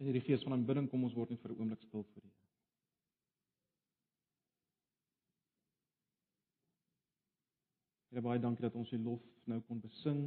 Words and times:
In 0.00 0.06
hierdie 0.06 0.24
gees 0.24 0.42
van 0.42 0.54
aanbidding 0.56 0.86
kom 0.88 1.02
ons 1.04 1.12
word 1.12 1.28
net 1.28 1.42
vir 1.42 1.52
'n 1.52 1.58
oomblik 1.60 1.82
stil 1.84 2.04
voor 2.12 2.24
U. 2.24 2.30
Here 8.08 8.22
baie 8.24 8.40
dankie 8.40 8.64
dat 8.64 8.78
ons 8.80 8.92
U 8.92 8.98
lof 8.98 9.26
nou 9.44 9.60
kon 9.60 9.80
besing. 9.80 10.22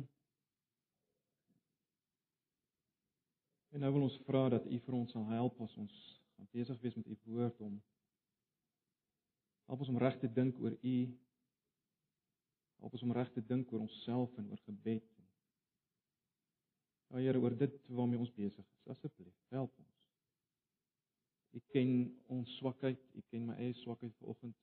En 3.73 3.79
nou 3.79 3.91
wil 3.93 4.05
ons 4.05 4.19
vra 4.27 4.49
dat 4.49 4.65
U 4.65 4.79
vir 4.79 4.93
ons 4.93 5.11
sal 5.11 5.25
help 5.31 5.59
as 5.65 5.77
ons 5.77 5.97
gaan 6.35 6.47
besig 6.51 6.79
wees 6.81 6.95
met 6.95 7.07
U 7.07 7.17
woord 7.25 7.59
om 7.59 7.81
help 9.65 9.79
ons 9.79 9.89
om 9.89 9.97
reg 9.97 10.19
te 10.19 10.29
dink 10.29 10.59
oor 10.61 10.77
U. 10.81 10.95
Help 12.77 12.93
ons 12.93 13.01
om 13.09 13.11
reg 13.11 13.33
te 13.33 13.41
dink 13.41 13.73
oor 13.73 13.87
onsself 13.87 14.37
en 14.37 14.49
oor 14.49 14.61
gebed. 14.69 15.12
Ja 17.13 17.19
Here, 17.19 17.39
oor 17.39 17.53
dit 17.53 17.73
waarmee 17.93 18.17
ons 18.17 18.31
besig 18.33 18.65
is. 18.65 18.85
Asseblief, 18.89 19.33
help 19.53 19.73
ons. 19.77 19.89
U 21.53 21.59
ken 21.69 21.89
ons 22.33 22.53
swakheid, 22.57 23.01
U 23.13 23.21
ken 23.29 23.43
my 23.45 23.57
eie 23.61 23.73
swakheid 23.77 24.15
vanoggend. 24.17 24.55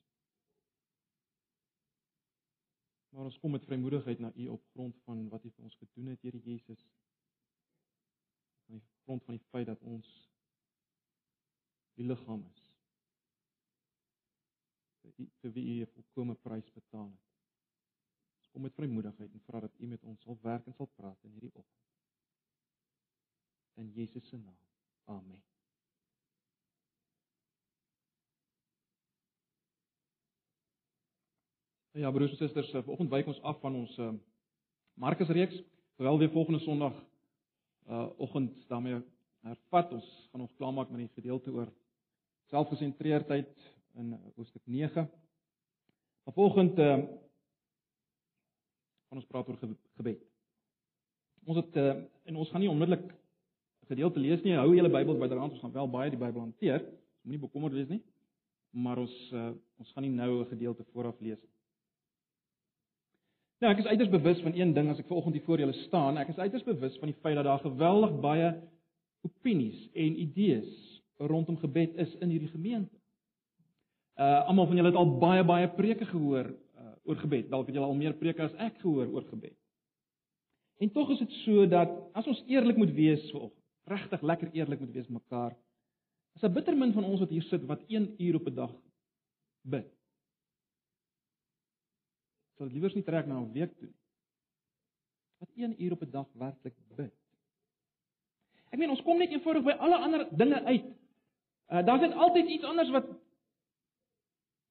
Maar 3.15 3.29
ons 3.31 3.37
kom 3.39 3.55
met 3.55 3.67
vrymoedigheid 3.69 4.19
na 4.19 4.33
U 4.35 4.49
op 4.57 4.65
grond 4.73 4.99
van 5.07 5.23
wat 5.31 5.47
U 5.47 5.53
vir 5.55 5.69
ons 5.69 5.77
gedoen 5.79 6.11
het, 6.11 6.27
Here 6.27 6.41
Jesus. 6.43 6.83
Op 8.67 8.83
grond 9.05 9.25
van 9.29 9.39
die 9.39 9.47
feit 9.53 9.71
dat 9.71 9.87
ons 9.87 10.09
die 11.99 12.07
liggaam 12.07 12.43
is. 12.51 12.65
vir 15.05 15.15
U 15.23 15.29
vir 15.43 15.53
wie 15.55 15.65
U 15.69 15.77
'n 15.83 15.93
volkomme 15.95 16.35
prys 16.35 16.73
betaal 16.75 17.11
het. 17.11 17.30
Ons 18.41 18.51
kom 18.51 18.63
met 18.63 18.75
vrymoedigheid 18.75 19.33
en 19.33 19.47
vra 19.47 19.61
dat 19.61 19.79
U 19.79 19.87
met 19.87 20.03
ons 20.03 20.23
sal 20.23 20.39
werk 20.43 20.67
en 20.67 20.75
sal 20.75 20.91
praat 20.97 21.25
in 21.25 21.33
hierdie 21.39 21.55
oggend. 21.55 21.90
In 23.80 23.93
Jesus 23.95 24.29
se 24.29 24.37
naam. 24.37 24.57
Amen. 25.05 25.43
Ja, 31.90 32.10
broers 32.10 32.30
en 32.30 32.37
susters, 32.37 32.71
vanoggend 32.71 33.10
wyk 33.10 33.27
ons 33.27 33.40
af 33.43 33.57
van 33.60 33.74
ons 33.74 33.95
uh, 33.99 34.10
Markus 35.01 35.32
reeks. 35.32 35.63
Terwyl 35.96 36.18
weer 36.21 36.30
volgende 36.30 36.60
Sondag 36.60 36.99
uh 37.88 38.10
oggend 38.21 38.68
daarmee 38.68 39.01
hervat. 39.40 39.93
Ons 39.93 40.29
gaan 40.30 40.40
nog 40.40 40.52
klaarmaak 40.60 40.90
met 40.90 41.01
die 41.01 41.15
gedeelte 41.15 41.51
oor 41.51 41.73
selfgesentreerdheid 42.52 43.65
in 43.96 44.12
hoofstuk 44.37 44.62
9. 44.65 45.09
Maar 46.24 46.35
volgende 46.35 46.85
uh 46.85 47.09
gaan 49.09 49.18
ons 49.18 49.27
praat 49.27 49.49
oor 49.49 49.59
gebed. 49.96 50.21
Ons 51.45 51.57
het 51.65 51.77
uh, 51.77 51.96
en 52.29 52.37
ons 52.37 52.51
gaan 52.51 52.60
nie 52.60 52.71
onmiddellik 52.71 53.09
gedeelte 53.91 54.23
lees 54.23 54.43
nie. 54.46 54.57
Hou 54.59 54.71
julle 54.74 54.91
Bybels 54.93 55.19
byderhand. 55.19 55.57
Ons 55.57 55.63
gaan 55.65 55.74
wel 55.74 55.91
baie 55.91 56.10
die 56.13 56.21
Bybel 56.21 56.41
hanteer. 56.46 56.85
Moenie 57.27 57.43
bekommerd 57.43 57.77
wees 57.77 57.91
nie. 57.91 58.02
Maar 58.71 59.02
ons 59.02 59.15
uh, 59.35 59.51
ons 59.83 59.95
gaan 59.95 60.07
nie 60.07 60.15
nou 60.15 60.30
'n 60.41 60.51
gedeelte 60.52 60.87
vooraf 60.93 61.19
lees 61.21 61.41
nie. 61.41 61.51
Nou, 63.61 63.73
ek 63.74 63.83
is 63.83 63.91
uiters 63.91 64.09
bewus 64.09 64.41
van 64.41 64.55
een 64.56 64.72
ding 64.72 64.88
as 64.88 64.99
ek 64.99 65.06
vanoggend 65.06 65.34
hier 65.37 65.44
voor 65.44 65.61
julle 65.61 65.77
staan. 65.84 66.16
Ek 66.16 66.31
is 66.33 66.38
uiters 66.38 66.65
bewus 66.65 66.97
van 66.99 67.11
die 67.11 67.19
feit 67.21 67.37
dat 67.37 67.44
daar 67.44 67.61
geweldig 67.61 68.15
baie 68.21 68.55
opinies 69.22 69.81
en 69.93 70.21
idees 70.21 70.71
rondom 71.19 71.59
gebed 71.61 71.99
is 72.00 72.15
in 72.25 72.31
hierdie 72.33 72.49
gemeente. 72.49 72.97
Uh 74.16 74.47
almal 74.49 74.66
van 74.66 74.77
julle 74.77 74.88
het 74.88 74.97
al 74.97 75.19
baie 75.19 75.44
baie 75.44 75.69
preke 75.69 76.06
gehoor 76.09 76.49
uh, 76.49 76.94
oor 77.05 77.16
gebed. 77.16 77.50
Dalk 77.50 77.66
het 77.66 77.75
julle 77.75 77.87
al 77.87 78.00
meer 78.00 78.16
preke 78.16 78.43
as 78.43 78.56
ek 78.56 78.81
gehoor 78.81 79.12
oor 79.12 79.28
gebed. 79.28 79.56
En 80.81 80.91
tog 80.91 81.11
is 81.11 81.19
dit 81.19 81.33
so 81.44 81.66
dat 81.69 81.93
as 82.16 82.27
ons 82.27 82.41
eerlik 82.49 82.77
moet 82.81 82.94
wees 82.97 83.27
vanoggend, 83.31 83.59
regtig 83.91 84.22
lekker 84.22 84.53
eerlik 84.55 84.81
moet 84.81 84.94
wees 84.94 85.09
mekaar, 85.09 85.56
is 86.34 86.43
'n 86.43 86.53
bitter 86.55 86.77
min 86.77 86.93
van 86.93 87.05
ons 87.05 87.21
wat 87.21 87.31
hier 87.31 87.43
sit 87.43 87.66
wat 87.66 87.83
1 87.88 88.15
uur 88.19 88.34
op 88.41 88.47
'n 88.47 88.55
dag 88.55 88.75
bid 89.62 89.91
sal 92.61 92.69
dit 92.69 92.77
liewers 92.77 92.93
nie 92.93 93.06
trek 93.06 93.25
na 93.27 93.41
'n 93.41 93.53
week 93.56 93.73
toe 93.78 93.89
nie. 93.89 93.97
Wat 95.41 95.49
1 95.56 95.83
uur 95.83 95.93
op 95.93 96.03
'n 96.03 96.11
dag 96.11 96.28
werklik 96.33 96.75
bid. 96.97 97.15
Ek 98.71 98.78
meen 98.78 98.91
ons 98.91 99.03
kom 99.03 99.19
net 99.19 99.31
eenvoudig 99.31 99.65
by 99.65 99.73
alle 99.81 99.97
ander 99.97 100.28
dinge 100.37 100.62
uit. 100.65 100.84
Uh, 101.72 101.83
Daar's 101.87 102.01
net 102.01 102.12
altyd 102.12 102.49
iets 102.49 102.65
anders 102.65 102.91
wat 102.91 103.07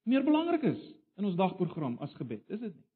meer 0.02 0.24
belangrik 0.24 0.62
is 0.62 0.94
in 1.16 1.24
ons 1.24 1.34
dagprogram 1.36 1.98
as 1.98 2.14
gebed, 2.14 2.48
is 2.48 2.60
dit 2.60 2.74
nie? 2.74 2.86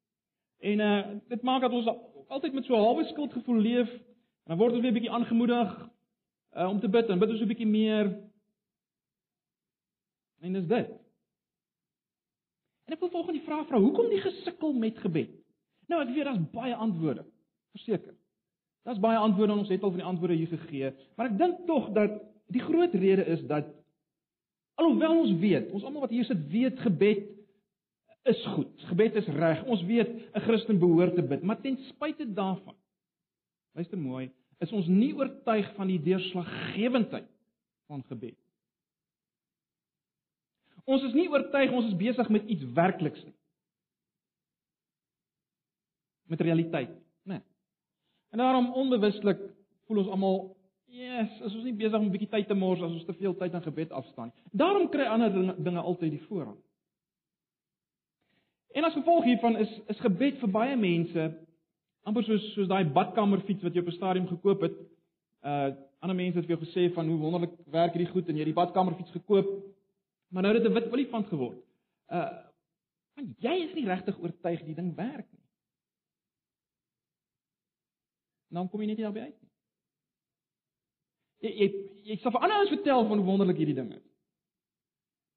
En 0.59 0.79
uh 0.79 1.19
dit 1.27 1.41
maak 1.41 1.61
dat 1.61 1.71
ons 1.71 1.87
altyd 2.27 2.53
met 2.53 2.65
so 2.65 2.73
'n 2.75 2.79
halwe 2.79 3.03
skuldgevoel 3.03 3.59
leef 3.59 3.91
en 3.91 4.55
dan 4.55 4.57
word 4.57 4.71
ons 4.71 4.81
weer 4.81 4.91
'n 4.91 4.93
bietjie 4.93 5.11
aangemoedig 5.11 5.89
uh 6.55 6.69
om 6.69 6.79
te 6.79 6.89
bid 6.89 7.09
en 7.09 7.19
bid 7.19 7.29
ons 7.29 7.41
'n 7.41 7.51
bietjie 7.51 7.67
meer. 7.67 8.11
En 10.41 10.53
dis 10.53 10.67
dit. 10.67 10.89
En 12.85 12.93
ek 12.93 12.99
wil 12.99 13.09
volgens 13.09 13.37
die 13.37 13.45
vraag 13.45 13.67
vra, 13.67 13.79
hoekom 13.79 14.09
die 14.09 14.21
gesukkel 14.21 14.73
met 14.73 14.97
gebed? 14.97 15.31
Nou 15.87 16.01
ek 16.01 16.13
weet 16.13 16.25
daar's 16.25 16.51
baie 16.51 16.75
antwoorde, 16.75 17.25
verseker. 17.71 18.13
Daar's 18.85 18.99
baie 18.99 19.17
antwoorde 19.17 19.53
en 19.53 19.59
ons 19.59 19.69
het 19.69 19.83
al 19.83 19.89
van 19.89 19.99
die 19.99 20.07
antwoorde 20.07 20.35
hier 20.35 20.47
gegee, 20.47 20.91
maar 21.15 21.31
ek 21.31 21.37
dink 21.37 21.65
tog 21.65 21.89
dat 21.93 22.21
die 22.53 22.61
groot 22.61 22.93
rede 22.93 23.25
is 23.25 23.41
dat 23.49 23.65
alhoewel 24.75 25.19
ons 25.19 25.33
weet, 25.39 25.71
ons 25.71 25.83
almal 25.83 26.05
wat 26.05 26.13
hier 26.13 26.27
sit 26.27 26.47
weet 26.51 26.79
gebed 26.79 27.31
is 28.25 28.45
goed. 28.45 28.81
Gebed 28.89 29.15
is 29.15 29.27
reg. 29.27 29.63
Ons 29.65 29.83
weet 29.85 30.09
'n 30.33 30.39
Christen 30.39 30.79
behoort 30.79 31.15
te 31.15 31.21
bid, 31.21 31.43
maar 31.43 31.61
ten 31.61 31.77
spyte 31.77 32.33
daarvan 32.33 32.75
luister 33.75 33.97
mooi, 33.97 34.31
is 34.63 34.71
ons 34.71 34.87
nie 34.87 35.13
oortuig 35.15 35.67
van 35.75 35.87
die 35.87 36.01
deurslaggewendheid 36.01 37.29
van 37.87 38.03
gebed 38.09 38.39
Ons 40.85 41.05
is 41.07 41.15
nie 41.17 41.25
oortuig 41.33 41.73
ons 41.73 41.87
is 41.89 41.97
besig 41.97 42.29
met 42.29 42.45
iets 42.51 42.65
werkliks 42.77 43.23
nie. 43.25 43.33
Met 46.29 46.41
realiteit, 46.45 46.93
né? 47.25 47.39
Nee. 47.39 47.41
En 48.33 48.41
daarom 48.41 48.71
onbewustelik 48.73 49.41
voel 49.85 50.03
ons 50.03 50.11
almal, 50.13 50.37
"Yes, 50.85 51.41
as 51.41 51.53
ons 51.53 51.63
nie 51.63 51.73
besig 51.73 51.99
om 51.99 52.05
'n 52.05 52.11
bietjie 52.11 52.29
tyd 52.29 52.47
te 52.47 52.53
mors 52.53 52.81
as 52.81 52.91
ons 52.91 53.05
te 53.05 53.13
veel 53.13 53.35
tyd 53.35 53.53
aan 53.53 53.61
gebed 53.61 53.91
afstaan 53.91 54.27
nie." 54.27 54.43
Daarom 54.51 54.89
kry 54.89 55.05
ander 55.05 55.33
dinge, 55.33 55.55
dinge 55.57 55.79
altyd 55.79 56.11
die 56.11 56.25
voorrang. 56.27 56.57
En 58.73 58.83
as 58.83 58.93
gevolg 58.93 59.23
hiervan 59.23 59.57
is 59.57 59.81
is 59.87 59.99
gebed 59.99 60.37
vir 60.37 60.49
baie 60.49 60.75
mense 60.75 61.44
amper 62.05 62.23
soos 62.23 62.53
soos 62.53 62.67
daai 62.67 62.85
badkamerfiets 62.85 63.63
wat 63.63 63.73
jy 63.73 63.81
op 63.81 63.87
'n 63.87 63.99
stadium 63.99 64.27
gekoop 64.27 64.61
het. 64.61 64.77
Uh 65.43 65.73
ander 66.05 66.15
mense 66.15 66.37
het 66.37 66.45
vir 66.45 66.57
jou 66.57 66.65
gesê 66.65 66.93
van 66.93 67.07
hoe 67.09 67.17
wonderlik 67.17 67.53
werk 67.73 67.93
hierdie 67.95 68.11
goed 68.11 68.27
en 68.29 68.35
jy 68.35 68.43
het 68.43 68.53
die 68.53 68.61
badkamerfiets 68.61 69.11
gekoop 69.11 69.47
Maar 70.35 70.43
nou 70.43 70.55
het 70.55 70.63
dit 70.63 70.71
'n 70.71 70.75
wit 70.75 70.91
olifant 70.91 71.27
geword. 71.27 71.63
Uh 72.07 72.43
want 73.13 73.39
jy 73.39 73.53
is 73.63 73.73
nie 73.73 73.85
regtig 73.85 74.19
oortuig 74.19 74.63
die 74.63 74.75
ding 74.75 74.95
werk 74.95 75.31
nie. 75.31 75.43
Nou 78.47 78.67
kom 78.67 78.81
jy 78.81 78.87
net 78.87 78.97
daarby 78.97 79.19
uit 79.19 79.41
nie. 79.41 79.51
Jy 81.37 81.51
jy 81.59 81.67
jy 82.03 82.17
sê 82.17 82.31
vir 82.31 82.41
ander 82.41 82.59
ons 82.59 82.69
vertel 82.69 83.07
van 83.07 83.17
hoe 83.17 83.25
wonderlik 83.25 83.57
hierdie 83.57 83.75
ding 83.75 83.93
is. 83.93 84.03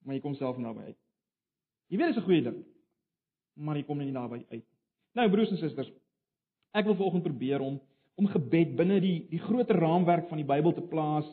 Maar 0.03 0.15
jy 0.15 0.21
kom 0.21 0.35
self 0.35 0.57
naby 0.57 0.81
uit. 0.81 0.99
Jy 1.87 1.97
weet 1.97 2.07
dit 2.07 2.17
is 2.17 2.23
'n 2.23 2.27
goeie 2.27 2.43
ding. 2.43 2.65
Maar 3.55 3.77
jy 3.77 3.85
kom 3.85 3.99
nie 3.99 4.11
naby 4.11 4.47
uit. 4.51 4.67
Nou 5.13 5.31
broers 5.31 5.51
en 5.51 5.57
susters, 5.57 5.93
ek 6.73 6.87
wil 6.89 6.97
vanoggend 6.97 7.27
probeer 7.27 7.65
om 7.65 7.81
om 8.19 8.27
gebed 8.27 8.75
binne 8.77 8.99
die 9.01 9.27
die 9.31 9.39
groter 9.39 9.79
raamwerk 9.79 10.29
van 10.29 10.41
die 10.41 10.49
Bybel 10.49 10.75
te 10.75 10.83
plaas 10.83 11.29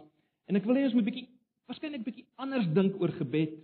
en 0.48 0.56
ek 0.60 0.68
wil 0.68 0.78
hê 0.78 0.86
ons 0.86 0.98
moet 0.98 1.08
bietjie 1.08 1.28
waarskynlik 1.66 2.04
bietjie 2.06 2.28
anders 2.38 2.68
dink 2.78 3.00
oor 3.02 3.14
gebed. 3.18 3.56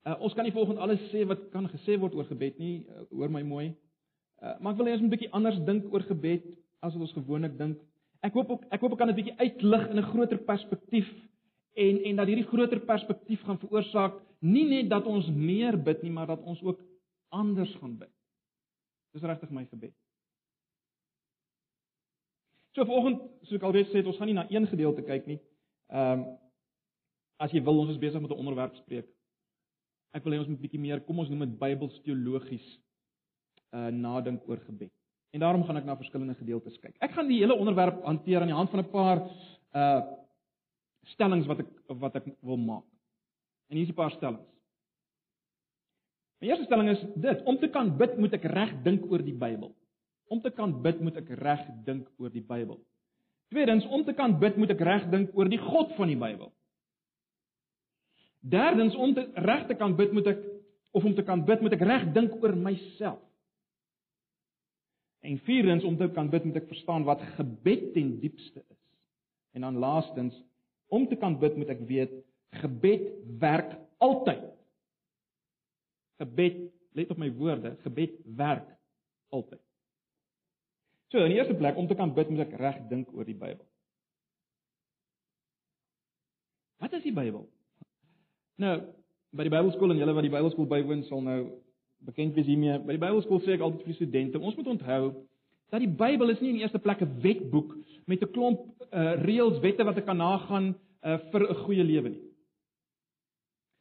Uh, 0.00 0.16
ons 0.24 0.34
kan 0.34 0.46
nie 0.46 0.54
volgens 0.54 0.80
alles 0.82 1.02
sê 1.12 1.22
wat 1.28 1.42
kan 1.52 1.68
gesê 1.70 1.98
word 2.00 2.16
oor 2.18 2.26
gebed 2.26 2.58
nie, 2.58 2.86
uh, 2.88 3.04
hoor 3.12 3.30
my 3.30 3.42
mooi. 3.46 3.68
Uh, 4.40 4.56
maar 4.58 4.72
ek 4.72 4.80
wil 4.80 4.88
hê 4.88 4.96
ons 4.96 5.04
moet 5.04 5.14
bietjie 5.14 5.30
anders 5.36 5.60
dink 5.68 5.86
oor 5.92 6.02
gebed 6.08 6.46
as 6.80 6.94
wat 6.96 7.04
ons 7.06 7.14
gewoonlik 7.14 7.58
dink. 7.58 7.78
Ek 8.24 8.34
hoop 8.36 8.50
ook 8.56 8.64
ek 8.72 8.82
hoop 8.82 8.96
ek 8.96 9.02
kan 9.02 9.12
dit 9.12 9.20
bietjie 9.20 9.36
uitlig 9.38 9.86
in 9.92 10.00
'n 10.00 10.10
groter 10.10 10.40
perspektief 10.50 11.08
en 11.76 12.02
en 12.10 12.16
dat 12.16 12.26
hierdie 12.26 12.50
groter 12.50 12.80
perspektief 12.80 13.42
gaan 13.46 13.60
veroorsaak 13.60 14.18
nie 14.40 14.66
net 14.68 14.90
dat 14.90 15.06
ons 15.06 15.28
meer 15.30 15.76
bid 15.76 16.02
nie, 16.02 16.10
maar 16.10 16.26
dat 16.26 16.42
ons 16.42 16.62
ook 16.62 16.80
anders 17.28 17.74
gaan 17.80 17.98
bid. 17.98 18.12
Dis 19.12 19.22
regtig 19.22 19.50
my 19.50 19.64
gebed. 19.70 19.94
So 22.76 22.84
vanoggend, 22.86 23.22
soos 23.46 23.58
ek 23.58 23.64
alreeds 23.66 23.90
sê, 23.90 24.02
ons 24.06 24.18
gaan 24.20 24.30
nie 24.30 24.36
na 24.36 24.46
een 24.50 24.68
gedeelte 24.70 25.02
kyk 25.06 25.26
nie. 25.30 25.40
Ehm 25.90 26.20
um, 26.20 26.28
as 27.40 27.54
jy 27.56 27.62
wil 27.64 27.78
ons 27.80 27.88
is 27.94 27.98
besig 27.98 28.20
met 28.20 28.30
'n 28.30 28.36
onderwerp 28.36 28.74
spreek. 28.76 29.06
Ek 30.12 30.24
wil 30.24 30.34
hê 30.34 30.38
ons 30.38 30.48
moet 30.48 30.58
'n 30.58 30.62
bietjie 30.62 30.80
meer, 30.80 31.00
kom 31.00 31.18
ons 31.18 31.30
noem 31.30 31.46
dit 31.46 31.58
Bybels 31.58 32.00
teologies 32.04 32.66
uh 33.72 33.88
nadink 33.90 34.48
oor 34.48 34.60
gebed. 34.66 34.92
En 35.32 35.40
daarom 35.40 35.64
gaan 35.64 35.76
ek 35.76 35.84
na 35.84 35.96
verskillende 35.96 36.34
gedeeltes 36.34 36.78
kyk. 36.78 36.96
Ek 37.00 37.12
gaan 37.12 37.28
die 37.28 37.38
hele 37.38 37.54
onderwerp 37.54 38.04
hanteer 38.04 38.40
aan 38.40 38.50
die 38.50 38.54
hand 38.54 38.70
van 38.70 38.80
'n 38.80 38.90
paar 38.90 39.18
uh 39.74 40.02
stellings 41.14 41.46
wat 41.46 41.60
ek 41.60 41.70
wat 41.86 42.16
ek 42.16 42.26
wil 42.42 42.56
maak. 42.56 42.84
En 43.70 43.76
hier 43.76 43.86
is 43.86 43.90
'n 43.90 43.94
paar 43.94 44.10
stellings. 44.10 44.50
My 46.40 46.48
eerste 46.48 46.64
stelling 46.64 46.88
is 46.88 47.04
dit: 47.14 47.42
om 47.44 47.58
te 47.58 47.68
kan 47.68 47.96
bid, 47.96 48.18
moet 48.18 48.32
ek 48.32 48.44
reg 48.44 48.82
dink 48.82 49.04
oor 49.10 49.22
die 49.22 49.36
Bybel. 49.36 49.74
Om 50.30 50.40
te 50.40 50.52
kan 50.54 50.76
bid, 50.82 51.00
moet 51.02 51.18
ek 51.18 51.32
reg 51.42 51.66
dink 51.86 52.06
oor 52.22 52.30
die 52.30 52.44
Bybel. 52.46 52.78
Tweedens, 53.50 53.86
om 53.90 54.04
te 54.06 54.14
kan 54.14 54.36
bid 54.38 54.58
moet 54.60 54.70
ek 54.70 54.82
reg 54.86 55.08
dink 55.10 55.34
oor 55.34 55.48
die 55.50 55.58
God 55.58 55.96
van 55.96 56.10
die 56.12 56.18
Bybel. 56.18 56.52
Derdens, 58.40 58.94
om 58.94 59.14
te 59.16 59.26
reg 59.34 59.66
te 59.68 59.76
kan 59.78 59.96
bid 59.98 60.14
moet 60.14 60.30
ek 60.30 60.44
of 60.94 61.04
om 61.06 61.14
te 61.14 61.22
kan 61.26 61.42
bid 61.46 61.60
moet 61.62 61.74
ek 61.76 61.82
reg 61.86 62.06
dink 62.14 62.36
oor 62.38 62.54
myself. 62.56 63.20
En 65.20 65.36
vierdens, 65.44 65.84
om 65.84 65.98
te 65.98 66.08
kan 66.14 66.30
bid 66.32 66.46
moet 66.48 66.60
ek 66.62 66.70
verstaan 66.70 67.04
wat 67.08 67.22
gebed 67.36 67.90
ten 67.94 68.14
diepste 68.22 68.62
is. 68.62 68.78
En 69.52 69.66
dan 69.66 69.78
laastens, 69.82 70.36
om 70.88 71.08
te 71.10 71.18
kan 71.20 71.36
bid 71.38 71.58
moet 71.58 71.74
ek 71.74 71.82
weet 71.90 72.14
gebed 72.62 73.10
werk 73.42 73.76
altyd. 74.02 74.46
Gebed, 76.22 76.62
let 76.98 77.10
op 77.12 77.20
my 77.20 77.28
woorde, 77.34 77.74
gebed 77.84 78.16
werk 78.38 78.70
altyd. 79.30 79.62
So, 81.10 81.18
in 81.18 81.32
die 81.32 81.40
eerste 81.40 81.56
plek 81.58 81.76
om 81.76 81.88
te 81.90 81.96
kan 81.98 82.14
bid 82.14 82.28
moet 82.30 82.44
ek 82.46 82.58
reg 82.60 82.76
dink 82.90 83.10
oor 83.14 83.26
die 83.26 83.34
Bybel. 83.34 83.66
Wat 86.80 86.92
is 86.96 87.02
die 87.02 87.14
Bybel? 87.14 87.48
Nou, 88.62 88.76
by 89.34 89.46
die 89.46 89.52
Bybelskool 89.52 89.90
en 89.90 89.98
julle 89.98 90.14
wat 90.14 90.26
die 90.26 90.32
Bybelskool 90.32 90.68
bywoon 90.70 91.02
sal 91.08 91.24
nou 91.26 91.40
bekend 92.06 92.38
wees 92.38 92.46
hiermee. 92.48 92.78
By 92.86 92.94
die 92.96 93.02
Bybelskool 93.02 93.42
sê 93.42 93.56
ek 93.56 93.64
altyd 93.66 93.88
vir 93.88 93.98
studente, 93.98 94.40
ons 94.40 94.56
moet 94.58 94.70
onthou 94.76 95.02
dat 95.70 95.82
die 95.82 95.90
Bybel 95.90 96.32
is 96.32 96.40
nie 96.42 96.54
in 96.54 96.60
die 96.60 96.64
eerste 96.64 96.82
plek 96.82 97.02
'n 97.02 97.20
wetboek 97.22 97.76
met 98.06 98.22
'n 98.22 98.32
klomp 98.32 98.64
uh, 98.90 99.14
reëls, 99.22 99.60
wette 99.62 99.84
wat 99.86 99.98
ek 99.98 100.06
kan 100.06 100.18
nagaan 100.18 100.74
uh, 101.02 101.18
vir 101.30 101.42
'n 101.46 101.60
goeie 101.66 101.84
lewe 101.84 102.08
nie. 102.08 102.24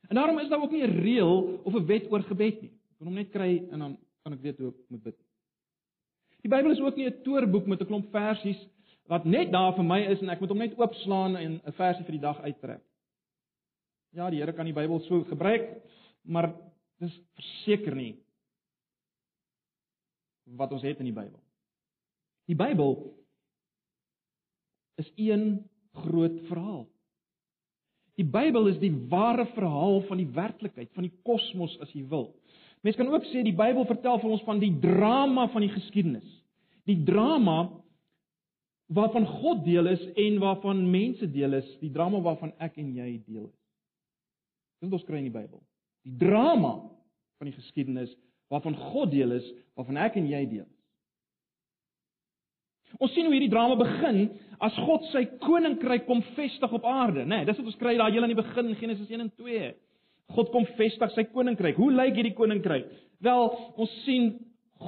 En 0.10 0.16
daarom 0.16 0.40
is 0.40 0.50
daar 0.50 0.62
ook 0.62 0.72
nie 0.72 0.84
'n 0.84 1.02
reël 1.02 1.62
of 1.64 1.74
'n 1.74 1.86
wet 1.86 2.12
oor 2.12 2.22
gebed 2.22 2.62
nie. 2.62 2.74
Ek 2.74 2.98
kan 2.98 3.08
hom 3.08 3.16
net 3.16 3.32
kry 3.32 3.70
en 3.72 3.80
dan 3.80 3.98
kan 4.24 4.34
ek 4.34 4.42
weet 4.42 4.58
hoe 4.58 4.68
ek 4.70 4.90
moet 4.90 5.04
bid. 5.04 5.29
Die 6.44 6.52
Bybel 6.52 6.72
is 6.72 6.80
ook 6.80 6.96
nie 6.96 7.06
'n 7.06 7.22
toerboek 7.24 7.66
met 7.68 7.82
'n 7.82 7.86
klomp 7.86 8.12
versies 8.12 8.68
wat 9.08 9.26
net 9.26 9.52
daar 9.52 9.74
vir 9.76 9.84
my 9.84 10.00
is 10.00 10.22
en 10.22 10.30
ek 10.30 10.40
moet 10.40 10.50
hom 10.50 10.58
net 10.58 10.78
oopslaan 10.78 11.36
en 11.36 11.62
'n 11.66 11.72
versie 11.72 12.06
vir 12.06 12.12
die 12.12 12.26
dag 12.28 12.42
uittrek. 12.42 12.82
Ja, 14.12 14.30
die 14.30 14.40
Here 14.40 14.54
kan 14.54 14.66
die 14.66 14.74
Bybel 14.74 15.00
so 15.00 15.24
gebruik, 15.24 15.82
maar 16.24 16.54
dis 17.00 17.22
verseker 17.38 17.96
nie 17.96 18.16
wat 20.46 20.72
ons 20.72 20.82
het 20.82 21.00
in 21.00 21.06
die 21.06 21.14
Bybel. 21.14 21.40
Die 22.50 22.56
Bybel 22.56 22.96
is 24.98 25.12
een 25.16 25.70
groot 25.94 26.40
verhaal. 26.48 26.88
Die 28.16 28.26
Bybel 28.26 28.68
is 28.68 28.80
die 28.82 28.92
ware 29.10 29.46
verhaal 29.46 30.02
van 30.02 30.18
die 30.18 30.28
werklikheid, 30.34 30.90
van 30.94 31.04
die 31.04 31.14
kosmos 31.24 31.78
as 31.80 31.92
jy 31.94 32.04
wil. 32.10 32.34
Mens 32.82 32.96
kan 32.96 33.10
ook 33.12 33.26
sê 33.28 33.44
die 33.44 33.56
Bybel 33.56 33.86
vertel 33.90 34.22
vir 34.22 34.34
ons 34.36 34.46
van 34.48 34.62
die 34.62 34.72
drama 34.80 35.50
van 35.52 35.66
die 35.66 35.74
geskiedenis. 35.74 36.28
Die 36.88 37.02
drama 37.06 37.68
waarvan 38.90 39.28
God 39.28 39.66
deel 39.66 39.92
is 39.92 40.02
en 40.18 40.40
waarvan 40.42 40.86
mense 40.90 41.28
deel 41.32 41.60
is, 41.60 41.68
die 41.84 41.92
drama 41.94 42.22
waarvan 42.26 42.56
ek 42.58 42.80
en 42.82 42.94
jy 42.96 43.10
deel 43.28 43.46
is. 43.46 43.58
Dis 44.80 44.88
wat 44.88 44.98
ons 45.02 45.08
kry 45.10 45.20
in 45.20 45.28
die 45.28 45.36
Bybel. 45.36 45.60
Die 46.08 46.16
drama 46.18 46.78
van 47.38 47.50
die 47.52 47.58
geskiedenis 47.58 48.16
waarvan 48.50 48.78
God 48.90 49.12
deel 49.14 49.36
is, 49.38 49.46
waarvan 49.78 50.00
ek 50.08 50.18
en 50.18 50.30
jy 50.32 50.42
deel 50.50 50.66
is. 50.66 50.80
Ons 52.98 53.14
sien 53.14 53.28
hoe 53.28 53.36
hierdie 53.36 53.52
drama 53.52 53.76
begin 53.78 54.24
as 54.66 54.74
God 54.88 55.06
sy 55.12 55.22
koninkryk 55.44 56.08
kom 56.08 56.24
vestig 56.34 56.72
op 56.74 56.88
aarde, 56.90 57.22
né? 57.22 57.44
Nee, 57.44 57.46
dis 57.46 57.60
wat 57.60 57.70
ons 57.70 57.78
kry 57.80 57.94
daar 58.00 58.10
heel 58.10 58.26
aan 58.26 58.34
die 58.34 58.40
begin 58.40 58.72
in 58.72 58.80
Genesis 58.80 59.12
1 59.12 59.28
en 59.28 59.32
2. 59.38 59.70
God 60.36 60.50
kom 60.54 60.66
vestig 60.78 61.12
sy 61.16 61.26
koninkryk. 61.34 61.78
Hoe 61.80 61.92
lyk 61.92 62.16
hierdie 62.20 62.36
koninkryk? 62.38 62.90
Wel, 63.26 63.46
ons 63.76 63.94
sien 64.06 64.32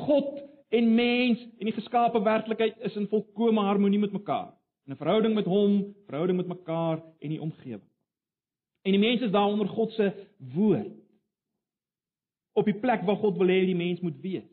God 0.06 0.40
en 0.72 0.96
mens 0.96 1.42
en 1.60 1.68
die 1.68 1.76
geskaapte 1.76 2.22
werklikheid 2.24 2.78
is 2.88 2.96
in 2.96 3.10
volkomme 3.12 3.64
harmonie 3.66 4.00
met 4.00 4.14
mekaar. 4.16 4.54
In 4.88 4.94
'n 4.94 4.98
verhouding 4.98 5.34
met 5.34 5.46
hom, 5.46 5.96
verhouding 6.08 6.38
met 6.38 6.48
mekaar 6.48 7.04
en 7.20 7.30
die 7.30 7.42
omgewing. 7.42 7.90
En 8.82 8.92
die 8.92 9.00
mens 9.00 9.22
is 9.22 9.32
daar 9.32 9.48
onder 9.48 9.68
God 9.68 9.92
se 9.92 10.14
woord. 10.54 10.94
Op 12.54 12.66
die 12.66 12.80
plek 12.80 13.02
waar 13.02 13.16
God 13.16 13.38
wil 13.38 13.48
hê 13.48 13.66
die 13.66 13.76
mens 13.76 14.00
moet 14.00 14.22
wees. 14.22 14.48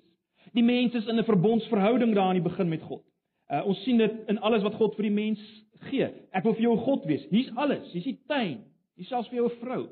Die 0.53 0.63
mens 0.65 0.95
is 0.95 1.07
in 1.07 1.19
'n 1.19 1.25
verbondsverhouding 1.25 2.15
daar 2.15 2.25
aan 2.25 2.41
die 2.41 2.51
begin 2.51 2.69
met 2.69 2.83
God. 2.83 3.05
Uh, 3.49 3.67
ons 3.67 3.83
sien 3.83 3.97
dit 3.97 4.13
in 4.27 4.39
alles 4.39 4.63
wat 4.63 4.75
God 4.75 4.95
vir 4.95 5.03
die 5.03 5.15
mens 5.15 5.41
gee. 5.89 6.09
Ek 6.33 6.45
wil 6.45 6.55
vir 6.55 6.63
jou 6.63 6.77
God 6.77 7.05
wees. 7.05 7.27
Hier's 7.31 7.51
alles. 7.57 7.93
Hier's 7.93 8.05
die 8.05 8.21
tuin. 8.27 8.65
Hier's 8.95 9.09
selfs 9.09 9.29
vir 9.29 9.37
jou 9.37 9.49
'n 9.49 9.59
vrou. 9.61 9.89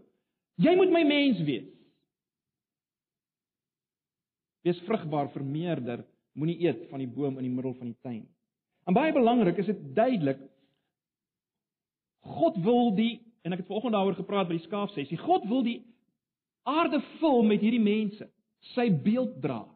Jy 0.62 0.72
moet 0.78 0.92
my 0.92 1.02
mens 1.04 1.40
wees. 1.44 1.68
Wees 4.66 4.78
vrugbaar, 4.88 5.28
vermeerder, 5.34 6.02
moenie 6.36 6.58
eet 6.64 6.88
van 6.90 7.02
die 7.02 7.10
boom 7.10 7.36
in 7.38 7.46
die 7.46 7.52
middel 7.52 7.76
van 7.76 7.92
die 7.92 8.00
tuin. 8.02 8.24
En 8.86 8.96
baie 8.96 9.12
belangrik 9.14 9.58
is 9.62 9.70
dit 9.70 9.82
duidelik 9.94 10.40
God 12.26 12.56
wil 12.64 12.90
die 12.96 13.20
en 13.46 13.54
ek 13.54 13.62
het 13.62 13.68
vanoggend 13.68 13.94
daaroor 13.94 14.16
gepraat 14.18 14.48
by 14.48 14.56
die 14.56 14.64
skaapsessie. 14.64 15.18
God 15.20 15.44
wil 15.46 15.62
die 15.62 15.78
aarde 16.66 16.98
vul 17.20 17.44
met 17.46 17.62
hierdie 17.62 17.82
mense, 17.82 18.26
sy 18.74 18.88
beelddraers. 18.90 19.70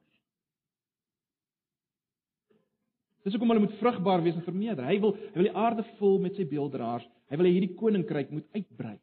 Dis 3.23 3.37
hoekom 3.37 3.53
hulle 3.53 3.63
moet 3.67 3.79
vrugbaar 3.79 4.25
wees 4.25 4.39
en 4.39 4.47
vermeerder. 4.47 4.87
Hy 4.89 4.97
wil 5.03 5.13
hy 5.15 5.37
wil 5.37 5.47
die 5.47 5.59
aarde 5.63 5.85
vul 5.99 6.19
met 6.25 6.39
sy 6.39 6.47
beelddraers. 6.49 7.07
Hy 7.31 7.39
wil 7.39 7.47
hê 7.47 7.55
hierdie 7.55 7.77
koninkryk 7.79 8.33
moet 8.33 8.49
uitbrei. 8.57 8.97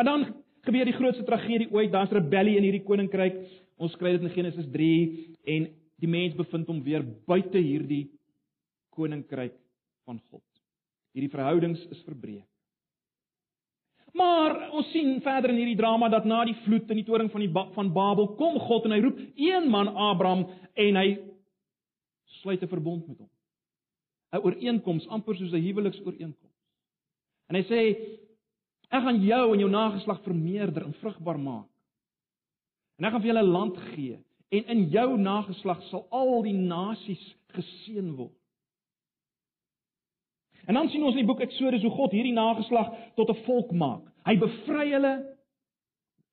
Maar 0.00 0.08
dan 0.08 0.34
gebeur 0.64 0.84
die 0.88 0.94
grootste 0.96 1.24
tragedie 1.28 1.66
ooit. 1.70 1.90
Daar's 1.92 2.10
rebellie 2.10 2.54
in 2.56 2.64
hierdie 2.64 2.86
koninkryk. 2.86 3.34
Ons 3.76 3.92
kry 4.00 4.14
dit 4.14 4.22
in 4.24 4.32
Genesis 4.32 4.68
3 4.72 4.92
en 5.54 5.66
die 6.00 6.08
mens 6.08 6.38
bevind 6.38 6.70
hom 6.72 6.78
weer 6.86 7.02
buite 7.28 7.60
hierdie 7.60 8.06
koninkryk 8.96 9.58
van 10.08 10.16
God. 10.30 10.46
Hierdie 11.12 11.28
verhoudings 11.34 11.82
is 11.92 12.00
verbreek. 12.06 12.46
Maar 14.16 14.70
ons 14.72 14.88
sien 14.94 15.20
verder 15.20 15.52
in 15.52 15.60
hierdie 15.60 15.76
drama 15.76 16.08
dat 16.08 16.24
na 16.24 16.46
die 16.48 16.56
vloed 16.64 16.88
in 16.88 17.02
die 17.02 17.04
toring 17.04 17.28
van 17.34 17.44
die 17.44 17.50
ba 17.52 17.66
van 17.76 17.92
Babel 17.92 18.30
kom 18.40 18.56
God 18.70 18.88
en 18.88 18.96
hy 18.96 19.02
roep 19.04 19.20
een 19.36 19.68
man 19.68 19.92
Abraham 19.92 20.46
en 20.80 21.00
hy 21.02 21.10
sluit 22.40 22.64
'n 22.64 22.72
verbond 22.72 23.04
met 23.04 23.18
hom. 23.18 23.30
'n 24.32 24.44
Ooreenkoms 24.48 25.08
amper 25.08 25.36
soos 25.36 25.52
'n 25.52 25.60
huweliksooreenkoms. 25.60 26.58
En 27.52 27.60
hy 27.60 27.64
sê 27.68 27.80
ek 28.90 29.04
gaan 29.04 29.20
jou 29.22 29.44
en 29.54 29.62
jou 29.62 29.70
nageslag 29.70 30.20
vermeerder 30.26 30.84
en 30.84 30.96
vrugbaar 31.00 31.38
maak. 31.38 31.68
En 32.98 33.06
ek 33.06 33.14
gaan 33.14 33.22
vir 33.22 33.32
julle 33.32 33.46
'n 33.46 33.54
land 33.54 33.76
gee 33.94 34.18
en 34.50 34.64
in 34.74 34.88
jou 34.90 35.16
nageslag 35.16 35.82
sal 35.90 36.06
al 36.10 36.42
die 36.42 36.56
nasies 36.56 37.22
geseën 37.54 38.16
word. 38.16 38.36
En 40.66 40.74
dan 40.74 40.88
sien 40.88 41.02
ons 41.02 41.14
in 41.14 41.24
die 41.24 41.26
boek 41.26 41.40
Eksodus 41.40 41.82
hoe 41.82 41.90
God 41.90 42.12
hierdie 42.12 42.34
nageslag 42.34 42.90
tot 43.16 43.30
'n 43.30 43.44
volk 43.44 43.72
maak. 43.72 44.02
Hy 44.24 44.36
bevry 44.36 44.90
hulle 44.90 45.14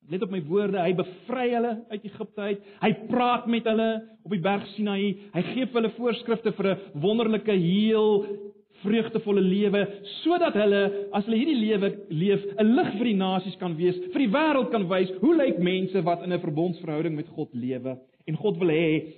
Let 0.08 0.22
op 0.24 0.30
my 0.32 0.40
woorde, 0.48 0.80
hy 0.80 0.94
bevry 0.96 1.50
hulle 1.52 1.74
uit 1.90 2.04
Egipte 2.08 2.40
uit. 2.40 2.68
Hy 2.80 2.88
praat 3.10 3.46
met 3.50 3.66
hulle 3.68 3.88
op 4.24 4.32
die 4.32 4.40
berg 4.40 4.64
Sinaï. 4.72 5.10
Hy 5.34 5.42
gee 5.50 5.66
vir 5.66 5.82
hulle 5.82 5.90
voorskrifte 5.98 6.52
vir 6.56 6.68
'n 6.70 7.00
wonderlike 7.02 7.52
heel 7.52 8.24
vreugdevolle 8.82 9.42
lewe 9.42 9.82
sodat 10.22 10.56
hulle 10.58 10.82
as 11.16 11.24
hulle 11.26 11.38
hierdie 11.40 11.58
lewe 11.58 11.90
leef, 12.10 12.44
'n 12.58 12.74
lig 12.76 12.92
vir 12.98 13.10
die 13.10 13.18
nasies 13.18 13.56
kan 13.60 13.76
wees, 13.76 13.96
vir 14.12 14.24
die 14.24 14.34
wêreld 14.34 14.70
kan 14.70 14.88
wys 14.88 15.10
hoe 15.20 15.34
lyk 15.36 15.58
mense 15.58 16.04
wat 16.04 16.22
in 16.22 16.32
'n 16.32 16.40
verbondsverhouding 16.40 17.14
met 17.16 17.28
God 17.28 17.54
lewe. 17.54 17.98
En 18.26 18.36
God 18.36 18.58
wil 18.58 18.68
hê 18.68 19.14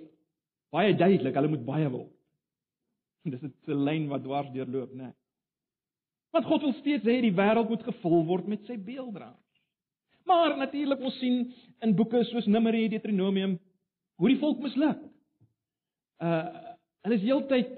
baie 0.73 0.95
duidelik, 0.95 1.35
hulle 1.35 1.49
moet 1.49 1.67
baie 1.67 1.89
wil. 1.91 2.09
Dis 3.31 3.43
'n 3.43 3.85
lyn 3.85 4.09
wat 4.09 4.23
dwars 4.23 4.51
deurloop, 4.53 4.95
né? 4.95 5.03
Nee. 5.05 5.15
Want 6.33 6.47
God 6.47 6.63
wil 6.63 6.75
steeds 6.79 7.05
hê 7.05 7.21
die 7.21 7.35
wêreld 7.35 7.69
moet 7.69 7.83
gevul 7.83 8.25
word 8.25 8.47
met 8.47 8.65
sy 8.67 8.77
beelddraers. 8.77 9.37
Maar 10.27 10.57
natuurlik 10.57 11.01
ons 11.01 11.19
sien 11.19 11.53
in 11.83 11.97
boeke 11.97 12.23
soos 12.25 12.47
Numeri, 12.47 12.89
Deuteronomium 12.89 13.59
hoe 14.21 14.29
die 14.29 14.39
volk 14.39 14.61
misluk. 14.63 15.01
Uh 16.23 16.69
hulle 17.01 17.17
is 17.17 17.23
heeltyd 17.25 17.71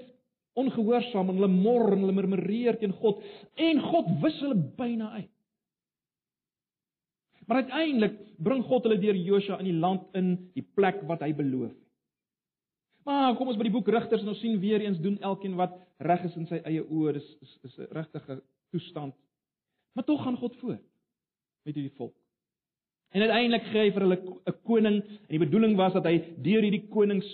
ongehoorsaam 0.59 1.29
en 1.29 1.39
hulle 1.39 1.51
mor 1.51 1.93
en 1.93 2.03
hulle 2.03 2.15
murmureer 2.15 2.77
teen 2.79 2.93
God 3.01 3.23
en 3.55 3.79
God 3.81 4.09
wis 4.21 4.39
hulle 4.43 4.57
byna 4.77 5.09
uit. 5.19 5.31
Maar 7.47 7.63
uiteindelik 7.63 8.19
bring 8.37 8.63
God 8.63 8.85
hulle 8.87 8.99
deur 9.01 9.17
Josua 9.17 9.59
in 9.59 9.71
die 9.71 9.79
land 9.79 10.05
in 10.17 10.35
die 10.55 10.65
plek 10.75 11.01
wat 11.09 11.25
hy 11.25 11.33
beloof 11.35 11.71
het. 11.71 11.79
Maar 13.03 13.35
kom 13.35 13.49
ons 13.51 13.59
by 13.59 13.67
die 13.67 13.73
boek 13.73 13.89
Rigters 13.91 14.23
en 14.23 14.31
ons 14.31 14.39
sien 14.39 14.59
weer 14.61 14.83
eens 14.85 15.01
doen 15.03 15.17
elkeen 15.19 15.57
wat 15.59 15.75
reg 16.03 16.23
is 16.29 16.35
in 16.39 16.47
sy 16.47 16.61
eie 16.63 16.83
oë, 16.83 17.17
dis 17.17 17.29
is 17.67 17.79
'n 17.79 17.91
regtige 17.91 18.41
toestand. 18.71 19.15
Maar 19.93 20.05
tog 20.05 20.23
gaan 20.23 20.37
God 20.37 20.55
voort 20.61 20.83
met 21.65 21.75
hierdie 21.75 21.97
volk. 21.97 22.15
En 23.11 23.21
uiteindelik 23.21 23.65
gee 23.71 23.81
hy 23.81 23.91
vir 23.91 24.01
hulle 24.01 24.19
'n 24.47 24.55
koning 24.63 25.03
en 25.03 25.29
die 25.35 25.45
bedoeling 25.45 25.75
was 25.75 25.93
dat 25.93 26.05
hy 26.05 26.17
deur 26.41 26.61
hierdie 26.61 26.87
konings 26.89 27.27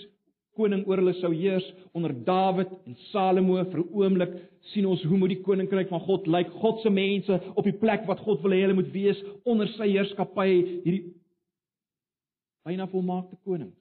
koning 0.60 0.84
oor 0.88 1.00
hulle 1.02 1.16
sou 1.18 1.32
heers 1.32 1.66
onder 1.96 2.14
Dawid 2.28 2.72
en 2.86 2.96
Salomo 3.10 3.56
vir 3.64 3.80
'n 3.80 3.92
oomblik 3.92 4.32
sien 4.72 4.86
ons 4.86 5.02
hoe 5.02 5.18
moet 5.18 5.34
die 5.34 5.42
koninkryk 5.42 5.88
van 5.88 6.04
God 6.06 6.26
lyk 6.26 6.50
God 6.62 6.82
se 6.82 6.90
mense 6.90 7.40
op 7.56 7.64
die 7.64 7.80
plek 7.84 8.06
wat 8.06 8.20
God 8.20 8.42
wil 8.42 8.52
hê 8.52 8.62
hulle 8.62 8.80
moet 8.80 8.92
wees 8.92 9.22
onder 9.44 9.68
sy 9.76 9.88
heerskappy 9.88 10.50
hierdie 10.84 11.14
byna 12.64 12.86
volmaakte 12.86 13.36
konings 13.44 13.80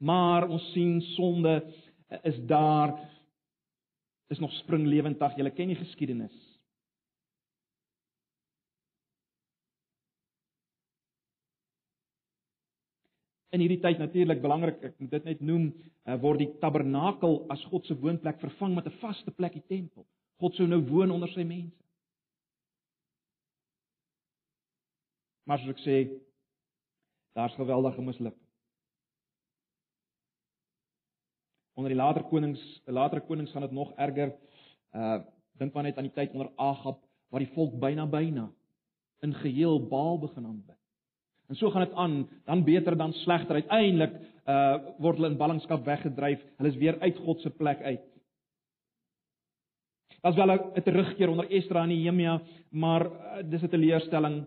maar 0.00 0.48
ons 0.48 0.72
sien 0.72 1.00
sonde 1.16 1.62
is 2.22 2.38
daar 2.46 2.94
is 4.28 4.38
nog 4.38 4.52
springlewendig. 4.52 5.36
Julle 5.36 5.50
ken 5.50 5.70
die 5.72 5.78
geskiedenis. 5.78 6.34
In 13.54 13.62
hierdie 13.62 13.80
tyd 13.82 14.00
natuurlik 14.02 14.40
belangrik, 14.42 14.80
ek 14.82 14.98
moet 14.98 15.12
dit 15.14 15.26
net 15.28 15.42
noem, 15.46 15.68
uh, 16.08 16.16
word 16.22 16.42
die 16.42 16.50
tabernakel 16.62 17.44
as 17.54 17.62
God 17.70 17.86
se 17.86 17.94
woonplek 17.94 18.40
vervang 18.42 18.74
met 18.74 18.86
'n 18.90 18.98
vaste 18.98 19.30
plek, 19.30 19.54
die 19.54 19.68
tempel. 19.68 20.06
God 20.42 20.54
sou 20.54 20.66
nou 20.66 20.80
woon 20.88 21.14
onder 21.14 21.30
sy 21.30 21.44
mense. 21.46 21.84
Maar 25.46 25.58
soos 25.58 25.76
ek 25.76 25.84
sê, 25.84 25.96
daar's 27.36 27.54
geweldige 27.54 28.02
mislukking. 28.02 28.48
Onder 31.74 31.90
die 31.90 31.98
later 31.98 32.24
konings, 32.30 32.62
die 32.86 32.94
later 32.94 33.20
konings 33.20 33.52
gaan 33.52 33.66
dit 33.66 33.72
nog 33.72 33.92
erger. 33.96 34.34
Uh 34.94 35.22
dink 35.54 35.70
maar 35.72 35.84
net 35.86 35.98
aan 35.98 36.08
die 36.08 36.14
tyd 36.14 36.32
onder 36.34 36.50
Agab 36.58 36.98
waar 37.30 37.44
die 37.44 37.52
volk 37.54 37.76
byna 37.78 38.06
byna 38.10 38.48
in 39.22 39.34
geheel 39.34 39.78
Baal 39.88 40.18
begin 40.18 40.46
aanbid. 40.46 40.83
En 41.48 41.56
so 41.56 41.70
gaan 41.70 41.84
dit 41.84 41.92
aan, 41.92 42.28
dan 42.44 42.64
beter 42.64 42.96
dan 42.96 43.12
slegter. 43.12 43.54
Uiteindelik 43.54 44.12
uh 44.44 44.76
word 44.98 45.16
hulle 45.16 45.30
in 45.32 45.38
ballingskap 45.40 45.84
weggedryf. 45.84 46.40
Hulle 46.58 46.68
is 46.68 46.80
weer 46.80 46.98
uit 47.00 47.16
God 47.24 47.40
se 47.40 47.50
plek 47.50 47.82
uit. 47.82 48.02
Daar's 50.20 50.36
wel 50.36 50.52
'n 50.52 50.82
terugkeer 50.82 51.28
onder 51.28 51.50
Esdra 51.50 51.82
en 51.82 51.88
Nehemia, 51.88 52.40
maar 52.70 53.06
uh, 53.06 53.50
dis 53.50 53.62
'n 53.62 53.68
teleurstelling. 53.68 54.46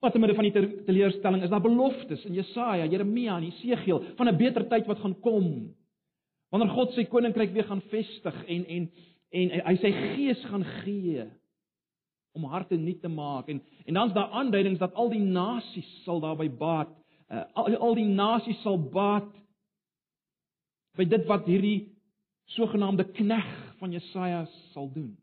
Wat 0.00 0.12
te 0.12 0.18
midde 0.18 0.34
van 0.34 0.44
die 0.44 0.84
teleurstelling 0.84 1.42
is 1.42 1.48
daar 1.48 1.60
beloftes 1.60 2.24
in 2.24 2.32
Jesaja, 2.32 2.84
Jeremia 2.84 3.36
en 3.36 3.44
Jesegiel 3.44 4.02
van 4.16 4.28
'n 4.28 4.36
beter 4.36 4.68
tyd 4.68 4.86
wat 4.86 4.98
gaan 4.98 5.20
kom. 5.20 5.74
Wanneer 6.50 6.70
God 6.70 6.92
sy 6.92 7.04
koninkryk 7.04 7.52
weer 7.52 7.64
gaan 7.64 7.80
vestig 7.80 8.44
en 8.46 8.66
en 8.66 8.90
en 9.30 9.50
hy 9.66 9.76
sy 9.76 9.90
gees 9.92 10.44
gaan 10.44 10.64
gee 10.64 11.24
om 12.36 12.46
harte 12.52 12.76
nuut 12.76 13.00
te 13.02 13.08
maak 13.08 13.48
en 13.52 13.62
en 13.84 13.94
dan's 13.94 14.14
daar 14.14 14.30
aanduidings 14.30 14.78
dat 14.82 14.94
al 14.94 15.10
die 15.10 15.22
nasies 15.22 15.88
sal 16.04 16.20
daarby 16.20 16.48
baat. 16.50 16.92
Uh, 17.30 17.42
al 17.58 17.76
al 17.76 17.94
die 17.98 18.08
nasies 18.08 18.60
sal 18.62 18.78
baat 18.78 19.28
by 20.96 21.04
dit 21.04 21.26
wat 21.28 21.46
hierdie 21.48 21.92
sogenaamde 22.56 23.04
knegg 23.16 23.48
van 23.80 23.92
Jesaja 23.92 24.44
sal 24.72 24.90
doen. 24.92 25.16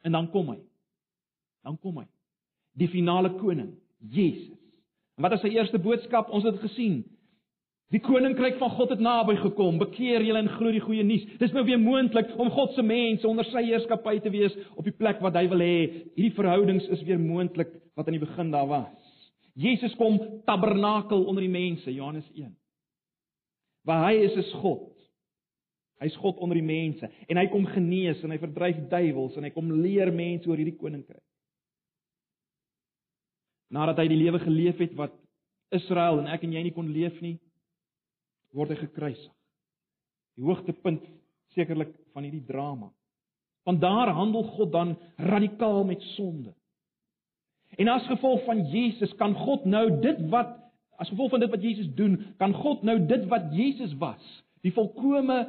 En 0.00 0.12
dan 0.12 0.30
kom 0.30 0.48
hy. 0.48 0.58
Dan 1.62 1.78
kom 1.78 1.98
hy. 2.00 2.06
Die 2.78 2.88
finale 2.88 3.34
koning, 3.40 3.74
Jesus. 3.98 4.58
En 5.16 5.26
wat 5.26 5.36
is 5.36 5.42
sy 5.44 5.52
eerste 5.52 5.80
boodskap? 5.82 6.30
Ons 6.32 6.46
het 6.48 6.60
gesien. 6.62 7.02
Die 7.90 7.98
koninkryk 7.98 8.60
van 8.60 8.70
God 8.76 8.92
het 8.94 9.00
naby 9.02 9.34
gekom. 9.40 9.80
Bekeer 9.80 10.22
julle 10.22 10.44
en 10.44 10.52
glo 10.54 10.70
die 10.70 10.82
goeie 10.82 11.02
nuus. 11.02 11.24
Dis 11.40 11.54
nou 11.56 11.64
weer 11.66 11.80
moontlik 11.82 12.30
om 12.38 12.52
God 12.54 12.76
se 12.76 12.84
mense 12.86 13.26
onder 13.26 13.48
sy 13.50 13.64
heerskappy 13.66 14.20
te 14.22 14.30
wees 14.30 14.54
op 14.76 14.86
die 14.86 14.94
plek 14.94 15.18
wat 15.24 15.34
hy 15.34 15.48
wil 15.50 15.64
hê. 15.64 15.80
Hierdie 16.14 16.36
verhoudings 16.36 16.86
is 16.94 17.02
weer 17.08 17.18
moontlik 17.18 17.72
wat 17.98 18.06
aan 18.06 18.14
die 18.14 18.22
begin 18.22 18.54
daar 18.54 18.70
was. 18.70 19.10
Jesus 19.58 19.96
kom 19.98 20.20
tabernakel 20.46 21.26
onder 21.26 21.42
die 21.42 21.50
mense, 21.50 21.90
Johannes 21.90 22.30
1. 22.38 22.54
Waar 23.90 24.06
hy 24.06 24.22
is 24.22 24.38
is 24.38 24.54
God. 24.62 24.86
Hy's 26.00 26.14
God 26.22 26.38
onder 26.40 26.56
die 26.56 26.64
mense 26.64 27.10
en 27.26 27.42
hy 27.42 27.48
kom 27.50 27.66
genees 27.74 28.22
en 28.22 28.30
hy 28.30 28.38
verdryf 28.40 28.78
duiwels 28.92 29.34
en 29.36 29.44
hy 29.44 29.50
kom 29.52 29.74
leer 29.82 30.14
mense 30.14 30.46
oor 30.48 30.62
hierdie 30.62 30.78
koninkryk. 30.78 31.24
Nadat 33.74 33.98
hy 33.98 34.08
die 34.14 34.22
lewe 34.22 34.38
geleef 34.46 34.78
het 34.78 34.94
wat 34.98 35.18
Israel 35.74 36.22
en 36.22 36.30
ek 36.30 36.46
en 36.46 36.54
jy 36.54 36.62
nie 36.64 36.74
kon 36.74 36.88
leef 36.94 37.18
nie, 37.22 37.36
word 38.56 38.74
hy 38.74 38.80
gekruisig. 38.84 39.34
Die 40.38 40.46
hoogtepunt 40.46 41.04
sekerlik 41.54 41.92
van 42.14 42.26
hierdie 42.26 42.46
drama. 42.46 42.90
Want 43.68 43.82
daar 43.82 44.12
handel 44.16 44.46
God 44.56 44.72
dan 44.72 44.94
radikaal 45.16 45.84
met 45.84 46.02
sonde. 46.14 46.54
En 47.78 47.88
as 47.88 48.06
gevolg 48.08 48.44
van 48.44 48.64
Jesus 48.70 49.12
kan 49.20 49.34
God 49.34 49.64
nou 49.64 49.86
dit 50.02 50.22
wat 50.32 50.56
as 51.00 51.08
gevolg 51.08 51.30
van 51.32 51.40
dit 51.40 51.50
wat 51.50 51.62
Jesus 51.64 51.88
doen, 51.96 52.18
kan 52.36 52.52
God 52.54 52.82
nou 52.84 52.98
dit 53.08 53.22
wat 53.32 53.48
Jesus 53.56 53.94
was, 53.96 54.24
die 54.60 54.72
volkomme 54.76 55.46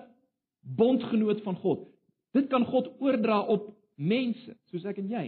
bondgenoot 0.62 1.42
van 1.44 1.58
God. 1.60 1.84
Dit 2.32 2.48
kan 2.48 2.64
God 2.66 2.88
oordra 3.04 3.42
op 3.52 3.74
mense, 4.00 4.56
soos 4.72 4.86
ek 4.88 5.02
en 5.02 5.10
jy. 5.12 5.26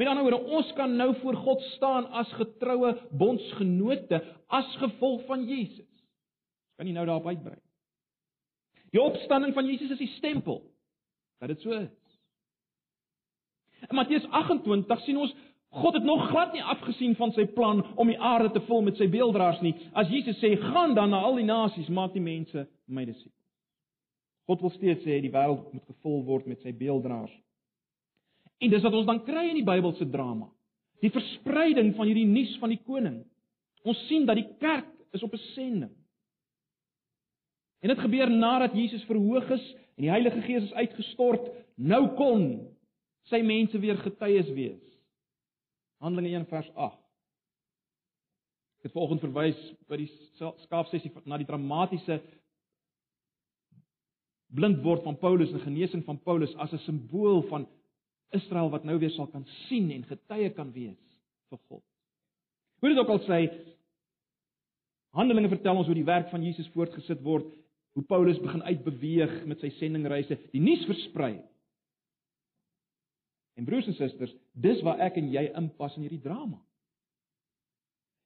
Met 0.00 0.08
ander 0.08 0.24
woorde, 0.24 0.56
ons 0.56 0.72
kan 0.74 0.96
nou 0.98 1.12
voor 1.20 1.38
God 1.44 1.62
staan 1.76 2.08
as 2.18 2.30
getroue 2.40 2.94
bondsgenote 3.20 4.18
as 4.50 4.74
gevolg 4.80 5.22
van 5.28 5.44
Jesus. 5.46 5.86
Kan 6.82 6.88
jy 6.90 6.96
nou 6.96 7.04
daarop 7.06 7.28
uitbrei? 7.30 7.60
Die 8.90 8.98
opstanding 8.98 9.52
van 9.54 9.68
Jesus 9.70 9.92
is 9.94 10.00
die 10.00 10.14
stempel 10.16 10.64
dat 11.38 11.52
dit 11.52 11.60
so 11.62 11.76
is. 11.76 12.16
In 13.86 13.94
Matteus 13.94 14.26
28 14.34 15.04
sien 15.06 15.20
ons 15.22 15.30
God 15.78 15.94
het 15.94 16.02
nog 16.02 16.24
glad 16.32 16.50
nie 16.52 16.64
afgesien 16.74 17.14
van 17.16 17.30
sy 17.36 17.44
plan 17.54 17.84
om 17.94 18.10
die 18.10 18.18
aarde 18.18 18.50
te 18.50 18.64
vul 18.66 18.82
met 18.82 18.98
sy 18.98 19.06
beelddraers 19.14 19.62
nie. 19.62 19.76
As 19.94 20.10
Jesus 20.10 20.42
sê, 20.42 20.56
"Gaan 20.58 20.94
dan 20.98 21.14
na 21.14 21.22
al 21.22 21.38
die 21.38 21.46
nasies, 21.46 21.88
maak 21.88 22.12
die 22.12 22.20
mense 22.20 22.66
my 22.86 23.04
disippels." 23.04 23.46
God 24.46 24.60
wil 24.60 24.70
steeds 24.70 25.04
sê 25.04 25.22
die 25.22 25.30
wêreld 25.30 25.72
moet 25.72 25.86
gevul 25.86 26.24
word 26.24 26.46
met 26.46 26.60
sy 26.62 26.72
beelddraers. 26.72 27.32
En 28.58 28.70
dis 28.70 28.82
wat 28.82 28.92
ons 28.92 29.06
dan 29.06 29.24
kry 29.24 29.48
in 29.48 29.54
die 29.54 29.70
Bybelse 29.70 30.10
drama. 30.10 30.50
Die 31.00 31.10
verspreiding 31.10 31.94
van 31.94 32.06
hierdie 32.06 32.26
nuus 32.26 32.58
van 32.58 32.68
die 32.68 32.82
koning. 32.84 33.24
Ons 33.84 34.06
sien 34.08 34.26
dat 34.26 34.36
die 34.36 34.56
kerk 34.58 34.90
is 35.12 35.22
op 35.22 35.32
'n 35.32 35.38
sending. 35.54 36.01
En 37.82 37.90
dit 37.90 37.98
gebeur 37.98 38.30
nadat 38.30 38.76
Jesus 38.78 39.04
verhoog 39.04 39.50
is 39.50 39.64
en 39.98 40.06
die 40.06 40.12
Heilige 40.12 40.40
Gees 40.46 40.68
is 40.68 40.74
uitgestort. 40.78 41.48
Nou 41.74 42.04
kon 42.18 42.44
sy 43.30 43.42
mense 43.42 43.78
weer 43.82 43.98
getuies 43.98 44.50
wees. 44.54 44.82
Handelinge 46.02 46.36
1 46.38 46.46
vers 46.50 46.70
8. 46.74 46.98
Ek 48.78 48.88
het 48.88 48.94
vanoggend 48.94 49.22
verwys 49.22 49.58
by 49.90 49.98
die 50.00 50.08
skaapsessie 50.64 51.12
na 51.30 51.38
die 51.38 51.46
dramatiese 51.46 52.20
blind 54.52 54.82
word 54.84 55.04
van 55.06 55.18
Paulus 55.18 55.52
en 55.54 55.62
genesing 55.62 56.02
van 56.06 56.18
Paulus 56.22 56.54
as 56.62 56.72
'n 56.72 56.82
simbool 56.86 57.42
van 57.50 57.66
Israel 58.30 58.70
wat 58.70 58.84
nou 58.84 58.98
weer 58.98 59.10
sal 59.10 59.26
kan 59.26 59.46
sien 59.68 59.90
en 59.90 60.04
getuie 60.04 60.50
kan 60.50 60.72
wees 60.72 60.98
vir 61.48 61.58
God. 61.68 61.84
Hoe 62.80 62.88
dit 62.88 62.98
ook 62.98 63.08
al 63.08 63.22
sê, 63.26 63.40
Handelinge 65.12 65.48
vertel 65.48 65.76
ons 65.76 65.86
hoe 65.86 65.94
die 65.94 66.08
werk 66.08 66.30
van 66.30 66.42
Jesus 66.42 66.68
voortgesit 66.72 67.20
word 67.22 67.46
hoe 67.92 68.04
Paulus 68.04 68.40
begin 68.40 68.62
uitbeweeg 68.62 69.42
met 69.48 69.60
sy 69.60 69.68
sendingreise, 69.76 70.38
die 70.52 70.62
nuus 70.64 70.84
versprei. 70.88 71.34
En 73.58 73.68
broers 73.68 73.88
en 73.90 73.96
susters, 73.98 74.32
dis 74.56 74.80
waar 74.86 75.02
ek 75.04 75.18
en 75.20 75.28
jy 75.32 75.50
inpas 75.58 75.98
in 75.98 76.06
hierdie 76.06 76.22
drama. 76.24 76.56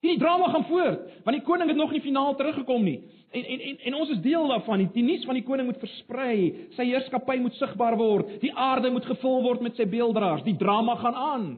Hierdie 0.04 0.20
drama 0.23 0.52
gaan 0.52 0.66
voort, 0.68 1.06
want 1.25 1.35
die 1.35 1.44
koning 1.46 1.73
het 1.73 1.78
nog 1.80 1.90
nie 1.90 2.04
finaal 2.04 2.37
teruggekom 2.38 2.85
nie. 2.87 3.00
En 3.35 3.42
en 3.42 3.64
en, 3.70 3.78
en 3.90 3.96
ons 3.99 4.12
is 4.14 4.23
deel 4.23 4.46
daarvan. 4.52 4.85
Die, 4.85 4.90
die 4.94 5.06
nuus 5.08 5.25
van 5.26 5.38
die 5.38 5.44
koning 5.49 5.66
moet 5.66 5.82
versprei, 5.82 6.37
sy 6.76 6.87
heerskappy 6.87 7.40
moet 7.42 7.56
sigbaar 7.58 7.96
word, 7.99 8.37
die 8.44 8.52
aarde 8.52 8.92
moet 8.94 9.08
gevul 9.08 9.42
word 9.49 9.64
met 9.66 9.80
sy 9.80 9.88
beelddraers. 9.90 10.44
Die 10.46 10.54
drama 10.61 10.94
gaan 11.00 11.18
aan. 11.18 11.49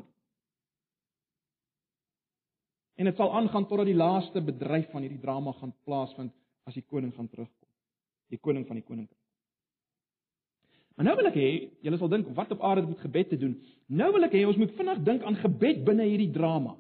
En 2.99 3.11
dit 3.11 3.21
sal 3.21 3.35
aangaan 3.37 3.69
totdat 3.69 3.91
die 3.91 3.99
laaste 3.99 4.41
bedryf 4.43 4.89
van 4.95 5.05
hierdie 5.05 5.21
drama 5.23 5.53
gaan 5.61 5.77
plaasvind 5.85 6.33
as 6.67 6.79
die 6.79 6.87
koning 6.89 7.13
gaan 7.15 7.29
terugkom 7.29 7.58
die 8.33 8.39
koning 8.39 8.67
van 8.67 8.77
die 8.81 8.85
koninkryk. 8.85 9.17
Maar 10.97 11.07
nou 11.07 11.17
wil 11.21 11.31
ek 11.31 11.39
hê 11.39 11.51
julle 11.87 11.99
sal 12.01 12.11
dink 12.11 12.29
wat 12.35 12.51
op 12.53 12.63
aarde 12.67 12.89
met 12.89 12.99
gebed 13.05 13.29
te 13.31 13.39
doen. 13.39 13.55
Nou 13.87 14.11
wil 14.13 14.27
ek 14.27 14.35
hê 14.35 14.43
ons 14.49 14.59
moet 14.59 14.75
vinnig 14.77 15.05
dink 15.07 15.23
aan 15.23 15.39
gebed 15.39 15.85
binne 15.87 16.09
hierdie 16.09 16.33
drama. 16.35 16.75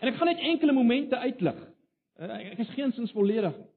En 0.00 0.08
ek 0.08 0.16
gaan 0.20 0.30
net 0.30 0.44
enkele 0.52 0.72
momente 0.72 1.18
uitlig. 1.18 1.58
Eh, 2.20 2.36
ek 2.52 2.62
is 2.62 2.70
geensins 2.76 3.12
volledig 3.16 3.56
nie. 3.58 3.68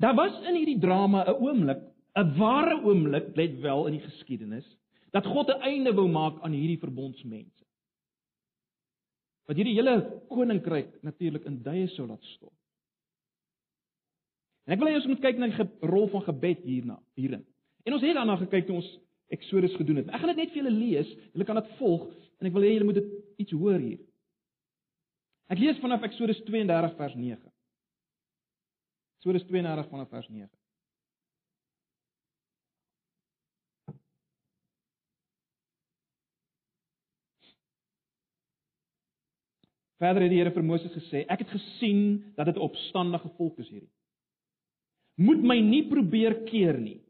Daar 0.00 0.16
was 0.18 0.40
in 0.48 0.56
hierdie 0.58 0.80
drama 0.80 1.22
'n 1.24 1.36
oomblik, 1.38 1.82
'n 2.18 2.34
ware 2.38 2.80
oomblik, 2.82 3.36
let 3.36 3.60
wel 3.60 3.86
in 3.86 3.92
die 3.98 4.06
geskiedenis, 4.08 4.66
dat 5.12 5.26
God 5.26 5.48
'n 5.48 5.60
einde 5.60 5.94
wou 5.94 6.08
maak 6.08 6.40
aan 6.42 6.52
hierdie 6.52 6.78
verbondsmense. 6.78 7.64
Wat 9.46 9.56
hierdie 9.56 9.74
hele 9.74 10.22
koninkryk 10.28 11.02
natuurlik 11.02 11.44
in 11.44 11.62
duie 11.62 11.86
sou 11.86 12.06
laat 12.06 12.22
stop. 12.22 12.52
En 14.64 14.72
ek 14.72 14.80
wil 14.80 14.88
hê 14.88 14.96
ons 14.96 15.08
moet 15.10 15.20
kyk 15.20 15.40
na 15.40 15.50
die 15.50 15.66
rol 15.90 16.08
van 16.12 16.24
gebed 16.24 16.62
hierna, 16.64 16.96
hierin. 17.20 17.44
En 17.84 17.96
ons 17.96 18.04
het 18.04 18.16
daarna 18.16 18.38
gekyk 18.40 18.66
toe 18.68 18.78
ons 18.80 18.90
Exodus 19.34 19.74
gedoen 19.76 20.02
het. 20.02 20.08
Ek 20.08 20.22
gaan 20.22 20.32
dit 20.32 20.42
net 20.42 20.52
vir 20.52 20.62
julle 20.62 20.74
lees. 20.74 21.10
Julle 21.32 21.46
kan 21.48 21.60
dit 21.60 21.70
volg 21.80 22.08
en 22.40 22.48
ek 22.48 22.56
wil 22.56 22.64
hê 22.66 22.74
julle 22.74 22.88
moet 22.88 23.00
dit 23.00 23.12
iets 23.44 23.56
hoor 23.56 23.80
hier. 23.80 24.00
Ek 25.52 25.60
lees 25.60 25.80
vanaf 25.82 26.04
Exodus 26.08 26.40
32 26.48 26.96
vers 26.98 27.16
9. 27.16 27.40
Exodus 29.20 29.44
32 29.48 29.90
vanaf 29.92 30.12
vers 30.12 30.28
9. 30.28 30.48
Verder 40.04 40.24
het 40.26 40.32
die 40.32 40.40
Here 40.40 40.52
vir 40.52 40.64
Moses 40.66 40.92
gesê: 40.92 41.24
"Ek 41.28 41.44
het 41.44 41.52
gesien 41.52 42.32
dat 42.36 42.46
dit 42.46 42.56
'n 42.56 42.66
opstandige 42.66 43.28
volk 43.36 43.58
is 43.58 43.68
hierdie. 43.68 43.92
Moet 45.16 45.42
my 45.46 45.60
nie 45.62 45.84
probeer 45.86 46.40
keer 46.48 46.78
nie. 46.78 47.00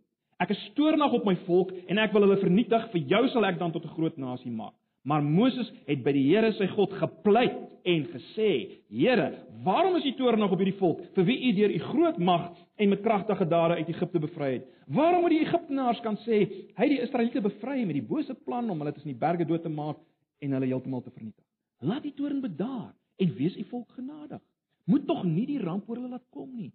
Ek 0.42 0.50
is 0.52 0.62
toornig 0.76 1.12
op 1.16 1.24
my 1.24 1.36
volk 1.46 1.70
en 1.88 2.00
ek 2.02 2.12
wil 2.12 2.26
hulle 2.26 2.40
vernietig. 2.42 2.88
Vir 2.92 3.06
jou 3.14 3.22
sal 3.32 3.46
ek 3.48 3.58
dan 3.58 3.72
tot 3.72 3.84
'n 3.84 3.94
groot 3.96 4.16
nasie 4.18 4.50
maak." 4.50 4.74
Maar 5.04 5.22
Moses 5.22 5.70
het 5.86 6.02
by 6.04 6.12
die 6.12 6.24
Here 6.28 6.52
sy 6.52 6.66
God 6.66 6.92
gepleit 6.92 7.56
en 7.84 8.06
gesê: 8.08 8.80
"Here, 8.88 9.38
waarom 9.64 9.96
is 9.96 10.04
U 10.04 10.12
toornig 10.16 10.50
op 10.50 10.58
hierdie 10.58 10.78
volk 10.78 11.00
vir 11.14 11.24
wie 11.24 11.38
U 11.48 11.52
deur 11.52 11.70
U 11.70 11.78
groot 11.78 12.18
mag 12.18 12.52
en 12.76 12.88
met 12.88 13.02
kragtige 13.02 13.48
dade 13.48 13.74
uit 13.74 13.88
Egipte 13.88 14.18
bevry 14.18 14.52
het? 14.52 14.66
Waarom 14.86 15.20
moet 15.20 15.30
die 15.30 15.44
Egiptenaars 15.44 16.00
kan 16.00 16.16
sê 16.16 16.40
hy 16.76 16.84
het 16.84 16.90
die 16.90 17.02
Israeliete 17.02 17.40
bevry 17.40 17.84
met 17.84 17.94
die 17.94 18.08
bose 18.08 18.34
plan 18.34 18.70
om 18.70 18.78
hulle 18.78 18.92
tussen 18.92 19.12
die 19.12 19.18
berge 19.18 19.44
dood 19.44 19.62
te 19.62 19.68
maak 19.68 19.96
en 20.40 20.52
hulle 20.52 20.66
heeltemal 20.66 21.02
te 21.02 21.10
vernietig? 21.10 21.44
Laat 21.80 22.02
die 22.02 22.14
toorn 22.14 22.40
bedaar 22.40 22.94
en 23.18 23.34
wees 23.36 23.56
U 23.56 23.64
volk 23.64 23.90
genadig. 23.96 24.40
Moet 24.86 25.06
tog 25.06 25.24
nie 25.24 25.46
die 25.46 25.60
ramp 25.60 25.88
oor 25.88 25.96
hulle 25.96 26.08
laat 26.16 26.28
kom 26.30 26.50
nie." 26.56 26.72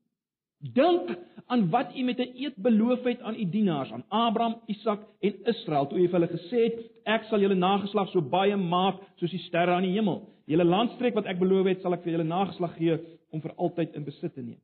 Dink 0.60 1.18
aan 1.48 1.70
wat 1.70 1.96
U 1.96 2.04
met 2.04 2.20
'n 2.20 2.36
eed 2.36 2.56
beloof 2.56 3.04
het 3.04 3.22
aan 3.22 3.36
U 3.36 3.50
dienaars, 3.50 3.92
aan 3.92 4.06
Abraham, 4.08 4.62
Isak 4.66 5.00
en 5.20 5.44
Israel, 5.44 5.88
toe 5.88 6.00
U 6.00 6.08
vir 6.08 6.20
hulle 6.20 6.28
gesê 6.28 6.64
het: 6.64 6.92
"Ek 7.04 7.24
sal 7.24 7.40
julle 7.40 7.56
nageslag 7.56 8.10
so 8.10 8.22
baie 8.22 8.56
maak 8.56 9.02
soos 9.16 9.32
die 9.32 9.40
sterre 9.40 9.72
aan 9.72 9.84
die 9.84 9.96
hemel. 9.96 10.30
Julle 10.46 10.64
landstreek 10.64 11.14
wat 11.14 11.26
ek 11.26 11.40
beloof 11.40 11.66
het, 11.66 11.82
sal 11.82 11.94
ek 11.94 12.04
vir 12.04 12.12
julle 12.12 12.24
nageslag 12.24 12.76
gee 12.76 13.00
om 13.32 13.42
vir 13.42 13.54
altyd 13.56 13.96
in 13.96 14.04
besit 14.04 14.34
te 14.34 14.42
neem." 14.42 14.60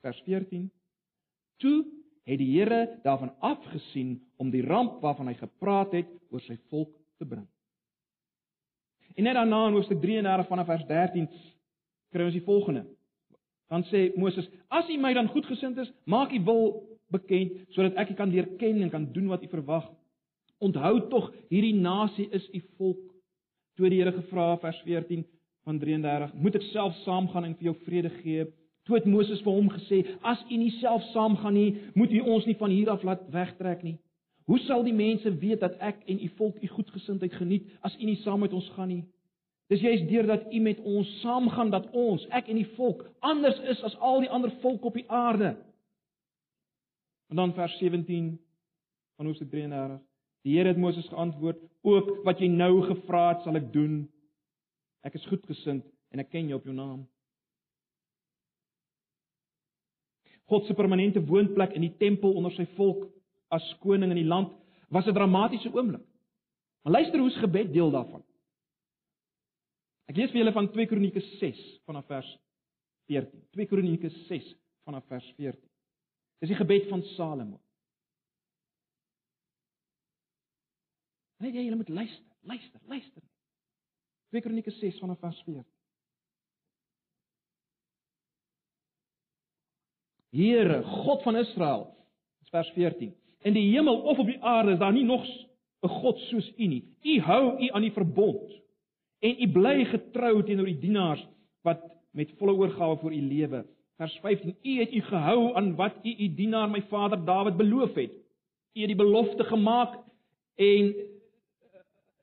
Vers 0.00 0.20
14. 0.20 0.70
Toe 1.56 1.84
het 2.24 2.38
die 2.38 2.58
Here 2.58 3.00
daarvan 3.02 3.34
afgesien 3.40 4.22
om 4.36 4.50
die 4.50 4.62
ramp 4.62 5.02
waarvan 5.02 5.26
hy 5.26 5.34
gepraat 5.34 5.92
het 5.92 6.08
oor 6.30 6.40
sy 6.40 6.56
volk 6.68 6.96
te 7.18 7.26
bring. 7.26 7.46
En 9.16 9.24
net 9.24 9.34
daarna 9.34 9.66
in 9.66 9.72
Hoofstuk 9.72 10.00
33 10.00 10.46
vanaf 10.48 10.66
vers 10.66 10.86
13 10.86 11.28
kry 12.10 12.24
ons 12.24 12.32
die 12.32 12.44
volgende. 12.46 12.86
Dan 13.70 13.84
sê 13.86 14.10
Moses: 14.16 14.48
"As 14.68 14.88
U 14.88 14.98
my 14.98 15.12
dan 15.14 15.28
goedgesind 15.28 15.78
is, 15.78 15.92
maak 16.04 16.32
U 16.32 16.40
wil 16.44 16.64
bekend 17.10 17.52
sodat 17.70 17.94
ek 17.94 18.10
U 18.10 18.14
kan 18.14 18.30
leer 18.30 18.48
ken 18.58 18.82
en 18.82 18.90
kan 18.90 19.12
doen 19.12 19.28
wat 19.30 19.42
U 19.42 19.48
verwag. 19.48 19.86
Onthou 20.58 21.08
tog, 21.08 21.30
hierdie 21.48 21.74
nasie 21.74 22.28
is 22.30 22.48
U 22.50 22.60
volk." 22.76 23.14
Toe 23.76 23.88
die 23.88 24.02
Here 24.02 24.12
gevra 24.12 24.56
vers 24.58 24.80
14 24.82 25.24
van 25.64 25.78
33: 25.78 26.34
"Moet 26.34 26.54
ek 26.54 26.66
self 26.72 26.94
saamgaan 27.04 27.44
en 27.44 27.54
vir 27.54 27.70
jou 27.70 27.76
vrede 27.84 28.10
gee?" 28.10 28.46
Toe 28.84 28.96
het 28.96 29.06
Moses 29.06 29.42
vir 29.42 29.52
hom 29.52 29.70
gesê: 29.70 30.02
"As 30.22 30.42
U 30.50 30.56
nie 30.56 30.74
self 30.80 31.02
saamgaan 31.14 31.54
nie, 31.54 31.76
moet 31.94 32.10
U 32.12 32.20
ons 32.20 32.46
nie 32.46 32.56
van 32.56 32.70
hier 32.70 32.90
af 32.90 33.02
laat 33.02 33.22
wegtrek 33.30 33.82
nie. 33.82 33.98
Hoe 34.46 34.58
sal 34.58 34.82
die 34.82 34.92
mense 34.92 35.30
weet 35.38 35.60
dat 35.60 35.78
ek 35.78 36.02
en 36.06 36.18
U 36.18 36.28
volk 36.36 36.62
U 36.62 36.66
goedgesindheid 36.66 37.32
geniet 37.32 37.70
as 37.82 37.96
U 38.00 38.04
nie 38.04 38.16
saam 38.16 38.40
met 38.40 38.52
ons 38.52 38.68
gaan 38.74 38.88
nie?" 38.88 39.04
Dis 39.70 39.80
juist 39.80 40.08
deurdat 40.10 40.48
U 40.50 40.60
met 40.60 40.80
ons 40.82 41.10
saamgaan 41.20 41.70
dat 41.70 41.86
ons, 41.94 42.24
ek 42.34 42.48
en 42.50 42.58
die 42.58 42.68
volk, 42.74 43.04
anders 43.22 43.58
is 43.70 43.82
as 43.86 43.94
al 44.02 44.24
die 44.24 44.30
ander 44.30 44.50
volke 44.64 44.90
op 44.90 44.96
die 44.98 45.06
aarde. 45.06 45.52
En 47.30 47.38
dan 47.38 47.54
vers 47.54 47.76
17 47.78 48.32
van 49.16 49.26
Hoofstuk 49.26 49.50
33. 49.52 50.00
Die 50.42 50.56
Here 50.56 50.72
het 50.72 50.80
Moses 50.80 51.06
geantwoord: 51.08 51.60
"Ook 51.86 52.24
wat 52.24 52.40
jy 52.42 52.48
nou 52.48 52.82
gevra 52.82 53.28
het, 53.28 53.42
sal 53.42 53.54
ek 53.54 53.72
doen. 53.72 54.08
Ek 55.06 55.14
is 55.14 55.26
goedgesind 55.26 55.84
en 56.10 56.18
ek 56.18 56.30
ken 56.30 56.48
jou 56.48 56.58
op 56.58 56.64
jou 56.64 56.74
naam." 56.74 57.06
God 60.50 60.66
se 60.66 60.74
permanente 60.74 61.22
woonplek 61.22 61.76
in 61.78 61.86
die 61.86 61.96
tempel 61.98 62.34
onder 62.34 62.50
sy 62.52 62.66
volk 62.74 63.06
as 63.48 63.76
koning 63.78 64.10
in 64.10 64.18
die 64.18 64.26
land 64.26 64.50
was 64.88 65.06
'n 65.06 65.14
dramatiese 65.14 65.70
oomblik. 65.72 66.02
Maar 66.82 66.92
luister 66.92 67.20
hoe's 67.20 67.38
gebed 67.38 67.72
deel 67.72 67.90
daarvan. 67.90 68.24
Ek 70.10 70.16
lees 70.18 70.32
vir 70.32 70.40
julle 70.40 70.54
van 70.56 70.66
2 70.74 70.88
Kronieke 70.90 71.20
6 71.38 71.58
vanaf 71.86 72.08
vers 72.10 72.28
14. 73.06 73.42
2 73.54 73.66
Kronieke 73.70 74.08
6 74.26 74.48
vanaf 74.88 75.04
vers 75.06 75.26
14. 75.36 75.60
Dis 76.42 76.50
die 76.50 76.58
gebed 76.58 76.88
van 76.90 77.04
Salomo. 77.12 77.60
Nee, 81.40 81.54
jy 81.54 81.76
moet 81.78 81.92
luister, 81.94 82.26
luister, 82.42 82.80
luister. 82.90 83.22
2 84.34 84.42
Kronieke 84.42 84.74
6 84.80 84.98
vanaf 84.98 85.20
vers 85.22 85.38
14. 85.46 85.62
Here, 90.34 90.82
God 91.04 91.22
van 91.22 91.38
Israel, 91.38 91.86
vers 92.50 92.70
14. 92.74 93.14
In 93.46 93.54
die 93.54 93.68
hemel 93.70 94.02
of 94.10 94.18
op 94.18 94.26
die 94.26 94.40
aarde 94.42 94.74
is 94.74 94.82
daar 94.82 94.92
nie 94.92 95.06
nog 95.06 95.22
'n 95.86 95.88
God 96.02 96.18
soos 96.30 96.50
U 96.58 96.66
nie. 96.66 96.82
U 97.02 97.20
hou 97.20 97.62
U 97.62 97.68
aan 97.70 97.86
die 97.86 97.94
verbond 97.94 98.60
en 99.20 99.42
u 99.42 99.48
bly 99.52 99.84
getrou 99.84 100.40
teenoor 100.44 100.70
die 100.70 100.80
dienaars 100.80 101.22
wat 101.66 101.82
met 102.16 102.32
volle 102.38 102.56
oorgawe 102.56 102.96
vir 103.02 103.12
u 103.12 103.20
lewe. 103.20 103.64
Vers 104.00 104.16
15: 104.22 104.56
U 104.62 104.78
het 104.78 104.92
u 104.92 105.00
gehou 105.00 105.54
aan 105.54 105.74
wat 105.76 106.00
u 106.02 106.14
u 106.24 106.34
dienaar 106.34 106.70
my 106.70 106.82
vader 106.88 107.24
Dawid 107.24 107.56
beloof 107.56 107.94
het. 107.94 108.12
U 108.74 108.80
het 108.80 108.88
die 108.88 108.96
belofte 108.96 109.44
gemaak 109.44 109.98
en 110.56 110.94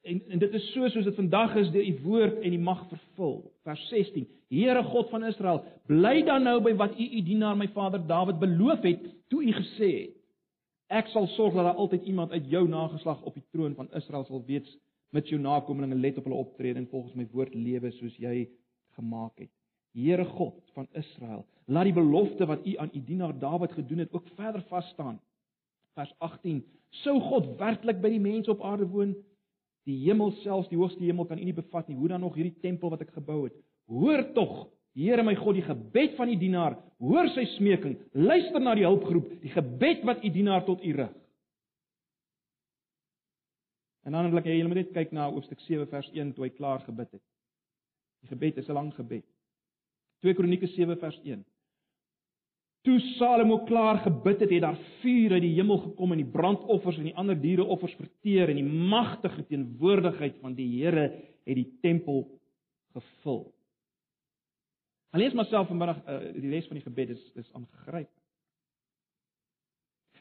en 0.07 0.21
en 0.29 0.39
dit 0.39 0.53
is 0.53 0.71
so 0.71 0.88
soos 0.88 1.03
dit 1.03 1.15
vandag 1.15 1.55
is 1.55 1.71
deur 1.71 1.83
u 1.83 1.99
woord 2.03 2.39
en 2.39 2.49
die 2.49 2.60
mag 2.60 2.88
vervul. 2.89 3.51
Vers 3.63 3.88
16: 3.89 4.27
Here 4.49 4.83
God 4.83 5.10
van 5.10 5.23
Israel, 5.23 5.63
bly 5.86 6.23
dan 6.23 6.43
nou 6.43 6.62
by 6.63 6.73
wat 6.75 6.99
u 6.99 7.03
u 7.03 7.21
dienaar 7.21 7.57
my 7.57 7.67
vader 7.75 8.07
Dawid 8.07 8.39
beloof 8.39 8.81
het 8.81 9.03
toe 9.27 9.43
u 9.43 9.53
gesê 9.53 9.91
het: 10.01 10.15
Ek 10.88 11.07
sal 11.12 11.27
sorg 11.27 11.53
dat 11.53 11.67
daar 11.67 11.75
altyd 11.75 12.05
iemand 12.07 12.31
uit 12.31 12.49
jou 12.49 12.67
nageslag 12.67 13.21
op 13.21 13.33
die 13.33 13.43
troon 13.51 13.75
van 13.75 13.91
Israel 13.91 14.23
sal 14.25 14.43
wees 14.47 14.77
met 15.15 15.30
jou 15.30 15.39
nakommelinge 15.41 15.96
let 15.96 16.17
op 16.17 16.28
hulle 16.28 16.39
optrede 16.39 16.80
en 16.80 16.89
volgens 16.91 17.15
my 17.15 17.28
woord 17.32 17.56
lewe 17.56 17.91
soos 18.00 18.15
jy 18.20 18.48
gemaak 18.98 19.38
het. 19.39 19.52
Here 19.98 20.26
God 20.26 20.60
van 20.76 20.88
Israel, 20.93 21.46
laat 21.65 21.89
die 21.89 21.96
belofte 21.96 22.46
wat 22.46 22.65
U 22.67 22.76
aan 22.78 22.91
U 22.93 23.02
dienaar 23.04 23.34
Dawid 23.39 23.74
gedoen 23.74 24.04
het 24.04 24.13
ook 24.13 24.28
verder 24.36 24.62
vas 24.70 24.89
staan. 24.93 25.20
Vers 25.98 26.13
18: 26.17 26.63
Sou 27.04 27.20
God 27.22 27.56
werklik 27.58 28.02
by 28.02 28.12
die 28.13 28.22
mense 28.22 28.52
op 28.52 28.62
aarde 28.62 28.88
woon? 28.88 29.15
Die 29.88 29.98
hemel 30.04 30.34
selfs, 30.43 30.70
die 30.70 30.78
hoogste 30.78 31.04
hemel 31.04 31.26
kan 31.26 31.39
U 31.39 31.43
nie 31.48 31.56
bevat 31.56 31.88
nie. 31.88 31.98
Hoe 31.98 32.12
dan 32.12 32.22
nog 32.22 32.36
hierdie 32.36 32.60
tempel 32.62 32.91
wat 32.93 33.02
ek 33.02 33.15
gebou 33.15 33.46
het? 33.48 33.56
Hoor 33.88 34.26
tog, 34.36 34.67
Here 34.98 35.22
my 35.22 35.36
God, 35.38 35.54
die 35.60 35.65
gebed 35.65 36.15
van 36.17 36.30
U 36.34 36.36
dienaar. 36.41 36.76
Hoor 36.98 37.28
sy 37.36 37.43
smeking. 37.54 38.00
Luister 38.17 38.63
na 38.63 38.74
die 38.74 38.86
hulpgroep, 38.88 39.28
die 39.43 39.52
gebed 39.54 40.02
wat 40.10 40.24
U 40.26 40.32
dienaar 40.34 40.65
tot 40.65 40.82
U 40.82 40.93
rig. 40.98 41.12
En 44.08 44.13
dan 44.15 44.30
wil 44.32 44.39
ek 44.39 44.46
hê 44.48 44.56
julle 44.56 44.72
moet 44.72 44.86
net 44.86 44.93
kyk 44.96 45.10
na 45.12 45.26
hoofstuk 45.28 45.60
7 45.65 45.84
vers 45.91 46.08
1 46.15 46.30
toe 46.36 46.46
hy 46.46 46.54
klaar 46.56 46.80
gebid 46.86 47.10
het. 47.17 47.24
Die 48.24 48.30
gebed 48.32 48.62
is 48.62 48.70
'n 48.70 48.78
lang 48.78 48.93
gebed. 48.96 49.26
2 50.24 50.34
Kronieke 50.34 50.67
7 50.67 50.96
vers 50.98 51.17
1. 51.24 51.43
Toe 52.88 53.00
Salomo 53.17 53.65
klaar 53.65 54.00
gebid 54.06 54.39
het, 54.39 54.50
het 54.50 54.62
daar 54.62 54.80
vuur 55.02 55.32
uit 55.32 55.41
die 55.41 55.56
hemel 55.60 55.78
gekom 55.78 56.12
en 56.12 56.24
die 56.24 56.32
brandoffers 56.32 56.98
en 56.98 57.04
die 57.04 57.15
ander 57.15 57.36
diereoffers 57.36 57.96
verteer 58.00 58.50
en 58.50 58.56
die 58.56 58.72
magtige 58.93 59.43
teenwoordigheid 59.46 60.39
van 60.39 60.56
die 60.56 60.70
Here 60.80 61.12
het 61.43 61.56
die 61.56 61.78
tempel 61.82 62.39
gevul. 62.93 63.54
Alleen 65.12 65.36
maar 65.36 65.46
self 65.46 65.67
vanmiddag 65.67 66.00
uh, 66.08 66.34
die 66.34 66.50
les 66.50 66.67
van 66.67 66.80
die 66.80 66.88
gebed 66.88 67.10
is 67.10 67.32
is 67.36 67.54
aangegryp. 67.54 68.10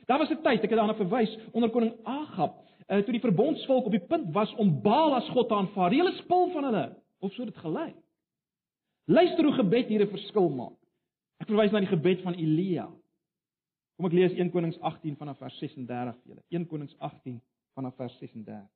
Daar 0.07 0.19
was 0.19 0.31
'n 0.31 0.43
tyd, 0.43 0.63
ek 0.63 0.71
het 0.71 0.79
daarna 0.79 0.95
verwys, 0.95 1.39
onder 1.53 1.71
koning 1.71 1.95
Agab 2.03 2.67
uh, 2.87 3.03
toe 3.03 3.15
die 3.15 3.23
verbondsvolk 3.23 3.89
op 3.89 3.95
die 3.95 4.07
punt 4.07 4.33
was 4.35 4.53
om 4.63 4.75
Baal 4.83 5.15
as 5.19 5.29
god 5.35 5.49
te 5.49 5.55
aanvaar, 5.55 5.91
die 5.91 6.01
hele 6.03 6.15
spul 6.21 6.51
van 6.55 6.69
hulle, 6.69 6.85
of 7.25 7.33
so 7.35 7.45
dit 7.45 7.63
gelyk. 7.65 7.97
Luister 9.07 9.45
hoe 9.45 9.55
gebed 9.55 9.89
hier 9.89 10.03
'n 10.03 10.11
verskil 10.11 10.49
maak. 10.51 10.79
Ek 11.39 11.47
verwys 11.47 11.73
na 11.73 11.81
die 11.81 11.93
gebed 11.93 12.23
van 12.23 12.35
Elia. 12.35 12.89
Kom 13.97 14.07
ek 14.07 14.13
lees 14.13 14.33
1 14.33 14.51
Konings 14.51 14.79
18 14.81 15.17
vanaf 15.17 15.39
vers 15.39 15.59
36 15.59 16.17
vir 16.23 16.33
julle. 16.33 16.43
1 16.51 16.67
Konings 16.67 16.97
18 16.99 17.41
vanaf 17.75 17.97
vers 17.97 18.19
36. 18.19 18.76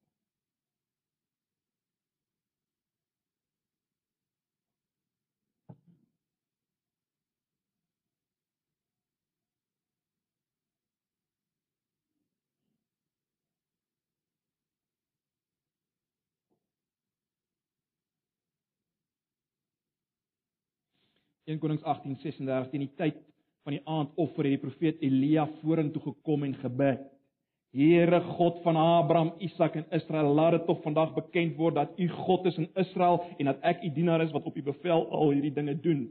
1 21.48 21.58
Konings 21.58 21.82
18:36 21.82 22.70
teen 22.70 22.84
die 22.84 22.94
tyd 22.96 23.16
van 23.64 23.76
die 23.76 23.82
aandoffer 23.84 24.44
het 24.44 24.56
die 24.56 24.62
profeet 24.62 25.00
Elia 25.04 25.46
vorentoe 25.60 26.02
gekom 26.02 26.44
en 26.44 26.54
gebid. 26.60 27.02
Here 27.72 28.18
God 28.20 28.62
van 28.64 28.76
Abraham, 28.76 29.32
Isak 29.38 29.76
en 29.78 29.84
Israel, 29.94 30.32
laat 30.34 30.56
dit 30.56 30.64
tog 30.66 30.80
vandag 30.82 31.12
bekend 31.14 31.56
word 31.56 31.76
dat 31.78 31.92
U 31.98 32.08
God 32.08 32.48
is 32.50 32.58
in 32.58 32.66
Israel 32.74 33.20
en 33.38 33.46
dat 33.52 33.60
ek 33.62 33.84
U 33.86 33.92
dienaar 33.94 34.24
is 34.24 34.32
wat 34.34 34.48
op 34.48 34.56
U 34.56 34.62
bevel 34.62 35.06
al 35.06 35.30
hierdie 35.30 35.54
dinge 35.54 35.76
doen. 35.80 36.08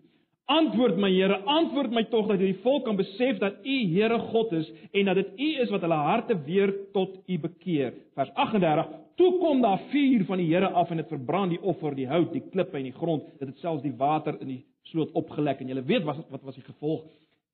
Antwoord 0.49 0.97
my 0.97 1.11
Here, 1.13 1.35
antwoord 1.45 1.91
my 1.93 2.05
tog 2.09 2.29
dat 2.31 2.39
hierdie 2.39 2.61
volk 2.63 2.87
kan 2.87 2.97
besef 2.97 3.37
dat 3.43 3.59
U 3.65 3.75
Here 3.91 4.17
God 4.31 4.55
is 4.55 4.71
en 4.93 5.11
dat 5.11 5.19
dit 5.19 5.35
U 5.35 5.49
is 5.65 5.69
wat 5.69 5.83
hulle 5.83 5.99
harte 5.99 6.39
weer 6.47 6.73
tot 6.95 7.19
U 7.27 7.39
bekeer. 7.43 7.93
Vers 8.15 8.31
38: 8.33 8.95
Toe 9.19 9.33
kom 9.41 9.61
daar 9.61 9.81
vuur 9.91 10.23
van 10.25 10.39
die 10.39 10.47
Here 10.47 10.71
af 10.71 10.89
en 10.91 11.03
dit 11.03 11.11
verbrand 11.11 11.51
die 11.57 11.61
offer, 11.61 11.91
die 11.95 12.07
hout, 12.07 12.31
die 12.31 12.45
klippe 12.53 12.79
en 12.79 12.87
die 12.87 12.95
grond. 12.95 13.27
Dit 13.37 13.51
het 13.51 13.59
selfs 13.59 13.83
die 13.83 13.97
water 13.99 14.39
in 14.39 14.55
die 14.55 14.61
sloot 14.81 15.11
opgelek 15.11 15.59
en 15.59 15.67
julle 15.67 15.83
weet 15.83 16.03
wat 16.03 16.29
wat 16.29 16.41
was 16.41 16.55
die 16.55 16.63
gevolg? 16.63 17.05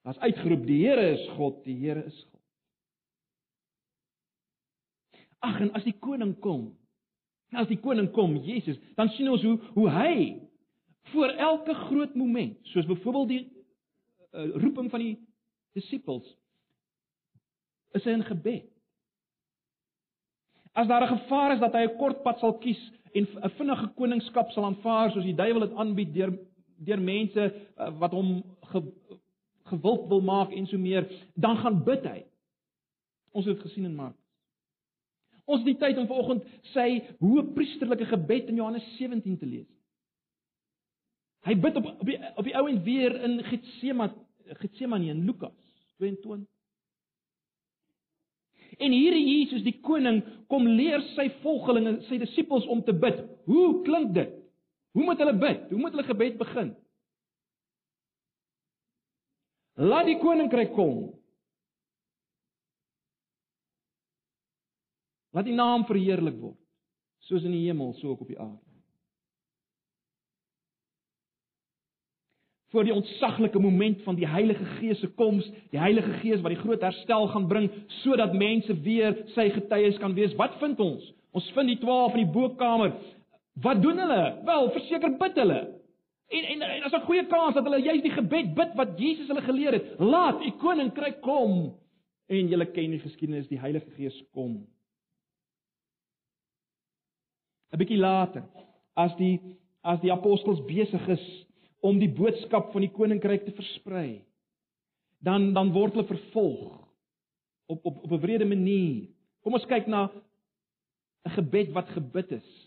Daar's 0.05 0.19
uitgeroep: 0.19 0.65
Die 0.65 0.87
Here 0.87 1.11
is 1.11 1.29
God, 1.29 1.63
die 1.63 1.75
Here 1.79 2.03
is 2.03 2.27
God. 2.31 2.41
Ag 5.39 5.59
en 5.61 5.71
as 5.77 5.83
die 5.85 5.95
koning 5.99 6.35
kom, 6.41 6.69
as 7.53 7.67
die 7.69 7.79
koning 7.81 8.11
kom, 8.13 8.35
Jesus, 8.45 8.77
dan 8.97 9.09
sien 9.13 9.29
ons 9.29 9.43
hoe 9.45 9.57
hoe 9.73 9.89
hy 9.89 10.15
voor 11.13 11.35
elke 11.37 11.73
groot 11.73 12.15
moment, 12.17 12.57
soos 12.73 12.87
byvoorbeeld 12.89 13.27
die 13.29 13.43
uh, 13.45 14.55
roeping 14.61 14.89
van 14.91 15.03
die 15.03 15.15
disippels, 15.77 16.25
is 17.93 18.05
hy 18.07 18.15
in 18.17 18.25
gebed. 18.25 18.65
As 20.75 20.87
daar 20.87 21.05
'n 21.05 21.17
gevaar 21.17 21.53
is 21.53 21.59
dat 21.59 21.73
hy 21.73 21.85
'n 21.85 21.97
kort 21.97 22.23
pad 22.23 22.39
sal 22.39 22.57
kies 22.57 22.81
en 23.13 23.25
'n 23.25 23.49
vinnige 23.57 23.87
koningskap 23.95 24.51
sal 24.51 24.65
aanvaar 24.65 25.11
soos 25.11 25.23
die 25.23 25.35
duiwel 25.35 25.67
dit 25.67 25.77
aanbied 25.77 26.13
deur 26.13 26.33
deur 26.77 27.01
mense 27.01 27.47
uh, 27.77 27.89
wat 27.99 28.11
hom 28.11 28.37
ge, 28.71 28.81
gewild 29.71 30.07
wil 30.11 30.21
maak 30.21 30.53
en 30.53 30.67
so 30.67 30.77
meer, 30.77 31.07
dan 31.33 31.57
gaan 31.57 31.83
bid 31.83 32.05
hy. 32.05 32.21
Ons 33.35 33.49
het 33.49 33.59
gesien 33.65 33.87
in 33.87 33.95
Markus. 33.95 34.21
Ons 35.45 35.61
het 35.61 35.69
die 35.73 35.79
tyd 35.81 35.97
om 36.01 36.07
vanoggend 36.09 36.45
sy 36.73 36.87
hoe 37.21 37.43
priesterlike 37.53 38.07
gebed 38.09 38.49
in 38.49 38.61
Johannes 38.61 38.85
17 38.97 39.37
te 39.37 39.49
lees. 39.49 39.69
Hy 41.45 41.53
bid 41.61 41.77
op 41.77 41.91
op 41.91 42.07
die 42.09 42.17
op 42.33 42.47
die 42.47 42.55
ou 42.57 42.65
en 42.71 42.81
weer 42.85 43.13
in 43.27 43.37
Getsemane 43.45 44.15
Getsemane 44.61 45.11
in 45.13 45.25
Lukas 45.25 45.53
22. 46.01 46.47
En 48.77 48.91
hier 48.91 49.13
Jesus 49.15 49.63
die 49.63 49.77
koning 49.85 50.23
kom 50.51 50.65
leer 50.67 51.03
sy 51.13 51.29
volgelinge, 51.43 51.99
sy 52.09 52.17
disippels 52.21 52.65
om 52.71 52.81
te 52.83 52.93
bid. 52.97 53.21
Hoe 53.47 53.67
klink 53.85 54.13
dit? 54.17 54.33
Hoe 54.95 55.03
moet 55.03 55.19
hulle 55.19 55.35
bid? 55.37 55.69
Hoe 55.69 55.79
moet 55.79 55.91
hulle 55.91 56.07
gebed 56.07 56.37
begin? 56.39 56.71
Laat 59.75 60.07
die 60.07 60.19
koninkryk 60.21 60.71
kom. 60.75 61.09
Laat 65.35 65.49
die 65.49 65.57
naam 65.57 65.83
verheerlik 65.83 66.37
word, 66.39 66.59
soos 67.27 67.43
in 67.43 67.51
die 67.51 67.65
hemel, 67.65 67.91
so 67.99 68.13
ook 68.13 68.23
op 68.23 68.31
die 68.31 68.39
aarde. 68.39 68.65
voor 72.75 72.83
die 72.83 72.93
ontsaglike 72.93 73.59
moment 73.59 74.01
van 74.03 74.15
die 74.15 74.27
Heilige 74.27 74.65
Gees 74.65 74.99
se 74.99 75.07
koms, 75.07 75.45
die 75.71 75.79
Heilige 75.79 76.11
Gees 76.19 76.41
wat 76.43 76.51
die 76.51 76.59
groot 76.59 76.81
herstel 76.83 77.27
gaan 77.31 77.47
bring 77.47 77.69
sodat 78.01 78.33
mense 78.35 78.75
weer 78.83 79.15
sy 79.31 79.45
getuies 79.55 79.95
kan 80.01 80.11
wees. 80.17 80.33
Wat 80.35 80.57
vind 80.59 80.79
ons? 80.83 81.05
Ons 81.31 81.47
vind 81.55 81.71
die 81.71 81.77
12 81.79 82.17
in 82.17 82.25
die 82.25 82.33
boekkamer. 82.35 82.91
Wat 83.61 83.81
doen 83.81 83.97
hulle? 83.97 84.41
Wel, 84.43 84.69
verseker 84.71 85.17
bid 85.17 85.37
hulle. 85.39 85.59
En 86.27 86.43
en, 86.43 86.61
en 86.61 86.83
as 86.83 86.91
'n 86.91 87.05
goeie 87.05 87.25
kans 87.27 87.53
dat 87.53 87.63
hulle 87.63 87.81
juist 87.81 88.03
die 88.03 88.11
gebed 88.11 88.53
bid 88.55 88.73
wat 88.75 88.99
Jesus 88.99 89.27
hulle 89.27 89.41
geleer 89.41 89.73
het. 89.73 89.99
Laat 89.99 90.41
u 90.41 90.51
koninkryk 90.51 91.21
kom. 91.21 91.75
En 92.27 92.47
julle 92.47 92.65
ken 92.65 92.91
die 92.91 92.99
geskiedenis, 92.99 93.47
die 93.47 93.59
Heilige 93.59 93.91
Gees 93.91 94.23
kom. 94.31 94.67
'n 97.71 97.77
Bietjie 97.77 97.97
later, 97.97 98.43
as 98.93 99.15
die 99.15 99.39
as 99.81 99.99
die 100.01 100.11
apostels 100.11 100.65
besig 100.65 101.07
is 101.07 101.45
om 101.79 101.99
die 101.99 102.09
boodskap 102.09 102.71
van 102.71 102.81
die 102.81 102.91
koninkryk 102.91 103.45
te 103.45 103.51
versprei. 103.51 104.25
Dan 105.19 105.53
dan 105.53 105.71
word 105.71 105.93
hulle 105.93 106.07
vervolg 106.07 106.87
op 107.65 107.85
op 107.85 108.03
op 108.03 108.11
'n 108.11 108.19
wrede 108.19 108.45
manier. 108.45 109.07
Kom 109.41 109.53
ons 109.53 109.65
kyk 109.65 109.87
na 109.87 110.11
'n 111.25 111.29
gebed 111.29 111.71
wat 111.71 111.89
gebid 111.89 112.31
is 112.31 112.64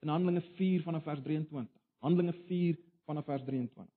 in 0.00 0.08
Handelinge 0.08 0.42
4 0.56 0.82
vanaf 0.82 1.02
vers 1.04 1.22
23. 1.22 1.68
Handelinge 1.98 2.32
4 2.48 2.76
vanaf 3.04 3.24
vers 3.24 3.44
23. 3.44 3.88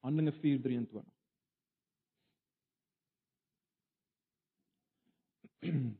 Handelinge 0.00 0.32
4:23 0.32 1.04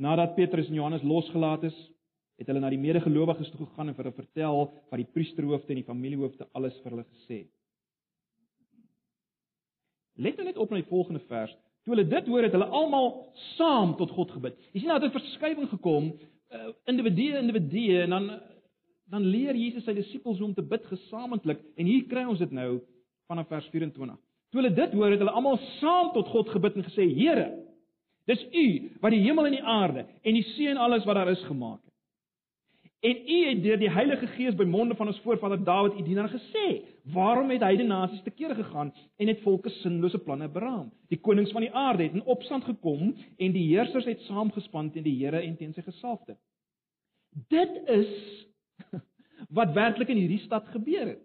Nadat 0.00 0.34
Petrus 0.34 0.68
en 0.68 0.74
Johannes 0.74 1.02
losgelaat 1.02 1.62
is, 1.62 1.92
het 2.40 2.48
hulle 2.48 2.62
na 2.62 2.70
die 2.72 2.80
medegelowiges 2.80 3.50
toe 3.52 3.66
gegaan 3.66 3.90
en 3.90 3.96
vir 3.96 4.06
hulle 4.06 4.16
vertel 4.16 4.62
wat 4.88 5.00
die 5.00 5.08
priesterhoofde 5.14 5.74
en 5.74 5.82
die 5.82 5.88
familiehoofde 5.88 6.48
alles 6.56 6.78
vir 6.80 6.94
hulle 6.94 7.08
gesê 7.08 7.42
het. 7.42 7.50
Let 10.20 10.36
nou 10.36 10.46
net 10.48 10.60
op 10.60 10.72
na 10.72 10.80
die 10.80 10.88
volgende 10.88 11.20
vers. 11.28 11.52
Toe 11.84 11.94
hulle 11.94 12.08
dit 12.08 12.26
hoor, 12.28 12.44
het 12.44 12.56
hulle 12.56 12.68
almal 12.76 13.10
saam 13.56 13.94
tot 14.00 14.12
God 14.16 14.32
gebid. 14.36 14.56
Jy 14.72 14.82
sien 14.82 14.90
nou 14.92 14.98
dat 15.00 15.10
'n 15.10 15.18
verskywing 15.18 15.68
gekom, 15.68 16.12
uh, 16.52 16.72
individue 16.86 17.38
individue 17.38 18.02
en 18.02 18.10
dan 18.10 18.40
dan 19.10 19.24
leer 19.26 19.56
Jesus 19.56 19.84
sy 19.84 19.92
disippels 19.92 20.38
hoe 20.38 20.46
om 20.46 20.54
te 20.54 20.62
bid 20.62 20.84
gesamentlik 20.86 21.58
en 21.76 21.86
hier 21.86 22.04
kry 22.06 22.22
ons 22.24 22.38
dit 22.38 22.50
nou 22.50 22.80
vanaf 23.26 23.48
vers 23.48 23.66
24. 23.72 24.16
Toe 24.50 24.60
hulle 24.60 24.74
dit 24.74 24.92
hoor, 24.92 25.10
het 25.10 25.18
hulle 25.18 25.34
almal 25.34 25.58
saam 25.80 26.12
tot 26.12 26.28
God 26.28 26.48
gebid 26.48 26.76
en 26.76 26.86
gesê: 26.86 27.06
Here, 27.14 27.50
dis 28.26 28.42
U 28.54 28.66
wat 29.00 29.10
die 29.10 29.22
hemel 29.22 29.46
en 29.46 29.52
die 29.52 29.62
aarde 29.62 30.06
en 30.22 30.34
die 30.34 30.46
see 30.54 30.70
en 30.70 30.76
alles 30.76 31.04
wat 31.04 31.14
daar 31.14 31.30
is 31.30 31.42
gemaak 31.48 31.82
het. 31.82 31.89
En 33.00 33.16
U 33.16 33.36
het 33.48 33.62
deur 33.62 33.78
die 33.80 33.90
Heilige 33.90 34.26
Gees 34.34 34.56
by 34.56 34.66
monde 34.68 34.94
van 34.94 35.08
ons 35.08 35.20
voorvader 35.24 35.62
Dawid 35.64 35.96
U 35.96 36.02
dienaar 36.04 36.28
gesê: 36.28 36.66
Waarom 37.14 37.48
het 37.50 37.62
hy 37.64 37.72
die 37.80 37.86
nasies 37.88 38.20
te 38.26 38.32
kere 38.34 38.54
gegaan 38.58 38.92
en 39.16 39.30
het 39.32 39.40
volke 39.40 39.72
sinlose 39.80 40.20
planne 40.20 40.50
beraam? 40.52 40.90
Die 41.08 41.20
konings 41.20 41.52
van 41.56 41.64
die 41.64 41.72
aarde 41.72 42.04
het 42.04 42.18
in 42.18 42.26
opstand 42.28 42.64
gekom 42.68 43.14
en 43.38 43.56
die 43.56 43.64
heersers 43.70 44.04
het 44.04 44.20
saamgespan 44.28 44.92
teen 44.92 45.06
die 45.08 45.16
Here 45.16 45.40
en 45.40 45.56
teen 45.56 45.72
sy 45.72 45.86
gesalfde. 45.86 46.36
Dit 47.48 47.80
is 47.88 48.12
wat 49.56 49.72
werklik 49.72 50.12
in 50.12 50.20
hierdie 50.20 50.44
stad 50.44 50.68
gebeur 50.68 51.14
het. 51.14 51.24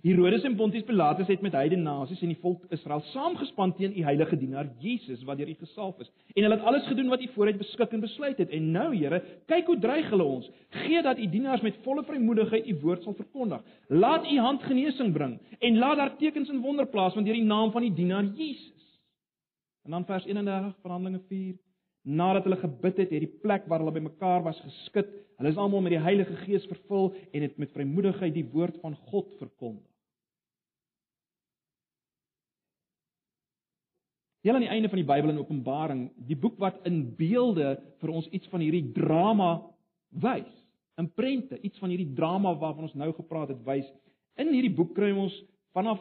Herodes 0.00 0.44
en 0.48 0.54
Pontius 0.56 0.86
Pilatus 0.88 1.28
het 1.28 1.42
met 1.44 1.52
heidene 1.52 1.82
nasies 1.82 2.22
en 2.24 2.30
die 2.32 2.38
volk 2.40 2.62
Israel 2.72 3.02
saamgespan 3.10 3.74
teen 3.76 3.92
u 3.98 4.04
heilige 4.06 4.38
dienaar 4.40 4.70
Jesus 4.80 5.20
wat 5.28 5.36
deur 5.36 5.50
u 5.52 5.56
gesalf 5.58 5.98
is. 6.00 6.08
En 6.32 6.46
hulle 6.46 6.56
het 6.56 6.64
alles 6.64 6.86
gedoen 6.88 7.10
wat 7.12 7.20
u 7.20 7.28
vooruit 7.34 7.58
beskik 7.60 7.92
en 7.92 8.00
besluit 8.00 8.38
het. 8.40 8.48
En 8.48 8.70
nou, 8.72 8.88
Here, 8.96 9.20
kyk 9.46 9.68
hoe 9.68 9.78
dreig 9.78 10.08
hulle 10.10 10.24
ons. 10.24 10.48
Gee 10.86 11.02
dat 11.04 11.18
u 11.18 11.28
dienaars 11.28 11.60
met 11.60 11.76
volle 11.84 12.04
vrymoedigheid 12.08 12.68
u 12.68 12.78
woord 12.80 13.02
sal 13.02 13.18
verkondig. 13.18 13.60
Laat 13.88 14.24
u 14.24 14.38
hand 14.38 14.62
genesing 14.62 15.12
bring 15.12 15.36
en 15.58 15.78
laat 15.78 15.96
daar 15.96 16.16
tekens 16.16 16.48
en 16.48 16.64
wonder 16.64 16.86
plaasvind 16.86 17.26
deur 17.26 17.36
die 17.36 17.44
naam 17.44 17.70
van 17.70 17.84
die 17.84 17.92
dienaar 17.92 18.24
Jesus. 18.24 19.00
En 19.84 19.90
dan 19.90 20.04
vers 20.04 20.24
31 20.24 20.76
van 20.82 20.90
Handelinge 20.90 21.22
4 21.28 21.69
Nadat 22.02 22.46
hulle 22.48 22.56
gebid 22.56 22.96
het, 23.02 23.10
het 23.12 23.24
die 23.26 23.38
plek 23.42 23.66
waar 23.68 23.82
hulle 23.82 23.92
bymekaar 23.92 24.42
was 24.46 24.60
geskud. 24.64 25.08
Hulle 25.36 25.52
is 25.52 25.60
almal 25.60 25.84
met 25.84 25.94
die 25.94 26.02
Heilige 26.04 26.36
Gees 26.46 26.64
vervul 26.68 27.12
en 27.32 27.44
het 27.44 27.58
met 27.60 27.72
vrymoedigheid 27.74 28.34
die 28.34 28.46
woord 28.52 28.80
van 28.80 28.96
God 29.10 29.34
verkondig. 29.38 29.84
Heel 34.40 34.56
aan 34.56 34.64
die 34.64 34.72
einde 34.72 34.88
van 34.88 34.96
die 34.96 35.08
Bybel 35.08 35.34
en 35.34 35.38
Openbaring, 35.42 36.06
die 36.16 36.36
boek 36.36 36.56
wat 36.62 36.78
in 36.88 37.02
beelde 37.16 37.74
vir 38.00 38.12
ons 38.14 38.28
iets 38.32 38.48
van 38.48 38.62
hierdie 38.64 38.86
drama 38.96 39.58
wys, 40.22 40.48
in 41.00 41.10
prente, 41.12 41.58
iets 41.60 41.80
van 41.80 41.92
hierdie 41.92 42.14
drama 42.16 42.54
waarvan 42.56 42.88
ons 42.88 42.96
nou 42.96 43.10
gepraat 43.16 43.52
het 43.52 43.60
wys. 43.66 43.88
In 44.40 44.48
hierdie 44.54 44.72
boek 44.72 44.94
kry 44.96 45.10
ons 45.12 45.34
vanaf 45.76 46.00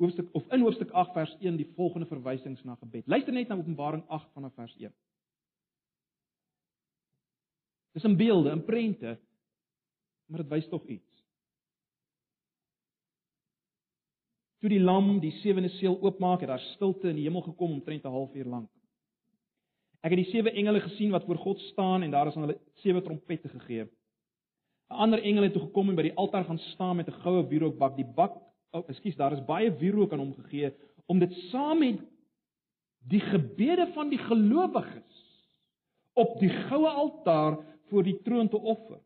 hoofstuk 0.00 0.28
of 0.32 0.48
in 0.52 0.64
hoofstuk 0.64 0.90
8 0.96 1.12
vers 1.12 1.36
1 1.40 1.56
die 1.60 1.68
volgende 1.76 2.08
verwysings 2.08 2.64
na 2.64 2.74
gebed. 2.80 3.06
Luister 3.06 3.32
net 3.36 3.48
na 3.48 3.58
Openbaring 3.60 4.04
8 4.08 4.32
vanaf 4.34 4.54
vers 4.56 4.74
1. 4.76 4.92
Dis 7.92 8.06
in 8.06 8.16
beelde, 8.16 8.50
in 8.54 8.64
prente, 8.64 9.18
maar 10.30 10.44
dit 10.44 10.50
wys 10.50 10.68
tog 10.70 10.84
iets. 10.86 11.06
Toe 14.60 14.70
die 14.70 14.82
lam 14.82 15.16
die 15.22 15.32
sewende 15.40 15.72
seël 15.78 15.96
oopmaak, 16.00 16.42
het 16.44 16.52
daar 16.52 16.66
stilte 16.74 17.08
in 17.08 17.16
die 17.16 17.24
hemel 17.24 17.42
gekom 17.42 17.72
omtrent 17.78 18.04
'n 18.04 18.14
halfuur 18.16 18.44
lank. 18.44 18.70
Ek 20.00 20.14
het 20.14 20.20
die 20.20 20.32
sewe 20.32 20.52
engele 20.52 20.80
gesien 20.80 21.10
wat 21.10 21.24
voor 21.24 21.36
God 21.36 21.58
staan 21.60 22.02
en 22.02 22.10
daar 22.10 22.26
is 22.26 22.36
aan 22.36 22.46
hulle 22.46 22.60
sewe 22.82 23.02
trompette 23.02 23.48
gegee. 23.48 23.84
'n 24.90 25.00
Ander 25.04 25.22
engel 25.22 25.42
het 25.42 25.52
toe 25.52 25.62
gekom 25.62 25.88
en 25.88 25.96
by 25.96 26.02
die 26.02 26.16
altaar 26.16 26.44
gaan 26.44 26.58
staan 26.58 26.96
met 26.96 27.08
'n 27.08 27.20
goue 27.22 27.46
wierookbak. 27.48 27.96
Die 27.96 28.04
bak, 28.04 28.36
oh, 28.70 28.84
ekskuus, 28.88 29.18
daar 29.18 29.34
is 29.36 29.44
baie 29.48 29.72
wierook 29.80 30.12
aan 30.12 30.24
hom 30.24 30.34
gegee 30.44 30.72
om 31.10 31.18
dit 31.18 31.32
saam 31.50 31.82
met 31.82 32.00
die 33.10 33.20
gebede 33.20 33.88
van 33.94 34.10
die 34.12 34.20
gelowiges 34.22 35.26
op 36.20 36.36
die 36.40 36.50
goue 36.68 36.88
altaar 36.88 37.58
voor 37.90 38.04
die 38.06 38.18
troon 38.22 38.48
te 38.48 38.58
offer. 38.58 38.98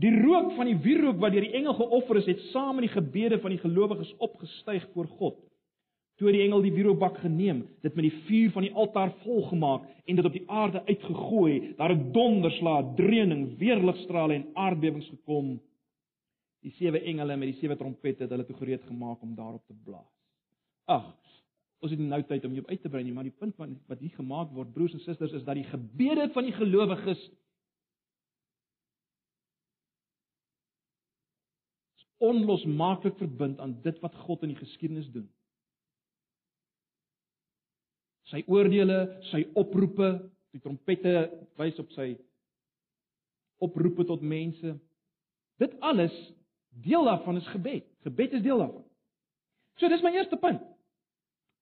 Die 0.00 0.12
rook 0.22 0.52
van 0.56 0.70
die 0.70 0.78
wierook 0.80 1.18
wat 1.20 1.34
deur 1.34 1.44
die 1.44 1.56
engel 1.58 1.74
geoffer 1.76 2.20
is, 2.22 2.28
het 2.30 2.44
saam 2.54 2.78
met 2.78 2.86
die 2.86 2.94
gebede 2.94 3.40
van 3.42 3.52
die 3.52 3.60
gelowiges 3.60 4.12
opgestyg 4.16 4.86
voor 4.94 5.08
God. 5.18 5.40
Toe 6.20 6.32
die 6.32 6.44
engel 6.44 6.62
die 6.64 6.72
wierookbak 6.72 7.18
geneem, 7.20 7.64
dit 7.84 7.94
met 7.96 8.06
die 8.06 8.16
vuur 8.26 8.50
van 8.54 8.64
die 8.64 8.72
altaar 8.76 9.12
volgemaak 9.24 9.86
en 10.04 10.16
dit 10.16 10.28
op 10.28 10.36
die 10.36 10.46
aarde 10.52 10.82
uitgegooi, 10.86 11.74
daar 11.76 11.94
het 11.94 12.06
donderslae, 12.14 12.94
dreuning, 12.96 13.46
weerligstrale 13.58 14.36
en 14.38 14.46
aardbewings 14.54 15.08
gekom. 15.08 15.58
Die 16.64 16.72
sewe 16.76 17.00
engele 17.08 17.36
met 17.40 17.54
die 17.54 17.60
sewe 17.60 17.76
trompette 17.80 18.26
het 18.26 18.32
hulle 18.34 18.44
toe 18.48 18.56
gereed 18.58 18.84
gemaak 18.88 19.22
om 19.24 19.34
daarop 19.36 19.64
te 19.66 19.76
blaas. 19.84 20.10
Ag, 20.90 21.06
ons 21.80 21.92
het 21.92 22.00
nie 22.00 22.10
nou 22.10 22.20
tyd 22.28 22.44
om 22.44 22.56
jou 22.58 22.64
uit 22.68 22.82
te 22.82 22.90
brei 22.92 23.04
nie, 23.04 23.14
maar 23.16 23.28
die 23.28 23.36
punt 23.36 23.56
wat 23.60 23.72
wat 23.88 24.00
hier 24.02 24.16
gemaak 24.18 24.52
word, 24.56 24.72
broers 24.74 24.96
en 24.96 25.04
susters, 25.04 25.32
is 25.38 25.46
dat 25.46 25.56
die 25.56 25.68
gebede 25.70 26.28
van 26.34 26.48
die 26.48 26.56
gelowiges 26.56 27.22
onlosmaaklik 32.20 33.16
verbind 33.16 33.60
aan 33.64 33.78
dit 33.82 33.96
wat 34.04 34.16
God 34.26 34.42
in 34.44 34.52
die 34.52 34.60
geskiedenis 34.60 35.08
doen. 35.12 35.28
Sy 38.28 38.42
oordeele, 38.46 38.98
sy 39.30 39.46
oproepe, 39.58 40.10
die 40.52 40.60
trompette 40.60 41.14
wys 41.58 41.80
op 41.80 41.88
sy 41.96 42.12
oproepe 43.64 44.04
tot 44.08 44.20
mense. 44.20 44.74
Dit 45.60 45.72
alles 45.84 46.14
deel 46.70 47.04
daarvan 47.04 47.36
is 47.36 47.48
gebed. 47.48 47.84
Gebed 48.02 48.32
is 48.32 48.42
deel 48.42 48.58
daarvan. 48.58 48.84
So 49.80 49.88
dis 49.88 50.02
my 50.02 50.12
eerste 50.12 50.36
punt. 50.36 50.62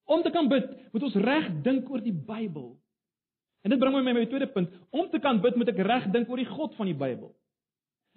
Om 0.09 0.23
te 0.23 0.29
kan 0.29 0.47
bid, 0.47 0.69
moet 0.91 1.03
ons 1.03 1.15
reg 1.15 1.49
dink 1.63 1.89
oor 1.89 2.01
die 2.01 2.13
Bybel. 2.13 2.71
En 3.61 3.69
dit 3.69 3.79
bring 3.79 3.93
my 3.93 4.03
by 4.03 4.15
my 4.17 4.25
tweede 4.25 4.47
punt. 4.47 4.71
Om 4.89 5.09
te 5.09 5.19
kan 5.19 5.41
bid, 5.41 5.55
moet 5.55 5.69
ek 5.69 5.83
reg 5.85 6.07
dink 6.13 6.29
oor 6.29 6.41
die 6.41 6.49
God 6.49 6.75
van 6.79 6.89
die 6.89 6.97
Bybel. 6.97 7.29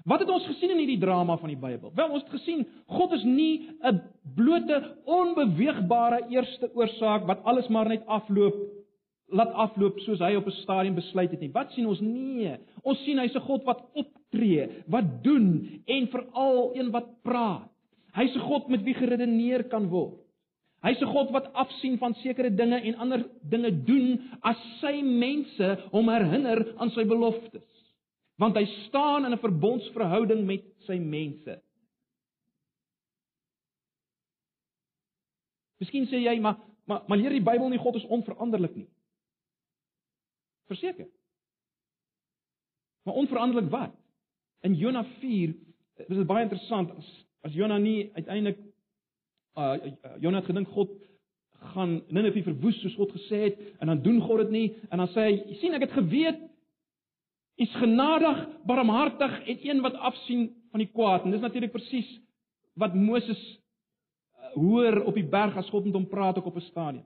Wat 0.09 0.23
het 0.23 0.31
ons 0.33 0.47
gesien 0.49 0.73
in 0.73 0.81
hierdie 0.83 1.01
drama 1.03 1.37
van 1.39 1.53
die 1.53 1.59
Bybel? 1.59 1.93
Wel, 1.95 2.15
ons 2.17 2.25
het 2.25 2.33
gesien 2.33 2.65
God 2.91 3.13
is 3.13 3.25
nie 3.25 3.69
'n 3.85 4.01
blote 4.35 4.97
onbeweegbare 5.05 6.27
eerste 6.29 6.71
oorsaak 6.75 7.27
wat 7.27 7.45
alles 7.45 7.69
maar 7.69 7.89
net 7.89 8.07
afloop 8.07 8.57
laat 9.33 9.53
afloop 9.67 9.99
soos 10.05 10.21
hy 10.21 10.35
op 10.37 10.47
'n 10.47 10.61
stadium 10.63 10.95
besluit 10.95 11.31
het 11.31 11.41
nie. 11.41 11.53
Wat 11.53 11.73
sien 11.73 11.87
ons? 11.87 12.01
Nee. 12.01 12.57
Ons 12.83 13.05
sien 13.05 13.19
hy's 13.19 13.35
'n 13.35 13.41
God 13.41 13.65
wat 13.65 13.83
optree, 13.95 14.69
wat 14.87 15.23
doen 15.23 15.83
en 15.87 16.09
veral 16.09 16.73
een 16.75 16.91
wat 16.91 17.23
praat. 17.23 17.71
Hy's 18.13 18.35
'n 18.35 18.41
God 18.41 18.69
met 18.69 18.83
wie 18.83 18.95
geredeneer 18.95 19.65
kan 19.65 19.89
word. 19.89 20.21
Hy's 20.83 21.01
'n 21.01 21.13
God 21.13 21.31
wat 21.31 21.53
afsien 21.53 21.99
van 21.99 22.15
sekere 22.15 22.55
dinge 22.55 22.81
en 22.81 22.95
ander 22.95 23.25
dinge 23.43 23.83
doen 23.85 24.21
as 24.43 24.59
sy 24.81 25.03
mense 25.03 25.79
hom 25.91 26.09
herinner 26.09 26.75
aan 26.77 26.91
sy 26.91 27.05
beloftes 27.05 27.69
want 28.43 28.57
hy 28.57 28.65
staan 28.89 29.25
in 29.25 29.33
'n 29.33 29.39
verbondsverhouding 29.39 30.47
met 30.47 30.65
sy 30.87 30.99
mense. 30.99 31.63
Miskien 35.79 36.07
sê 36.07 36.23
jy 36.23 36.41
maar 36.41 36.57
maar 36.87 37.03
maar 37.07 37.19
leer 37.19 37.31
die 37.31 37.43
Bybel 37.43 37.69
nie 37.69 37.79
God 37.79 37.95
is 37.95 38.07
onveranderlik 38.07 38.75
nie. 38.77 38.89
Verseker. 40.73 41.09
Maar 43.03 43.15
onveranderlik 43.15 43.71
wat? 43.71 43.95
In 44.67 44.75
Jona 44.79 45.05
4 45.21 45.55
is 46.07 46.17
dit 46.17 46.27
baie 46.27 46.47
interessant 46.47 46.91
as 46.97 47.09
as 47.43 47.55
Jona 47.59 47.79
nie 47.79 48.11
uiteindelik 48.15 48.59
uh 49.59 49.75
Jona 50.23 50.39
het 50.39 50.51
gedink 50.51 50.69
God 50.75 50.93
gaan 51.75 52.01
Ninive 52.09 52.43
verwoes 52.43 52.79
soos 52.81 52.95
God 52.95 53.13
gesê 53.17 53.41
het 53.49 53.59
en 53.81 53.91
dan 53.91 54.03
doen 54.03 54.21
God 54.23 54.45
dit 54.45 54.51
nie 54.51 54.69
en 54.91 55.03
dan 55.03 55.11
sê 55.11 55.27
hy 55.29 55.59
sien 55.61 55.75
ek 55.75 55.89
het 55.89 55.99
geweet 55.99 56.41
Hy's 57.61 57.75
genadig, 57.77 58.47
barmhartig 58.67 59.35
en 59.47 59.59
een 59.69 59.81
wat 59.81 59.95
afsien 59.95 60.49
van 60.71 60.81
die 60.81 60.89
kwaad. 60.89 61.25
En 61.25 61.31
dis 61.31 61.41
natuurlik 61.41 61.73
presies 61.73 62.09
wat 62.81 62.95
Moses 62.95 63.41
hoor 64.55 65.03
op 65.05 65.15
die 65.15 65.29
berg 65.29 65.57
as 65.57 65.69
God 65.71 65.85
met 65.85 65.95
hom 65.95 66.09
praat 66.09 66.39
ook 66.39 66.49
op 66.49 66.57
'n 66.57 66.71
stadium. 66.71 67.05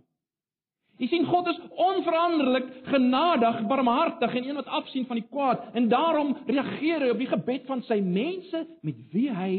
Jy 0.97 1.09
sien 1.13 1.27
God 1.29 1.49
is 1.51 1.59
onveranderlik, 1.77 2.69
genadig, 2.89 3.59
barmhartig 3.69 4.35
en 4.39 4.47
een 4.49 4.57
wat 4.57 4.71
afsien 4.79 5.05
van 5.07 5.19
die 5.21 5.29
kwaad 5.29 5.75
en 5.77 5.91
daarom 5.93 6.33
reageer 6.49 7.05
hy 7.05 7.11
op 7.13 7.21
die 7.21 7.29
gebed 7.29 7.67
van 7.69 7.83
sy 7.85 7.99
mense 8.01 8.63
met 8.87 9.03
wie 9.13 9.29
hy 9.29 9.57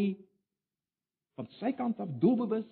van 1.38 1.50
sy 1.60 1.71
kant 1.78 2.00
af 2.02 2.15
doelbewus 2.23 2.69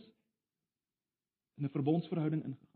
in 1.59 1.65
'n 1.65 1.75
verbondsverhouding 1.77 2.41
ingaan. 2.41 2.73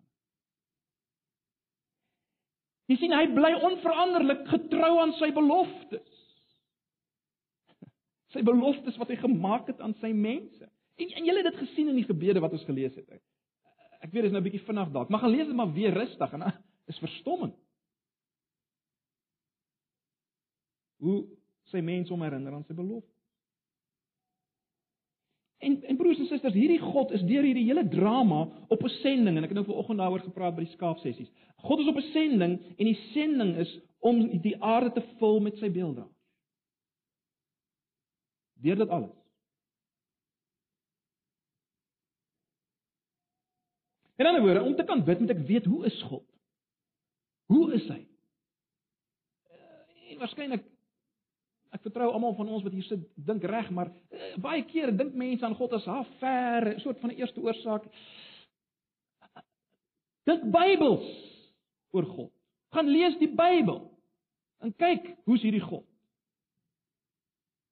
Jy 2.90 2.96
sien 2.96 3.14
hy 3.14 3.26
bly 3.34 3.54
onveranderlik 3.54 4.48
getrou 4.50 5.00
aan 5.00 5.12
sy 5.14 5.32
beloftes. 5.34 6.16
Sy 8.34 8.42
beloftes 8.46 8.98
wat 8.98 9.10
hy 9.10 9.16
gemaak 9.16 9.68
het 9.68 9.82
aan 9.82 9.94
sy 10.02 10.14
mense. 10.14 10.70
En 10.98 11.12
en 11.18 11.26
julle 11.26 11.44
het 11.44 11.52
dit 11.52 11.68
gesien 11.68 11.90
in 11.90 11.96
die 11.96 12.10
gebede 12.10 12.40
wat 12.40 12.52
ons 12.52 12.66
gelees 12.66 12.96
het. 12.96 13.10
Ek 13.10 13.22
weet 14.00 14.24
dit 14.24 14.24
is 14.24 14.32
nou 14.32 14.42
'n 14.42 14.50
bietjie 14.50 14.66
vinnig 14.66 14.92
dalk, 14.92 15.10
maar 15.10 15.20
gaan 15.20 15.30
lees 15.36 15.48
dit 15.48 15.56
maar 15.56 15.74
weer 15.74 15.94
rustig 15.94 16.32
en 16.32 16.54
is 16.86 16.98
verstommend. 16.98 17.56
Hoe 20.98 21.26
sy 21.64 21.80
mense 21.80 22.14
hom 22.14 22.22
herinner 22.22 22.54
aan 22.54 22.66
sy 22.68 22.74
belofte. 22.74 23.14
En 25.60 25.84
en 25.84 25.98
broers 26.00 26.20
en 26.20 26.26
susters, 26.26 26.56
hierdie 26.56 26.80
God 26.80 27.12
is 27.12 27.24
deur 27.28 27.44
hierdie 27.44 27.68
hele 27.68 27.88
drama 27.88 28.48
op 28.68 28.84
'n 28.84 28.96
sending 29.04 29.38
en 29.38 29.44
ek 29.44 29.52
het 29.52 29.60
nou 29.60 29.66
vanoggend 29.66 30.00
daaroor 30.00 30.20
gepraat 30.20 30.56
by 30.56 30.64
die 30.64 30.74
skaapsessies. 30.74 31.32
God 31.56 31.80
is 31.80 31.88
op 31.88 31.96
'n 31.96 32.12
sending 32.12 32.60
en 32.78 32.86
die 32.86 33.00
sending 33.12 33.56
is 33.56 33.80
om 34.00 34.42
die 34.42 34.56
aarde 34.64 34.92
te 34.92 35.04
vul 35.20 35.40
met 35.40 35.58
sy 35.58 35.72
beelde. 35.72 36.08
Deur 38.54 38.76
dit 38.76 38.90
alles. 38.90 39.19
En 44.20 44.28
dan 44.28 44.42
word 44.44 44.62
om 44.62 44.76
te 44.76 44.84
kan 44.84 45.04
bid 45.08 45.22
moet 45.24 45.32
ek 45.32 45.46
weet 45.48 45.68
hoe 45.72 45.86
is 45.88 46.02
God? 46.10 46.26
Hoe 47.50 47.70
is 47.78 47.86
hy? 47.88 48.02
Uh, 49.48 50.12
en 50.12 50.20
waarskynlik 50.20 50.68
Ek 51.70 51.84
vertrou 51.86 52.08
almal 52.10 52.34
van 52.34 52.50
ons 52.50 52.64
wat 52.66 52.74
hier 52.74 52.86
sit 52.88 53.02
dink 53.28 53.44
reg, 53.46 53.68
maar 53.70 53.92
uh, 53.92 54.30
baie 54.42 54.64
kere 54.66 54.94
dink 54.98 55.14
mense 55.18 55.46
aan 55.46 55.58
God 55.58 55.76
as 55.78 55.86
half 55.86 56.10
ver, 56.22 56.66
'n 56.74 56.82
soort 56.82 57.00
van 57.00 57.12
'n 57.12 57.20
eerste 57.22 57.42
oorsaak. 57.42 57.86
Dink 60.26 60.50
Bybels 60.50 61.06
oor 61.94 62.06
God. 62.06 62.32
Gaan 62.74 62.90
lees 62.90 63.18
die 63.22 63.30
Bybel 63.30 63.86
en 64.66 64.74
kyk 64.76 65.14
hoe's 65.26 65.46
hierdie 65.46 65.64
God. 65.64 65.86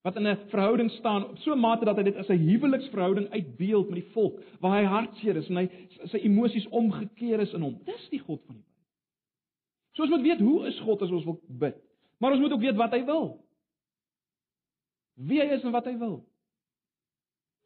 Wat 0.08 0.16
in 0.16 0.28
'n 0.28 0.38
verhouding 0.48 0.92
staan 0.92 1.28
op 1.30 1.38
so 1.44 1.52
'n 1.52 1.60
mate 1.60 1.86
dat 1.86 1.98
hy 1.98 2.04
dit 2.04 2.16
as 2.16 2.30
'n 2.30 2.48
huweliksverhouding 2.48 3.30
uitbeeld 3.30 3.90
met 3.90 4.00
die 4.00 4.12
volk, 4.12 4.40
waar 4.60 4.80
hy 4.80 4.86
hartseer 4.86 5.36
is 5.36 5.50
en 5.50 5.56
hy 5.56 5.70
sy 6.04 6.18
emosies 6.18 6.68
omgekeer 6.68 7.40
is 7.40 7.54
in 7.54 7.62
hom. 7.62 7.80
Dis 7.84 8.10
die 8.10 8.20
God 8.20 8.42
van 8.46 8.56
die 8.56 8.64
Bybel. 8.64 8.86
So 9.92 10.02
ons 10.04 10.12
moet 10.12 10.22
weet 10.22 10.40
hoe 10.40 10.68
is 10.68 10.80
God 10.80 11.02
as 11.02 11.12
ons 11.12 11.26
wil 11.26 11.42
bid. 11.48 11.76
Maar 12.20 12.32
ons 12.32 12.40
moet 12.40 12.52
ook 12.52 12.62
weet 12.62 12.76
wat 12.76 12.92
hy 12.92 13.04
wil 13.06 13.48
wie 15.18 15.42
hy 15.42 15.48
is 15.56 15.64
en 15.66 15.74
wat 15.74 15.86
hy 15.86 15.98
wil. 15.98 16.22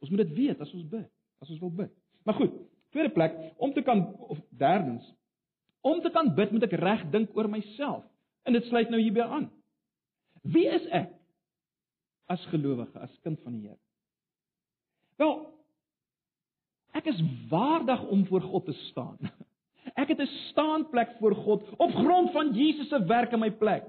Ons 0.00 0.10
moet 0.10 0.24
dit 0.24 0.34
weet 0.36 0.60
as 0.60 0.72
ons 0.74 0.88
bid, 0.88 1.08
as 1.44 1.50
ons 1.50 1.60
wil 1.60 1.70
bid. 1.70 1.90
Maar 2.24 2.34
goed, 2.34 2.54
tweede 2.90 3.12
plek, 3.12 3.36
om 3.56 3.72
te 3.72 3.82
kan 3.82 4.06
of 4.16 4.38
derdens, 4.48 5.04
om 5.80 6.00
te 6.00 6.10
kan 6.10 6.34
bid 6.34 6.50
moet 6.50 6.62
ek 6.62 6.78
reg 6.80 7.04
dink 7.10 7.36
oor 7.36 7.50
myself. 7.50 8.04
En 8.42 8.56
dit 8.56 8.64
sluit 8.64 8.90
nou 8.90 9.00
hierby 9.02 9.20
aan. 9.20 9.50
Wie 10.42 10.66
is 10.66 10.86
ek 10.90 11.12
as 12.26 12.44
gelowige, 12.46 12.98
as 12.98 13.18
kind 13.22 13.40
van 13.42 13.56
die 13.56 13.68
Here? 13.68 13.78
Wel, 15.20 15.34
ek 16.92 17.08
is 17.12 17.22
waardig 17.48 18.02
om 18.12 18.26
voor 18.26 18.42
God 18.42 18.64
te 18.64 18.76
staan. 18.90 19.18
Ek 19.98 20.08
het 20.08 20.20
'n 20.22 20.30
staanplek 20.48 21.10
voor 21.18 21.34
God 21.34 21.62
op 21.76 21.90
grond 21.90 22.30
van 22.32 22.52
Jesus 22.54 22.88
se 22.88 23.04
werk 23.04 23.32
in 23.32 23.38
my 23.38 23.50
plek. 23.50 23.84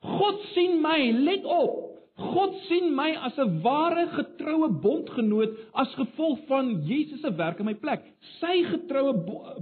God 0.00 0.40
sien 0.52 0.80
my, 0.80 1.10
let 1.12 1.44
op. 1.44 1.92
God 2.14 2.54
sien 2.68 2.94
my 2.94 3.14
as 3.16 3.36
'n 3.38 3.62
ware 3.62 4.06
getroue 4.06 4.68
bondgenoot 4.68 5.56
as 5.72 5.94
gevolg 5.94 6.38
van 6.46 6.82
Jesus 6.84 7.20
se 7.20 7.34
werk 7.34 7.58
in 7.58 7.64
my 7.64 7.74
plek. 7.74 8.04
Sy 8.40 8.62
getroue 8.68 9.14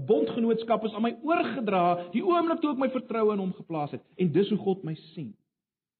bondgenootskap 0.07 0.85
is 0.85 0.95
aan 0.95 1.03
my 1.03 1.15
oorgedra 1.23 2.11
die 2.11 2.25
oomblik 2.25 2.61
toe 2.61 2.73
ek 2.73 2.79
my 2.79 2.91
vertroue 2.91 3.33
in 3.33 3.39
hom 3.39 3.53
geplaas 3.53 3.91
het 3.91 4.03
en 4.17 4.33
dis 4.33 4.49
hoe 4.49 4.59
God 4.59 4.83
my 4.83 4.95
sien. 4.95 5.35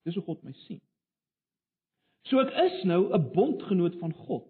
Dis 0.05 0.15
hoe 0.15 0.25
God 0.25 0.43
my 0.43 0.53
sien. 0.67 0.81
So 2.31 2.39
ek 2.39 2.53
is 2.55 2.85
nou 2.87 3.11
'n 3.13 3.31
bondgenoot 3.35 3.99
van 3.99 4.13
God. 4.13 4.47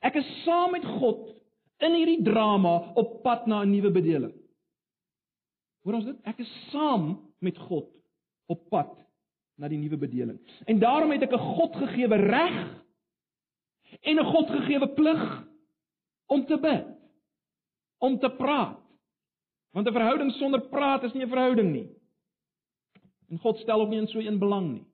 Ek 0.00 0.14
is 0.14 0.28
saam 0.44 0.70
met 0.70 0.84
God 0.84 1.34
in 1.82 1.94
hierdie 1.98 2.22
drama 2.22 2.92
op 2.94 3.22
pad 3.22 3.46
na 3.46 3.62
'n 3.62 3.70
nuwe 3.70 3.90
bedeling. 3.90 4.34
Hoor 5.82 5.94
ons 5.94 6.04
dit? 6.04 6.16
Ek 6.24 6.38
is 6.38 6.70
saam 6.70 7.18
met 7.40 7.58
God 7.58 7.90
op 8.46 8.68
pad 8.70 8.94
na 9.58 9.68
die 9.68 9.78
nuwe 9.78 9.96
bedeling. 9.96 10.38
En 10.66 10.78
daarom 10.78 11.10
het 11.10 11.22
ek 11.22 11.32
'n 11.32 11.38
Godgegewe 11.56 12.16
reg 12.16 12.82
en 14.00 14.18
'n 14.18 14.24
Godgegewe 14.24 14.88
plig 14.94 15.46
om 16.26 16.46
te 16.46 16.56
bid, 16.56 16.86
om 17.98 18.18
te 18.18 18.30
praat. 18.30 18.78
Want 19.72 19.88
'n 19.88 19.92
verhouding 19.92 20.32
sonder 20.32 20.60
praat 20.60 21.02
is 21.02 21.12
nie 21.12 21.24
'n 21.24 21.28
verhouding 21.28 21.72
nie. 21.72 21.90
En 23.28 23.38
God 23.38 23.58
stel 23.58 23.80
ook 23.80 23.88
nie 23.88 23.98
in 23.98 24.06
so 24.06 24.18
'n 24.18 24.38
belang 24.38 24.72
nie. 24.72 24.91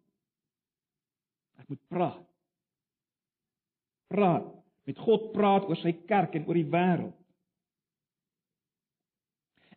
Moet 1.69 1.81
praat. 1.93 2.25
Praat. 4.09 4.47
Met 4.89 5.01
God 5.05 5.31
praat 5.35 5.69
oor 5.69 5.77
sy 5.83 5.93
kerk 6.09 6.37
en 6.39 6.47
oor 6.49 6.57
die 6.57 6.69
wêreld. 6.73 7.17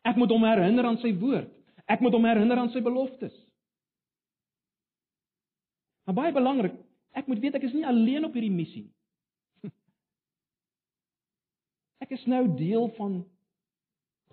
Ek 0.07 0.17
moet 0.17 0.31
hom 0.33 0.45
herinner 0.47 0.87
aan 0.87 1.01
sy 1.03 1.11
woord. 1.19 1.51
Ek 1.91 2.01
moet 2.01 2.15
hom 2.15 2.25
herinner 2.25 2.61
aan 2.61 2.71
sy 2.73 2.81
beloftes. 2.83 3.35
Maar 6.07 6.17
baie 6.17 6.33
belangrik, 6.33 6.73
ek 7.13 7.27
moet 7.29 7.43
weet 7.43 7.59
ek 7.59 7.67
is 7.67 7.75
nie 7.75 7.85
alleen 7.85 8.25
op 8.25 8.33
hierdie 8.35 8.53
missie 8.53 8.87
nie. 8.87 8.95
Ek 12.01 12.15
is 12.17 12.23
nou 12.25 12.43
deel 12.57 12.89
van 12.97 13.19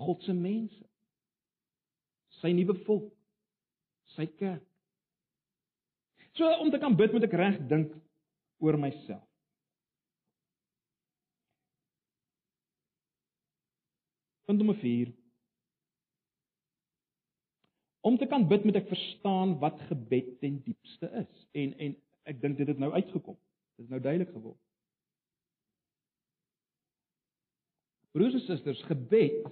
God 0.01 0.23
se 0.25 0.33
mense. 0.33 0.85
Sy 2.41 2.55
nuwe 2.57 2.75
volk. 2.87 3.13
Sy 4.17 4.25
kerk. 4.39 4.65
So 6.39 6.59
om 6.63 6.71
te 6.71 6.79
kan 6.79 6.95
bid 6.97 7.13
moet 7.13 7.27
ek 7.27 7.35
reg 7.35 7.57
dink 7.71 7.95
oor 8.63 8.79
myself. 8.79 9.25
Punt 14.47 14.63
nommer 14.63 14.79
4. 14.79 15.11
Om 18.07 18.17
te 18.23 18.29
kan 18.31 18.47
bid 18.49 18.65
moet 18.65 18.79
ek 18.79 18.87
verstaan 18.89 19.57
wat 19.61 19.83
gebed 19.91 20.39
ten 20.39 20.63
diepste 20.63 21.11
is. 21.25 21.43
En 21.59 21.75
en 21.75 21.99
ek 22.31 22.39
dink 22.45 22.57
dit 22.61 22.71
het 22.71 22.79
nou 22.79 22.93
uitgekom. 22.95 23.37
Dit 23.77 23.89
is 23.89 23.91
nou 23.91 24.01
duidelik 24.01 24.31
geword. 24.31 24.63
Broers 28.15 28.39
en 28.39 28.47
susters, 28.47 28.81
gebed 28.87 29.51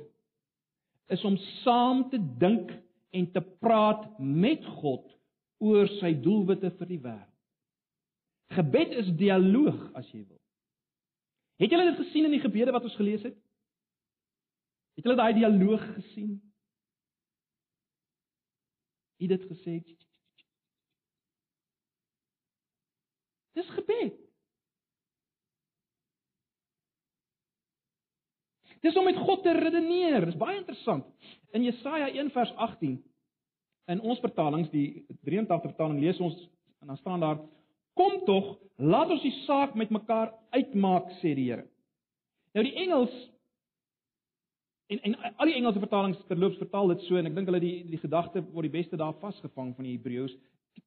is 1.13 1.23
om 1.27 1.37
saam 1.65 2.07
te 2.15 2.19
dink 2.39 2.71
en 3.11 3.29
te 3.35 3.43
praat 3.61 4.07
met 4.23 4.65
God 4.79 5.11
oor 5.59 5.89
sy 6.01 6.13
doelwitte 6.21 6.71
vir 6.79 6.91
die 6.91 7.01
wêreld. 7.01 7.33
Gebed 8.57 8.93
is 9.03 9.09
dialoog 9.19 9.79
as 9.99 10.09
jy 10.13 10.23
wil. 10.23 10.41
Het 11.57 11.73
julle 11.73 11.89
dit 11.91 12.01
gesien 12.05 12.29
in 12.29 12.37
die 12.37 12.43
gebede 12.43 12.75
wat 12.75 12.85
ons 12.85 12.99
gelees 12.99 13.25
het? 13.25 13.37
Het 14.97 15.05
julle 15.05 15.17
daai 15.19 15.33
dialoog 15.37 15.83
gesien? 15.97 16.37
Het 19.17 19.33
dit 19.33 19.49
gesê? 19.51 19.79
Dis 23.57 23.69
gebed. 23.73 24.21
Dis 28.85 28.97
om 28.97 29.05
met 29.09 29.17
God 29.17 29.43
te 29.43 29.53
redeneer. 29.57 30.29
Dis 30.29 30.39
baie 30.39 30.61
interessant. 30.61 31.09
In 31.57 31.65
Jesaja 31.65 32.11
1 32.13 32.31
vers 32.31 32.53
18 32.69 33.01
in 33.93 34.01
ons 34.03 34.21
vertalings, 34.23 34.71
die 34.73 35.05
83 35.25 35.71
vertaling 35.71 36.01
lees 36.03 36.19
ons 36.21 36.37
en 36.83 36.91
dan 36.91 36.97
staan 36.97 37.21
daar: 37.21 37.39
"Kom 37.95 38.19
tog, 38.27 38.57
laat 38.77 39.11
ons 39.11 39.23
die 39.23 39.35
saak 39.47 39.75
met 39.75 39.91
mekaar 39.91 40.35
uitmaak," 40.51 41.11
sê 41.23 41.35
die 41.35 41.51
Here. 41.51 41.67
Nou 42.55 42.65
die 42.65 42.75
Engels 42.75 43.15
en 44.87 45.01
en 45.03 45.17
al 45.37 45.47
die 45.47 45.55
Engelse 45.55 45.79
vertalings 45.79 46.27
terloops 46.27 46.59
vertaal 46.59 46.89
dit 46.89 47.01
so 47.01 47.17
en 47.17 47.27
ek 47.27 47.35
dink 47.35 47.49
hulle 47.51 47.61
die 47.61 47.85
die 47.91 48.03
gedagte 48.03 48.43
word 48.53 48.71
die 48.71 48.79
beste 48.79 48.97
daar 48.97 49.17
vasgevang 49.21 49.75
van 49.77 49.85
die 49.85 49.97
Hebreëus. 49.97 50.37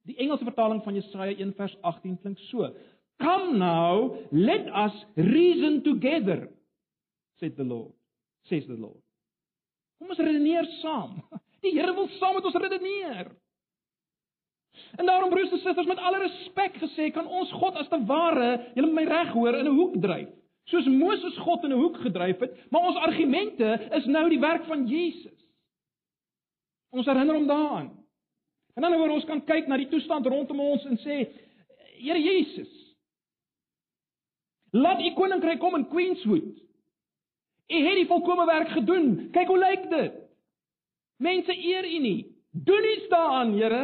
Die 0.06 0.18
Engelse 0.18 0.46
vertaling 0.46 0.84
van 0.84 0.96
Jesaja 0.96 1.36
1 1.36 1.54
vers 1.54 1.76
18 1.82 2.18
klink 2.18 2.40
so: 2.50 2.74
"Come 3.18 3.58
now, 3.58 4.16
let 4.32 4.68
us 4.68 5.06
reason 5.16 5.84
together," 5.84 6.50
said 7.40 7.56
the 7.56 7.64
Lord. 7.64 7.94
Says 8.48 8.66
the 8.68 8.78
Lord. 8.78 9.02
Kom 10.00 10.10
ons 10.10 10.20
redeneer 10.20 10.66
saam. 10.80 11.20
Die 11.64 11.76
Here 11.76 11.94
wil 11.94 12.08
saam 12.20 12.38
met 12.38 12.46
ons 12.48 12.56
redeneer. 12.56 13.32
En 14.96 15.06
daarom 15.06 15.30
broers 15.30 15.52
en 15.52 15.60
susters, 15.60 15.88
met 15.88 15.98
alle 15.98 16.20
respek 16.24 16.78
gesê, 16.82 17.10
kan 17.12 17.28
ons 17.28 17.52
God 17.52 17.76
as 17.76 17.90
te 17.92 18.00
ware, 18.06 18.50
julle 18.76 18.88
moet 18.88 19.02
my 19.02 19.08
reg 19.10 19.34
hoor, 19.34 19.58
in 19.58 19.68
'n 19.68 19.76
hoek 19.76 19.98
dryf. 20.02 20.30
Soos 20.70 20.86
Moses 20.86 21.38
God 21.38 21.64
in 21.64 21.74
'n 21.74 21.82
hoek 21.82 21.98
gedryf 21.98 22.40
het, 22.40 22.72
maar 22.72 22.82
ons 22.82 22.96
argumente 22.96 23.88
is 23.92 24.06
nou 24.06 24.30
die 24.30 24.40
werk 24.40 24.66
van 24.66 24.88
Jesus. 24.88 25.38
Ons 26.90 27.06
herinner 27.06 27.36
hom 27.36 27.48
daaraan. 27.48 27.90
En 28.76 28.82
dan 28.82 28.94
oor 28.94 29.10
ons 29.10 29.26
kan 29.26 29.44
kyk 29.46 29.68
na 29.68 29.78
die 29.78 29.88
toestand 29.88 30.26
rondom 30.26 30.60
ons 30.60 30.86
en 30.86 30.98
sê, 30.98 31.28
Here 32.00 32.22
Jesus, 32.22 32.96
laat 34.72 35.02
u 35.02 35.14
koninkryk 35.14 35.60
kom 35.60 35.76
in 35.76 35.88
Queenswood. 35.88 36.56
U 37.70 37.80
het 37.86 37.96
die 37.96 38.08
volkomme 38.08 38.46
werk 38.46 38.70
gedoen. 38.70 39.30
Kyk 39.32 39.48
hoe 39.48 39.58
lyk 39.58 39.90
dit? 39.90 40.14
Mense 41.20 41.56
eer 41.56 41.86
U 41.86 42.00
nie. 42.04 42.20
Doen 42.52 42.86
iets 42.96 43.10
daaraan, 43.12 43.54
Here. 43.58 43.84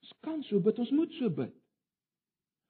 Ons 0.00 0.14
kan 0.24 0.42
so 0.48 0.60
bid, 0.60 0.78
ons 0.78 0.90
moet 0.96 1.12
so 1.18 1.30
bid. 1.30 1.52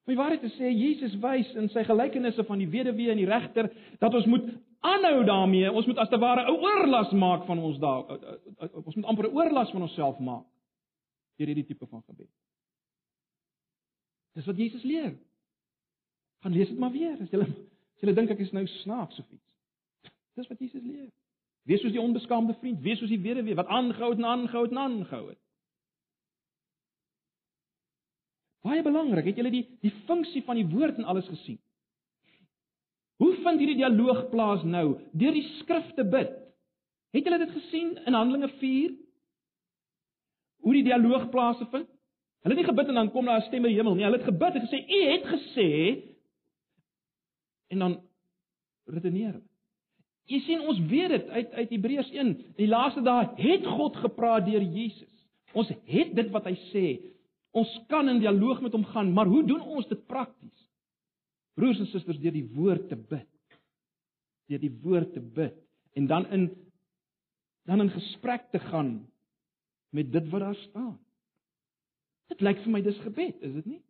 My 0.09 0.17
waarheid 0.19 0.43
te 0.43 0.51
sê, 0.57 0.73
Jesus 0.75 1.15
wys 1.23 1.51
in 1.61 1.69
sy 1.71 1.85
gelykenisse 1.87 2.43
van 2.49 2.59
die 2.59 2.69
weduwee 2.71 3.13
en 3.13 3.21
die 3.21 3.29
regter 3.29 3.69
dat 4.03 4.15
ons 4.17 4.27
moet 4.27 4.49
aanhou 4.81 5.25
daarmee. 5.29 5.71
Ons 5.71 5.87
moet 5.87 6.01
as 6.03 6.09
te 6.11 6.19
ware 6.19 6.47
'n 6.49 6.57
oorlas 6.57 7.13
maak 7.13 7.47
van 7.47 7.59
ons 7.59 7.79
daar. 7.79 8.09
Ons 8.85 8.97
moet 8.97 9.05
amper 9.05 9.29
'n 9.29 9.37
oorlas 9.37 9.71
van 9.71 9.83
onsself 9.83 10.19
maak 10.19 10.47
deur 11.37 11.47
hierdie 11.47 11.67
tipe 11.67 11.87
van 11.87 12.03
gebed. 12.03 12.29
Dis 14.37 14.47
wat 14.47 14.57
Jesus 14.57 14.83
leer. 14.83 15.19
Gaan 16.41 16.53
lees 16.53 16.69
dit 16.69 16.79
maar 16.79 16.93
weer 16.93 17.17
as 17.21 17.31
jy 17.31 17.41
as 17.41 18.01
jy 18.01 18.15
dink 18.15 18.31
ek 18.31 18.39
is 18.39 18.53
nou 18.53 18.67
snaaks 18.67 19.19
of 19.19 19.31
iets. 19.31 20.13
Dis 20.35 20.49
wat 20.49 20.59
Jesus 20.59 20.83
leer. 20.83 21.09
Wees 21.71 21.85
soos 21.85 21.95
die 21.95 22.03
onbeskaamde 22.03 22.57
vriend, 22.59 22.81
wees 22.83 22.99
soos 22.99 23.13
die 23.13 23.21
weduwee 23.23 23.55
wat 23.55 23.71
aangehou 23.71 24.11
en 24.17 24.27
aangehou 24.27 24.65
en 24.67 24.79
aangehou 24.85 25.29
het. 25.29 25.39
Baie 28.67 28.83
belangrik, 28.83 29.29
het 29.31 29.39
julle 29.39 29.53
die 29.55 29.67
die 29.85 29.93
funksie 30.09 30.43
van 30.49 30.59
die 30.59 30.67
woord 30.69 30.99
en 30.99 31.07
alles 31.09 31.29
gesien? 31.31 31.61
Hoe 33.23 33.35
vind 33.37 33.63
hierdie 33.63 33.79
dialoog 33.79 34.27
plaas 34.33 34.65
nou? 34.67 34.97
Deur 35.13 35.37
die 35.37 35.47
skrif 35.61 35.93
te 35.95 36.05
bid. 36.05 36.33
Het 37.15 37.27
julle 37.27 37.39
dit 37.45 37.55
gesien 37.55 37.95
in 38.03 38.17
Handelinge 38.19 38.51
4? 38.59 38.97
Hoe 40.65 40.75
die 40.75 40.87
dialoog 40.89 41.29
plaasvind? 41.31 41.87
Hulle 42.41 42.57
het 42.57 42.61
nie 42.63 42.71
gebid 42.71 42.91
en 42.91 42.99
dan 42.99 43.13
kom 43.15 43.29
daar 43.29 43.41
'n 43.41 43.47
stem 43.47 43.65
uit 43.65 43.73
die 43.73 43.79
hemel 43.79 43.95
nie. 43.95 44.05
Hulle 44.05 44.19
het 44.19 44.27
gebid 44.33 44.55
en 44.55 44.67
gesê: 44.67 44.79
"U 44.89 45.01
het 45.13 45.25
gesê" 45.35 45.69
en 47.69 47.79
dan 47.79 48.01
redeneer 48.85 49.33
hulle. 49.33 49.50
Jy 50.31 50.39
sien 50.47 50.61
ons 50.71 50.79
weet 50.91 51.11
dit 51.11 51.31
uit 51.35 51.55
uit 51.59 51.73
Hebreërs 51.75 52.11
1. 52.15 52.35
Die 52.59 52.69
laaste 52.71 53.03
dae 53.03 53.27
het 53.41 53.67
God 53.67 53.99
gepraat 53.99 54.47
deur 54.47 54.63
Jesus. 54.63 55.11
Ons 55.59 55.73
het 55.91 56.13
dit 56.15 56.31
wat 56.31 56.47
hy 56.47 56.55
sê. 56.71 56.85
Ons 57.51 57.71
kan 57.91 58.07
in 58.13 58.21
dialoog 58.23 58.61
met 58.63 58.75
hom 58.77 58.87
gaan, 58.93 59.11
maar 59.11 59.27
hoe 59.27 59.43
doen 59.47 59.63
ons 59.75 59.89
dit 59.91 60.03
prakties? 60.07 60.67
Broers 61.59 61.81
en 61.83 61.91
susters, 61.91 62.21
deur 62.23 62.35
die 62.37 62.47
woord 62.55 62.87
te 62.93 62.97
bid. 62.97 63.27
Deur 64.51 64.63
die 64.63 64.75
woord 64.85 65.11
te 65.17 65.23
bid 65.23 65.59
en 65.99 66.07
dan 66.07 66.27
in 66.31 66.51
dan 67.69 67.81
in 67.81 67.91
gesprek 67.93 68.49
te 68.51 68.59
gaan 68.59 69.07
met 69.95 70.13
dit 70.13 70.29
wat 70.31 70.41
daar 70.41 70.55
staan. 70.55 70.99
Dit 72.31 72.41
lyk 72.41 72.63
vir 72.65 72.73
my 72.73 72.81
dis 72.83 72.99
gebed, 73.05 73.43
is 73.43 73.53
dit 73.59 73.67
nie? 73.67 73.81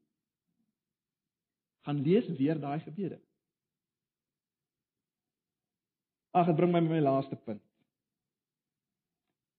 Gaan 1.87 2.00
lees 2.05 2.29
weer 2.37 2.61
daai 2.61 2.81
gebede. 2.81 3.20
Ag, 6.31 6.47
dit 6.47 6.57
bring 6.57 6.73
my 6.73 6.81
by 6.81 6.95
my 6.95 7.03
laaste 7.03 7.37
punt. 7.37 7.62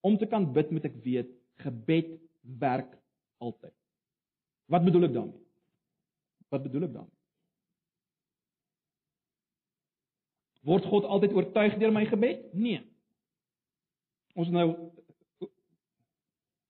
Om 0.00 0.16
te 0.18 0.26
kan 0.26 0.48
bid 0.52 0.70
moet 0.70 0.86
ek 0.88 0.98
weet 1.04 1.30
gebed 1.62 2.14
werk 2.58 2.94
altyd. 3.38 3.74
Wat 4.72 4.84
bedoel 4.84 5.08
ek 5.08 5.14
daarmee? 5.14 5.42
Wat 6.50 6.64
bedoel 6.64 6.88
ek 6.88 6.94
daarmee? 6.96 7.18
Word 10.62 10.86
God 10.86 11.06
altyd 11.10 11.36
oortuig 11.36 11.76
deur 11.78 11.94
my 11.94 12.04
gebed? 12.06 12.48
Nee. 12.54 12.80
Ons 14.38 14.50
nou 14.54 14.66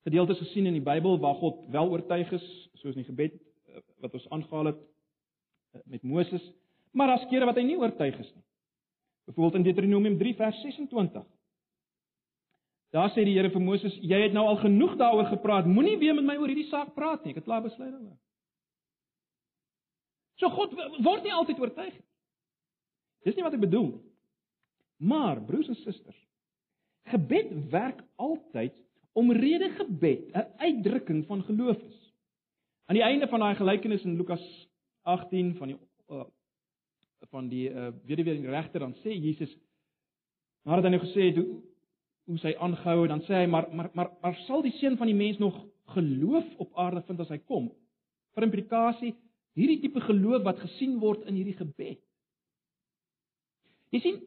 gedeeltes 0.03 0.41
gesien 0.43 0.67
in 0.67 0.79
die 0.79 0.85
Bybel 0.85 1.19
waar 1.23 1.37
God 1.39 1.61
wel 1.71 1.93
oortuig 1.93 2.33
is, 2.35 2.47
soos 2.81 2.97
in 2.97 3.05
die 3.05 3.11
gebed 3.11 3.37
eh, 3.71 3.83
wat 4.03 4.17
ons 4.19 4.27
aangehaal 4.35 4.73
het 4.73 4.81
eh, 4.81 5.83
met 5.95 6.03
Moses, 6.03 6.43
maar 6.91 7.13
daar's 7.13 7.29
kere 7.31 7.47
wat 7.47 7.61
hy 7.61 7.67
nie 7.69 7.79
oortuig 7.79 8.19
is 8.19 8.33
nie. 8.35 8.45
Byvoorbeeld 9.25 9.55
in 9.55 9.63
Deuteronomium 9.63 10.19
3 10.19 10.35
vers 10.35 10.61
26. 10.61 11.25
Daar 12.93 13.11
sê 13.11 13.25
die 13.25 13.39
Here 13.39 13.51
vir 13.51 13.63
Moses: 13.63 13.95
"Jy 14.01 14.21
het 14.23 14.33
nou 14.33 14.45
al 14.47 14.57
genoeg 14.57 14.97
daaroor 14.97 15.27
gepraat. 15.31 15.67
Moenie 15.67 15.99
weer 15.99 16.15
met 16.15 16.25
my 16.25 16.37
oor 16.37 16.51
hierdie 16.51 16.69
saak 16.69 16.95
praat 16.95 17.25
nie. 17.25 17.31
Ek 17.31 17.41
het 17.41 17.45
klaar 17.45 17.63
besluit 17.63 17.93
daaroor." 17.93 18.19
So 20.37 20.49
God 20.49 20.75
word 21.05 21.23
nie 21.23 21.33
altyd 21.33 21.61
oortuig 21.61 21.93
nie. 21.93 22.09
Dis 23.25 23.37
nie 23.39 23.45
wat 23.47 23.55
ek 23.55 23.63
bedoel. 23.63 23.93
Maar 25.03 25.41
broers 25.47 25.69
en 25.69 25.79
susters, 25.79 26.19
gebed 27.11 27.51
werk 27.71 28.03
altyd 28.17 28.75
omrede 29.19 29.71
gebed 29.79 30.31
'n 30.35 30.47
uitdrukking 30.59 31.27
van 31.27 31.43
geloof 31.43 31.79
is. 31.79 32.13
Aan 32.87 32.97
die 32.97 33.05
einde 33.05 33.29
van 33.29 33.41
daai 33.41 33.55
gelykenis 33.55 34.05
in 34.05 34.17
Lukas 34.17 34.69
18 35.03 35.57
van 35.57 35.69
die 35.69 35.79
uh, 36.09 36.25
van 37.31 37.49
die 37.49 37.69
uh, 37.71 37.91
weduwee 38.09 38.39
en 38.39 38.51
regter 38.51 38.81
dan 38.81 38.95
sê 39.03 39.15
Jesus 39.15 39.53
nadat 40.65 40.87
hy 40.87 40.95
nou 40.95 41.05
gesê 41.05 41.29
het 41.31 41.39
hoe 41.43 41.61
hoe 42.31 42.39
sy 42.39 42.53
aangehou 42.59 43.03
het 43.03 43.11
dan 43.11 43.23
sê 43.27 43.43
hy 43.43 43.47
maar 43.51 43.69
maar 43.75 43.91
maar 43.95 44.11
maar 44.23 44.37
sal 44.47 44.63
die 44.63 44.75
seun 44.79 44.97
van 44.97 45.11
die 45.11 45.19
mens 45.19 45.39
nog 45.39 45.59
geloof 45.93 46.45
op 46.57 46.77
aarde 46.77 47.03
vind 47.07 47.21
as 47.21 47.31
hy 47.33 47.39
kom. 47.49 47.69
Vir 48.37 48.47
implikasie, 48.47 49.13
hierdie 49.59 49.81
tipe 49.83 50.01
geloof 50.05 50.45
wat 50.47 50.63
gesien 50.63 50.99
word 51.03 51.27
in 51.29 51.37
hierdie 51.37 51.59
gebed. 51.59 52.01
Jy 53.93 54.01
sien, 54.01 54.21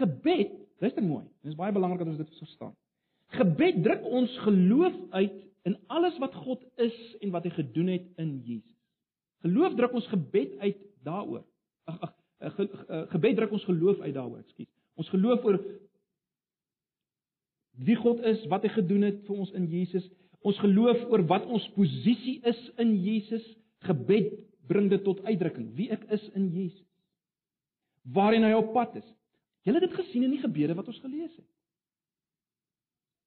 gebed, 0.00 0.56
luister 0.82 1.04
mooi, 1.06 1.22
dit 1.44 1.52
is 1.52 1.58
baie 1.58 1.74
belangrik 1.74 2.02
dat 2.02 2.10
ons 2.10 2.22
dit 2.22 2.40
verstaan. 2.40 2.74
Gebed 3.38 3.82
druk 3.84 4.06
ons 4.10 4.32
geloof 4.46 4.96
uit 5.14 5.40
in 5.68 5.76
alles 5.94 6.16
wat 6.22 6.34
God 6.44 6.64
is 6.82 6.96
en 7.22 7.32
wat 7.34 7.46
hy 7.46 7.54
gedoen 7.54 7.92
het 7.94 8.08
in 8.20 8.36
Jesus. 8.44 8.70
Geloof 9.46 9.76
druk 9.78 9.94
ons 9.96 10.10
gebed 10.10 10.58
uit 10.64 10.82
daaroor. 11.06 11.44
Ag 11.90 12.00
ag 12.08 12.12
ge, 12.40 12.68
ge, 12.68 13.06
gebed 13.12 13.36
druk 13.36 13.52
ons 13.52 13.64
geloof 13.64 14.00
uit 14.00 14.14
daaroor, 14.14 14.38
ekskuus. 14.42 14.70
Ons 14.94 15.10
geloof 15.10 15.44
oor 15.44 15.58
wie 17.84 17.96
God 17.98 18.20
is, 18.22 18.44
wat 18.52 18.62
hy 18.62 18.70
gedoen 18.76 19.02
het 19.08 19.22
vir 19.26 19.40
ons 19.42 19.52
in 19.58 19.66
Jesus. 19.70 20.06
Ons 20.46 20.58
geloof 20.62 21.00
oor 21.10 21.24
wat 21.30 21.46
ons 21.46 21.66
posisie 21.74 22.38
is 22.46 22.60
in 22.82 22.94
Jesus. 23.02 23.44
Gebed 23.88 24.32
bring 24.68 24.88
dit 24.92 25.02
tot 25.04 25.24
uitdrukking 25.26 25.72
wie 25.76 25.90
ek 25.92 26.04
is 26.14 26.22
in 26.38 26.48
Jesus. 26.54 26.86
Waarheen 28.14 28.44
hy 28.46 28.52
op 28.56 28.72
pad 28.76 28.94
is. 29.00 29.08
Julle 29.64 29.80
het 29.80 29.88
dit 29.88 29.98
gesien 29.98 30.26
in 30.26 30.36
die 30.36 30.42
gebede 30.42 30.76
wat 30.76 30.88
ons 30.92 31.00
gelees 31.00 31.32
het. 31.32 31.48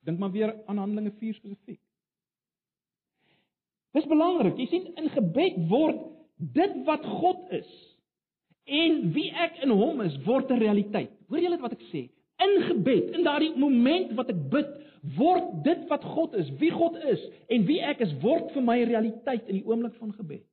Dink 0.05 0.21
maar 0.21 0.31
weer 0.31 0.53
aan 0.69 0.79
Handelinge 0.79 1.11
4 1.19 1.35
spesifiek. 1.35 1.81
Dis 3.97 4.07
belangrik. 4.07 4.57
Jy 4.61 4.67
sien 4.69 4.89
in 5.01 5.09
gebed 5.11 5.57
word 5.71 5.99
dit 6.37 6.75
wat 6.85 7.05
God 7.05 7.49
is 7.57 7.69
en 8.67 8.99
wie 9.15 9.29
ek 9.31 9.61
in 9.63 9.71
hom 9.71 10.01
is 10.03 10.15
word 10.25 10.51
'n 10.51 10.59
realiteit. 10.59 11.11
Hoor 11.29 11.39
julle 11.39 11.59
wat 11.61 11.71
ek 11.71 11.85
sê? 11.91 12.09
In 12.43 12.61
gebed, 12.67 13.15
in 13.15 13.23
daardie 13.23 13.53
oomblik 13.55 14.11
wat 14.15 14.29
ek 14.29 14.41
bid, 14.51 14.67
word 15.17 15.63
dit 15.63 15.87
wat 15.89 16.03
God 16.03 16.33
is, 16.35 16.49
wie 16.59 16.71
God 16.71 16.97
is 17.03 17.23
en 17.49 17.65
wie 17.65 17.79
ek 17.81 18.01
is 18.01 18.13
word 18.21 18.51
vir 18.53 18.61
my 18.61 18.83
realiteit 18.83 19.47
in 19.47 19.61
die 19.61 19.65
oomblik 19.65 19.95
van 20.01 20.11
gebed. 20.13 20.43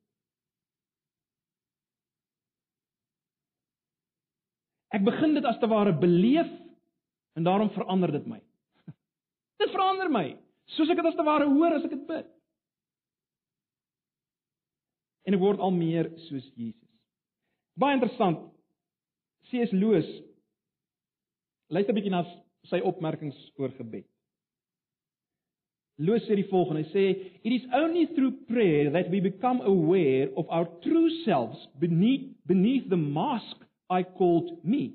Ek 4.95 5.03
begin 5.03 5.35
dit 5.35 5.45
as 5.45 5.59
te 5.59 5.67
ware 5.67 5.93
beleef 5.93 6.51
en 7.35 7.45
daarom 7.45 7.73
verander 7.75 8.12
dit 8.12 8.27
my. 8.31 8.39
Dit 9.59 9.73
verander 9.75 10.11
my, 10.11 10.37
soos 10.77 10.91
ek 10.91 11.01
dit 11.01 11.07
as 11.07 11.17
te 11.19 11.27
ware 11.27 11.49
hoor 11.51 11.75
as 11.75 11.85
ek 11.85 11.97
dit 11.97 12.07
bid. 12.07 12.29
En 15.27 15.35
ek 15.35 15.43
word 15.43 15.59
al 15.59 15.75
meer 15.75 16.12
soos 16.29 16.47
Jesus. 16.55 16.84
Baie 17.77 17.97
interessant. 17.99 18.39
C.S. 19.51 19.72
Lewis 19.72 20.09
luister 21.70 21.93
'n 21.93 21.97
bietjie 21.97 22.12
na 22.12 22.25
sy 22.70 22.81
opmerkings 22.81 23.39
oor 23.59 23.72
gebed. 23.79 24.07
Lewis 25.99 26.25
sê 26.27 26.35
die 26.35 26.49
volgende, 26.51 26.83
hy 26.83 26.91
sê 26.91 27.05
it 27.47 27.53
is 27.53 27.66
only 27.72 28.07
through 28.14 28.33
prayer 28.51 28.91
that 28.91 29.11
we 29.11 29.20
become 29.20 29.61
aware 29.62 30.31
of 30.37 30.47
our 30.51 30.66
true 30.83 31.11
selves 31.25 31.59
beneath 31.79 32.35
beneath 32.47 32.89
the 32.91 32.99
mask 32.99 33.62
I 33.91 34.03
called 34.03 34.64
me. 34.64 34.95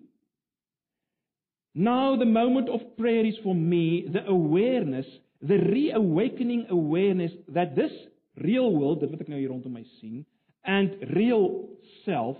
Now 1.74 2.18
the 2.18 2.26
moment 2.26 2.68
of 2.68 2.98
prayer 2.98 3.26
is 3.26 3.38
for 3.44 3.56
me 3.56 4.08
the 4.12 4.26
awareness, 4.28 5.08
the 5.42 5.58
reawakening 5.58 6.68
awareness 6.70 7.32
that 7.48 7.76
this 7.76 7.92
real 8.36 8.72
world, 8.72 9.00
dit 9.00 9.12
wat 9.12 9.24
ek 9.24 9.32
nou 9.32 9.40
hier 9.40 9.52
rondom 9.54 9.76
my 9.80 9.86
sien, 10.00 10.26
and 10.68 11.00
real 11.16 11.70
self 12.04 12.38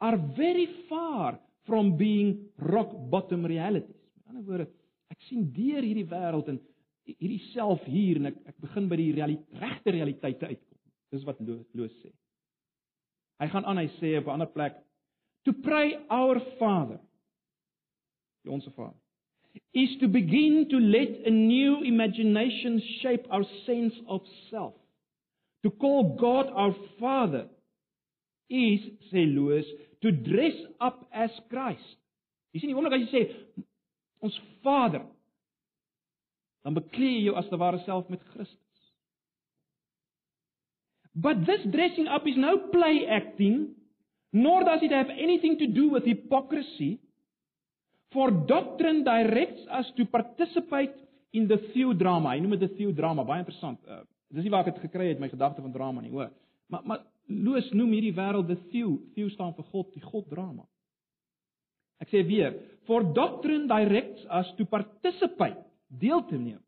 are 0.00 0.16
very 0.36 0.68
far 0.88 1.38
from 1.66 1.96
being 1.96 2.48
rock 2.58 2.90
bottom 3.10 3.46
realities. 3.46 3.96
Met 4.16 4.32
ander 4.32 4.46
woorde, 4.46 4.68
ek 5.10 5.22
sien 5.28 5.46
deur 5.54 5.82
hierdie 5.82 6.06
wêreld 6.10 6.48
en 6.52 6.60
hierdie 7.06 7.42
self 7.52 7.82
hier 7.86 8.20
en 8.20 8.30
ek 8.32 8.40
ek 8.52 8.56
begin 8.64 8.88
by 8.90 8.98
die 9.00 9.12
realiteit, 9.16 9.60
regte 9.62 9.94
realiteite 9.94 10.50
uitkom. 10.50 10.78
Dis 11.14 11.26
wat 11.26 11.40
Loos 11.40 11.94
sê. 12.02 12.10
Hy 13.40 13.48
gaan 13.52 13.66
aan, 13.68 13.78
hy 13.78 13.88
sê 14.00 14.16
op 14.18 14.26
'n 14.26 14.38
ander 14.38 14.52
plek 14.52 14.82
To 15.46 15.52
pray 15.52 15.94
our 16.10 16.40
Father, 16.58 16.98
die 18.44 18.50
onsse 18.50 18.70
Vader, 18.74 18.98
is 19.72 19.96
to 20.00 20.08
begin 20.08 20.66
to 20.70 20.76
let 20.76 21.24
a 21.24 21.30
new 21.30 21.84
imagination 21.84 22.82
shape 23.00 23.26
our 23.30 23.44
sense 23.64 23.94
of 24.08 24.22
self. 24.50 24.74
To 25.62 25.70
call 25.70 26.16
God 26.18 26.50
our 26.52 26.74
Father 26.98 27.46
is, 28.50 28.80
sê 29.12 29.22
Loos, 29.22 29.66
to 30.06 30.14
dress 30.14 30.56
up 30.80 31.02
as 31.10 31.34
Christ. 31.50 31.98
Jy 32.54 32.62
sien, 32.62 32.70
die 32.70 32.78
oomblik 32.78 32.94
as 32.96 33.06
jy 33.06 33.10
sê 33.10 33.66
ons 34.24 34.36
Vader, 34.64 35.02
dan 36.64 36.78
beklee 36.78 37.18
jy 37.18 37.26
jou 37.28 37.34
as 37.38 37.50
te 37.50 37.58
ware 37.60 37.82
self 37.84 38.06
met 38.12 38.22
Christus. 38.32 38.62
But 41.16 41.44
this 41.48 41.64
dressing 41.72 42.08
up 42.12 42.26
is 42.28 42.38
no 42.38 42.56
play 42.72 43.06
acting 43.10 43.76
nor 44.36 44.64
does 44.64 44.80
it 44.82 44.92
have 44.92 45.08
anything 45.10 45.58
to 45.58 45.66
do 45.66 45.88
with 45.88 46.04
hypocrisy. 46.04 47.00
For 48.12 48.30
doctrine 48.30 49.04
directs 49.04 49.62
us 49.72 49.86
to 49.96 50.04
participate 50.04 50.94
in 51.32 51.48
the 51.48 51.58
theodrama. 51.72 52.34
Hy 52.34 52.40
noem 52.40 52.58
dit 52.58 52.70
'n 52.70 52.76
theodrama, 52.76 53.24
baie 53.24 53.40
interessant. 53.44 53.80
Uh, 53.88 54.04
dis 54.30 54.44
nie 54.44 54.50
waar 54.50 54.66
ek 54.66 54.74
dit 54.74 54.84
gekry 54.88 55.08
het 55.08 55.20
my 55.20 55.28
gedagte 55.28 55.62
van 55.62 55.72
drama 55.72 56.00
nie, 56.00 56.10
hoor. 56.10 56.30
Maar 56.68 56.82
maar 56.84 57.00
Loos 57.28 57.68
noem 57.74 57.96
hierdie 57.96 58.14
wêreld 58.16 58.50
the 58.50 58.58
theo. 58.70 58.96
Theo 59.14 59.30
staan 59.34 59.54
vir 59.56 59.66
God, 59.72 59.92
die 59.94 60.04
God 60.04 60.28
drama. 60.30 60.66
Ek 62.02 62.12
sê 62.12 62.20
weer, 62.26 62.52
for 62.86 63.02
doctrine 63.16 63.66
directs 63.70 64.22
us 64.30 64.50
to 64.58 64.66
participate, 64.68 65.58
deel 65.88 66.22
te 66.28 66.38
neem 66.38 66.60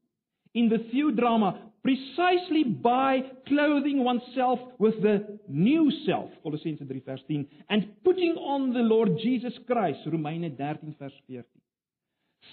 in 0.54 0.68
the 0.68 0.78
theodrama 0.90 1.56
precisely 1.82 2.64
by 2.64 3.20
clothing 3.46 4.02
oneself 4.04 4.58
with 4.78 5.00
the 5.02 5.38
new 5.48 5.90
self 6.06 6.30
Colossense 6.44 6.86
3 6.86 7.02
vers 7.06 7.22
10 7.28 7.46
and 7.70 7.86
putting 8.04 8.34
on 8.36 8.72
the 8.72 8.80
Lord 8.80 9.10
Jesus 9.22 9.52
Christ 9.66 10.00
Romeine 10.06 10.50
13 10.56 10.96
vers 10.98 11.12
14 11.26 11.44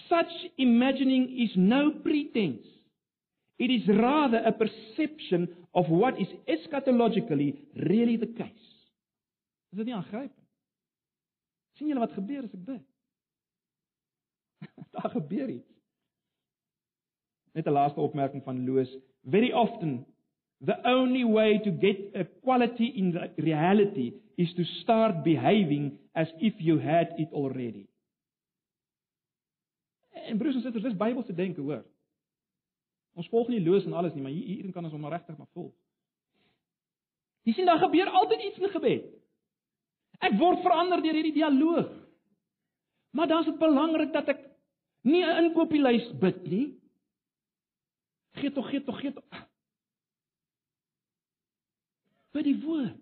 Such 0.09 0.33
imagining 0.57 1.23
is 1.39 1.51
no 1.55 1.91
pretense 2.03 2.67
it 3.57 3.71
is 3.71 3.87
rather 3.87 4.37
a 4.45 4.51
perception 4.51 5.47
of 5.73 5.89
what 5.89 6.19
is 6.19 6.27
eschatologically 6.47 7.55
really 7.75 8.17
the 8.17 8.27
case. 8.27 8.67
Is 9.71 9.77
dit 9.77 9.85
nie 9.85 9.95
aangrypend? 9.95 10.43
Sien 11.75 11.89
julle 11.91 12.03
wat 12.03 12.15
gebeur 12.15 12.43
as 12.47 12.53
ek 12.55 12.65
bid 12.65 12.83
Daar 14.95 15.11
gebeur 15.11 15.49
iets. 15.49 15.73
Net 17.55 17.67
'n 17.67 17.75
laaste 17.75 17.99
opmerking 17.99 18.43
van 18.43 18.63
Loos. 18.65 18.91
Very 19.23 19.51
often 19.51 20.05
the 20.59 20.77
only 20.83 21.23
way 21.23 21.59
to 21.59 21.71
get 21.71 22.15
a 22.15 22.23
quality 22.43 22.91
in 22.95 23.31
reality 23.35 24.13
is 24.35 24.53
to 24.53 24.63
start 24.63 25.23
behaving 25.23 25.97
as 26.13 26.31
if 26.37 26.53
you 26.57 26.79
had 26.79 27.13
it 27.19 27.31
already. 27.31 27.87
En 30.11 30.37
broers 30.37 30.55
en 30.55 30.61
susters, 30.61 30.83
dis 30.83 30.97
Bybelse 30.97 31.33
denke, 31.33 31.61
hoor. 31.61 31.83
Ons 33.15 33.29
volg 33.31 33.49
nie 33.51 33.63
loos 33.63 33.85
en 33.87 33.95
alles 33.95 34.13
nie, 34.13 34.23
maar 34.23 34.33
hier 34.33 34.47
hierin 34.49 34.73
kan 34.75 34.83
ons 34.83 34.93
hom 34.93 35.07
regtig 35.07 35.37
maar 35.39 35.51
volg. 35.55 35.73
Jy 37.45 37.53
sien 37.53 37.69
daar 37.69 37.79
gebeur 37.79 38.09
altyd 38.09 38.41
iets 38.47 38.59
in 38.59 38.73
gebed. 38.73 39.05
Ek 40.25 40.35
word 40.39 40.63
verander 40.65 41.03
deur 41.03 41.15
hierdie 41.15 41.35
dialoog. 41.35 41.91
Maar 43.15 43.29
dan 43.31 43.45
is 43.45 43.51
dit 43.51 43.59
belangrik 43.59 44.11
dat 44.13 44.31
ek 44.33 44.41
nie 45.05 45.23
'n 45.23 45.45
inkopieslys 45.45 46.09
bid 46.19 46.43
nie, 46.49 46.65
Gee 48.35 48.51
tog, 48.51 48.69
gee 48.69 48.83
tog, 48.83 48.99
gee 48.99 49.13
tog. 49.13 49.23
By 52.35 52.43
die 52.43 52.57
woord. 52.59 52.99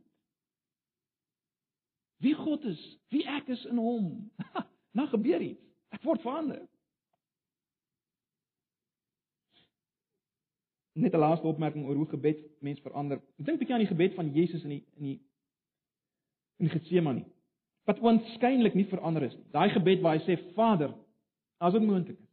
Wie 2.24 2.36
God 2.38 2.64
is, 2.70 2.82
wie 3.12 3.24
ek 3.28 3.50
is 3.52 3.66
in 3.72 3.82
hom. 3.82 4.14
Nou 4.94 5.08
gebeur 5.10 5.42
iets. 5.42 5.64
Ek 5.90 6.04
word 6.06 6.22
verander. 6.22 6.60
Net 10.94 11.14
'n 11.14 11.20
laaste 11.20 11.48
opmerking 11.48 11.86
oor 11.86 11.96
hoe 11.96 12.10
gebed 12.10 12.40
mens 12.60 12.80
verander. 12.80 13.18
Ek 13.40 13.46
dink 13.46 13.60
bietjie 13.60 13.74
aan 13.74 13.86
die 13.86 13.94
gebed 13.94 14.14
van 14.14 14.34
Jesus 14.34 14.64
in 14.64 14.70
die 14.70 14.84
in 14.98 15.04
die 15.04 15.20
in 16.60 16.70
Getsemane. 16.70 17.26
Wat 17.86 18.00
oënskynlik 18.00 18.76
nie 18.76 18.86
verander 18.86 19.24
is 19.24 19.36
nie. 19.36 19.46
Daai 19.52 19.70
gebed 19.70 20.02
waar 20.02 20.18
hy 20.18 20.24
sê 20.24 20.38
Vader, 20.54 20.94
as 21.60 21.74
dit 21.74 21.82
moontlik 21.84 22.20
is, 22.20 22.30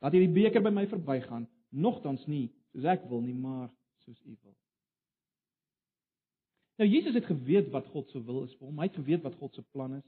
laat 0.00 0.12
hierdie 0.12 0.34
beker 0.34 0.62
by 0.62 0.70
my 0.70 0.86
verbygaan, 0.86 1.48
nogtans 1.70 2.26
nie 2.26 2.52
soos 2.72 2.84
ek 2.84 3.08
wil 3.10 3.20
nie, 3.24 3.34
maar 3.34 3.70
soos 4.04 4.20
U 4.20 4.36
wil. 4.42 4.54
Nou 6.76 6.88
Jesus 6.90 7.14
het 7.16 7.24
geweet 7.24 7.70
wat 7.72 7.88
God 7.94 8.10
se 8.10 8.20
wil 8.20 8.44
is 8.44 8.52
vir 8.58 8.68
hom. 8.68 8.78
Hy 8.78 8.90
het 8.90 9.00
geweet 9.00 9.24
wat 9.24 9.34
God 9.40 9.54
se 9.54 9.64
plan 9.72 9.96
is. 9.96 10.04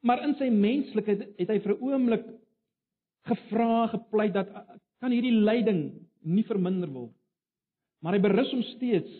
Maar 0.00 0.22
in 0.24 0.34
sy 0.38 0.48
menslikheid 0.52 1.26
het 1.36 1.50
hy 1.52 1.58
vir 1.60 1.74
'n 1.74 1.82
oomblik 1.82 2.24
gevra, 3.26 3.86
gepleit 3.92 4.32
dat 4.32 4.48
kan 5.00 5.12
hierdie 5.12 5.34
lyding 5.34 6.05
nie 6.26 6.44
verminder 6.46 6.90
word. 6.90 7.14
Maar 8.02 8.16
hy 8.16 8.22
berus 8.22 8.52
hom 8.54 8.62
steeds 8.74 9.12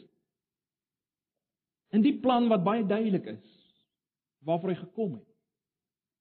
in 1.95 2.03
die 2.05 2.17
plan 2.21 2.49
wat 2.51 2.65
baie 2.67 2.85
duidelik 2.87 3.31
is 3.37 3.55
waarvoor 4.47 4.75
hy 4.75 4.79
gekom 4.79 5.17
het. 5.17 5.27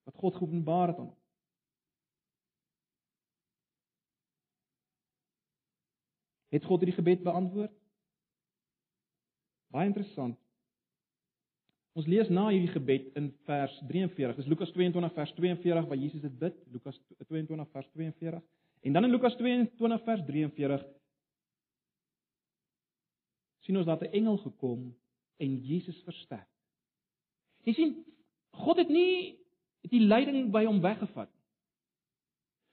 Wat 0.06 0.18
God 0.22 0.38
geopenbaar 0.40 0.94
het 0.94 1.02
aan 1.02 1.10
hom. 1.12 1.22
Het 6.56 6.66
God 6.66 6.82
hierdie 6.82 6.96
gebed 6.96 7.24
beantwoord? 7.26 7.74
Baie 9.74 9.90
interessant. 9.90 10.38
Ons 11.96 12.08
lees 12.12 12.30
na 12.32 12.48
hierdie 12.50 12.72
gebed 12.72 13.12
in 13.20 13.30
vers 13.48 13.76
43. 13.90 14.38
Dis 14.40 14.50
Lukas 14.52 14.72
22 14.76 15.14
vers 15.16 15.34
42 15.38 15.90
waar 15.90 16.00
Jesus 16.00 16.24
dit 16.24 16.38
bid. 16.40 16.58
Lukas 16.72 16.98
22 17.28 17.70
vers 17.72 17.90
42. 17.94 18.42
En 18.86 18.94
dan 18.94 19.04
in 19.04 19.10
Lukas 19.10 19.36
22 19.36 20.04
vers 20.04 20.22
43 20.26 20.84
sien 23.66 23.78
ons 23.78 23.86
dat 23.86 24.02
'n 24.02 24.14
engel 24.14 24.38
gekom 24.38 24.98
en 25.38 25.56
Jesus 25.62 26.02
versterk. 26.04 26.50
Jy 27.64 27.74
sien, 27.74 28.06
God 28.50 28.78
het 28.78 28.90
nie 28.90 29.40
die 29.82 30.00
lyding 30.00 30.52
by 30.52 30.66
hom 30.66 30.82
weggevat 30.82 31.34
nie. 31.34 31.42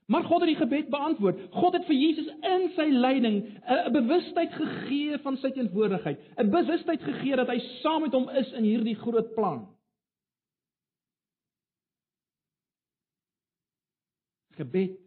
Maar 0.07 0.25
God 0.25 0.41
het 0.41 0.49
die 0.49 0.61
gebed 0.61 0.89
beantwoord. 0.89 1.41
God 1.51 1.73
het 1.73 1.85
vir 1.85 1.97
Jesus 1.97 2.29
in 2.29 2.71
sy 2.77 2.89
lyding 2.91 3.39
'n 3.65 3.93
bewustheid 3.93 4.53
gegee 4.53 5.19
van 5.19 5.37
sy 5.37 5.51
teenwoordigheid, 5.51 6.21
'n 6.37 6.51
bewustheid 6.51 7.03
gegee 7.03 7.37
dat 7.37 7.49
hy 7.49 7.59
saam 7.59 8.03
met 8.03 8.13
hom 8.13 8.29
is 8.29 8.53
in 8.53 8.65
hierdie 8.65 8.97
groot 8.97 9.35
plan. 9.35 9.69
Gebed 14.51 15.02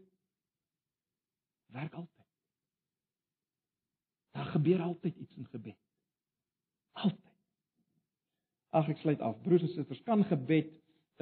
werk 1.75 1.93
altyd. 1.93 2.29
Daar 4.35 4.51
gebeur 4.55 4.81
altyd 4.81 5.15
iets 5.15 5.35
in 5.35 5.47
gebed. 5.51 5.77
Altyd. 6.91 7.33
Ag 8.75 8.89
ek 8.91 9.03
sluit 9.03 9.21
af. 9.23 9.37
Broers 9.43 9.63
en 9.63 9.71
susters, 9.71 10.03
kan 10.03 10.23
gebed 10.27 10.71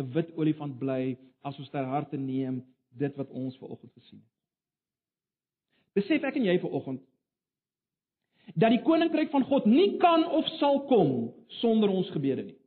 'n 0.01 0.11
wit 0.13 0.31
olifant 0.37 0.77
bly 0.77 1.17
as 1.41 1.57
ons 1.59 1.69
ter 1.69 1.85
harte 1.85 2.17
neem 2.17 2.63
dit 2.97 3.15
wat 3.15 3.29
ons 3.29 3.57
ver 3.57 3.67
oggend 3.67 3.93
gesien 3.93 4.19
het. 4.19 4.31
Besef 5.93 6.23
ek 6.23 6.35
en 6.35 6.47
jy 6.49 6.59
ver 6.59 6.73
oggend 6.73 7.01
dat 8.59 8.73
die 8.73 8.81
koninkryk 8.83 9.29
van 9.31 9.45
God 9.47 9.65
nie 9.65 9.97
kan 9.97 10.25
of 10.25 10.47
sal 10.59 10.81
kom 10.89 11.33
sonder 11.61 11.89
ons 11.89 12.09
gebede 12.11 12.43
nie. 12.43 12.57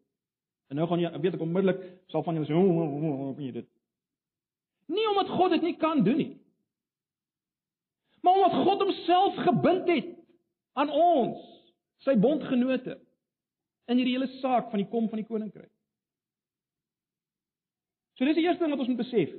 En 0.71 0.77
nou 0.77 0.87
gaan 0.89 1.03
jy 1.03 1.11
weet 1.21 1.35
ek 1.35 1.45
onmiddellik 1.45 1.83
sal 2.13 2.23
van 2.23 2.35
julle 2.35 2.47
sê, 2.47 2.55
"Hoe 2.55 3.35
kan 3.35 3.45
jy 3.45 3.53
dit?" 3.53 3.69
Nie 4.87 5.09
omdat 5.09 5.29
God 5.29 5.51
dit 5.51 5.63
nie 5.63 5.77
kan 5.77 6.05
doen 6.05 6.17
nie. 6.17 6.37
Maar 8.27 8.35
omdat 8.35 8.57
God 8.67 8.83
homself 8.83 9.37
gebind 9.47 9.89
het 9.89 10.09
aan 10.75 10.91
ons, 10.91 11.43
sy 12.03 12.17
bondgenote 12.19 12.97
in 13.87 14.01
hierdie 14.01 14.17
hele 14.17 14.29
saak 14.41 14.73
van 14.73 14.83
die 14.83 14.89
kom 14.91 15.07
van 15.09 15.23
die 15.23 15.29
koninkryk. 15.29 15.71
So 18.19 18.27
dis 18.27 18.39
die 18.39 18.49
eerste 18.49 18.65
ding 18.65 18.75
wat 18.75 18.83
ons 18.83 18.91
moet 18.91 19.05
besef. 19.05 19.31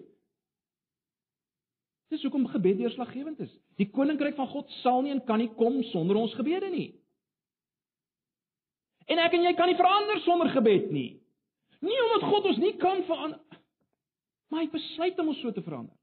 Dis 2.13 2.23
hoekom 2.23 2.47
gebed 2.47 2.79
deurslaggewend 2.79 3.41
is. 3.43 3.51
Die 3.75 3.89
koninkryk 3.91 4.38
van 4.39 4.47
God 4.53 4.71
sal 4.79 5.03
nie 5.03 5.11
en 5.11 5.23
kan 5.27 5.41
nie 5.43 5.51
kom 5.59 5.81
sonder 5.91 6.15
ons 6.21 6.35
gebede 6.39 6.71
nie. 6.71 6.93
En 9.11 9.19
ek 9.23 9.35
en 9.35 9.49
jy 9.49 9.53
kan 9.59 9.67
nie 9.67 9.79
verander 9.79 10.23
sonder 10.23 10.53
gebed 10.55 10.88
nie. 10.95 11.09
Nie 11.83 11.99
omdat 12.05 12.29
God 12.31 12.47
ons 12.53 12.63
nie 12.63 12.73
kan 12.79 13.03
verander 13.09 13.43
maar 14.47 14.63
hy 14.63 14.69
besluit 14.71 15.19
om 15.19 15.31
ons 15.33 15.41
so 15.43 15.51
te 15.51 15.63
verander. 15.63 15.96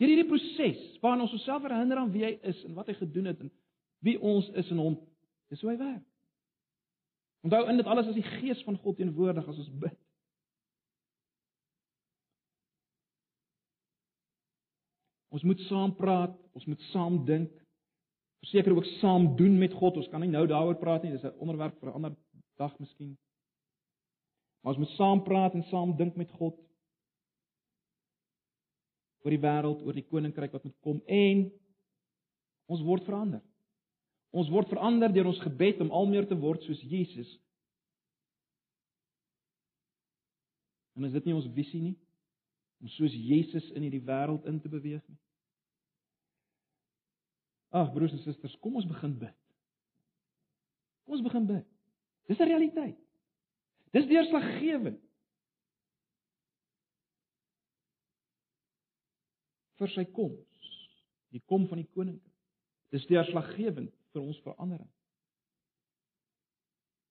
Deur 0.00 0.08
hierdie 0.08 0.28
proses 0.28 0.84
waarin 1.02 1.26
ons 1.26 1.34
osself 1.36 1.66
herinner 1.66 1.98
aan 2.00 2.12
wie 2.14 2.24
hy 2.24 2.36
is 2.48 2.60
en 2.64 2.76
wat 2.78 2.88
hy 2.88 2.94
gedoen 2.96 3.28
het 3.28 3.40
en 3.44 3.50
wie 4.06 4.16
ons 4.16 4.46
is 4.56 4.70
in 4.72 4.78
hom, 4.80 4.94
dis 5.52 5.60
hoe 5.60 5.74
hy 5.74 5.76
werk. 5.76 6.06
Onthou 7.44 7.66
in 7.68 7.80
dit 7.80 7.88
alles 7.88 8.08
is 8.08 8.16
die 8.16 8.30
gees 8.40 8.62
van 8.64 8.78
God 8.80 8.96
teenwoordig 8.96 9.48
as 9.48 9.58
ons 9.60 9.68
bid. 9.82 9.98
Ons 15.30 15.44
moet 15.46 15.60
saam 15.68 15.92
praat, 15.96 16.32
ons 16.56 16.64
moet 16.66 16.88
saam 16.90 17.20
dink. 17.28 17.52
Verseker 18.40 18.72
ook 18.74 18.88
saam 18.98 19.34
doen 19.36 19.58
met 19.60 19.76
God. 19.76 20.00
Ons 20.00 20.08
kan 20.10 20.24
nie 20.24 20.32
nou 20.32 20.46
daaroor 20.48 20.80
praat 20.80 21.04
nie, 21.04 21.12
dis 21.12 21.24
'n 21.24 21.36
onderwerp 21.38 21.76
vir 21.80 21.90
'n 21.90 21.94
ander 22.00 22.16
dag 22.56 22.78
miskien. 22.78 23.18
Maar 24.60 24.74
ons 24.74 24.82
moet 24.82 24.96
saam 24.96 25.22
praat 25.22 25.54
en 25.54 25.62
saam 25.62 25.96
dink 25.96 26.16
met 26.16 26.30
God 26.30 26.56
oor 29.24 29.34
die 29.34 29.42
wêreld, 29.42 29.82
oor 29.84 29.96
die 29.96 30.06
koninkryk 30.06 30.52
wat 30.52 30.64
moet 30.64 30.76
kom 30.84 31.00
en 31.06 31.46
ons 32.70 32.82
word 32.86 33.04
verander. 33.04 33.42
Ons 34.30 34.50
word 34.52 34.68
verander 34.70 35.12
deur 35.12 35.32
ons 35.32 35.42
gebed 35.42 35.80
om 35.82 35.90
al 35.90 36.06
meer 36.06 36.28
te 36.28 36.38
word 36.38 36.62
soos 36.62 36.80
Jesus. 36.86 37.30
En 40.96 41.04
is 41.08 41.12
dit 41.16 41.26
nie 41.26 41.34
ons 41.34 41.50
visie 41.54 41.82
nie? 41.82 41.98
om 42.80 42.88
soos 42.88 43.12
Jesus 43.12 43.66
in 43.76 43.84
hierdie 43.84 44.04
wêreld 44.04 44.46
in 44.48 44.56
te 44.60 44.70
beweeg 44.72 45.02
nie. 45.04 45.18
Ag 47.76 47.92
broers 47.94 48.14
en 48.16 48.22
susters, 48.24 48.56
kom 48.64 48.78
ons 48.80 48.88
begin 48.88 49.12
bid. 49.20 49.36
Kom 51.04 51.18
ons 51.18 51.26
begin 51.26 51.46
bid. 51.46 51.66
Dis 52.26 52.40
'n 52.40 52.48
realiteit. 52.48 52.98
Dis 53.92 54.08
deurslaggewend. 54.08 55.00
Vir 59.80 59.92
sy 59.94 60.04
koms, 60.14 60.70
die 61.32 61.42
kom 61.48 61.66
van 61.70 61.80
die 61.80 61.88
koninkryk. 61.94 62.36
Dis 62.90 63.06
deurslaggewend 63.08 63.92
vir 64.12 64.22
ons 64.22 64.40
verandering. 64.44 64.88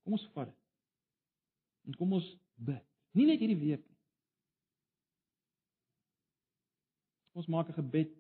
Kom 0.04 0.18
ons 0.18 0.26
vat 0.36 0.50
dit. 0.50 0.58
En 1.88 1.96
kom 1.98 2.18
ons 2.18 2.28
bid. 2.68 2.86
Nie 3.18 3.28
net 3.30 3.42
hierdie 3.42 3.60
week 3.60 3.84
nie. 3.86 3.98
Ons 7.40 7.48
maak 7.48 7.70
'n 7.70 7.80
gebed 7.80 8.12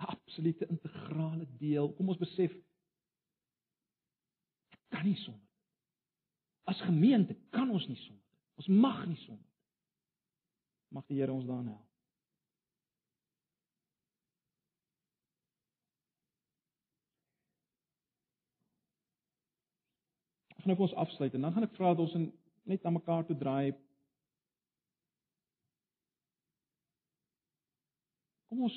'n 0.00 0.08
absolute 0.14 0.66
integrale 0.66 1.46
deel. 1.58 1.92
Kom 1.92 2.08
ons 2.08 2.18
besef 2.18 2.52
kan 4.88 5.04
nie 5.04 5.16
sonder. 5.16 5.48
As 6.64 6.80
gemeente 6.80 7.36
kan 7.50 7.70
ons 7.70 7.86
nie 7.86 7.96
sonder. 7.96 8.24
Ons 8.54 8.66
mag 8.66 9.06
nie 9.06 9.16
sonder. 9.16 9.46
Mag 10.88 11.06
die 11.06 11.20
Here 11.20 11.32
ons 11.32 11.46
daarin 11.46 11.66
help. 11.66 11.87
Gaan 20.68 20.76
nou 20.76 20.88
ons 20.88 21.00
afsluit 21.00 21.34
en 21.34 21.40
dan 21.40 21.52
gaan 21.52 21.64
ek 21.64 21.76
vra 21.76 21.94
dat 21.94 22.04
ons 22.04 22.16
net 22.68 22.82
na 22.82 22.90
mekaar 22.92 23.24
toe 23.24 23.36
draai 23.36 23.76
Kom 28.48 28.62
ons 28.64 28.76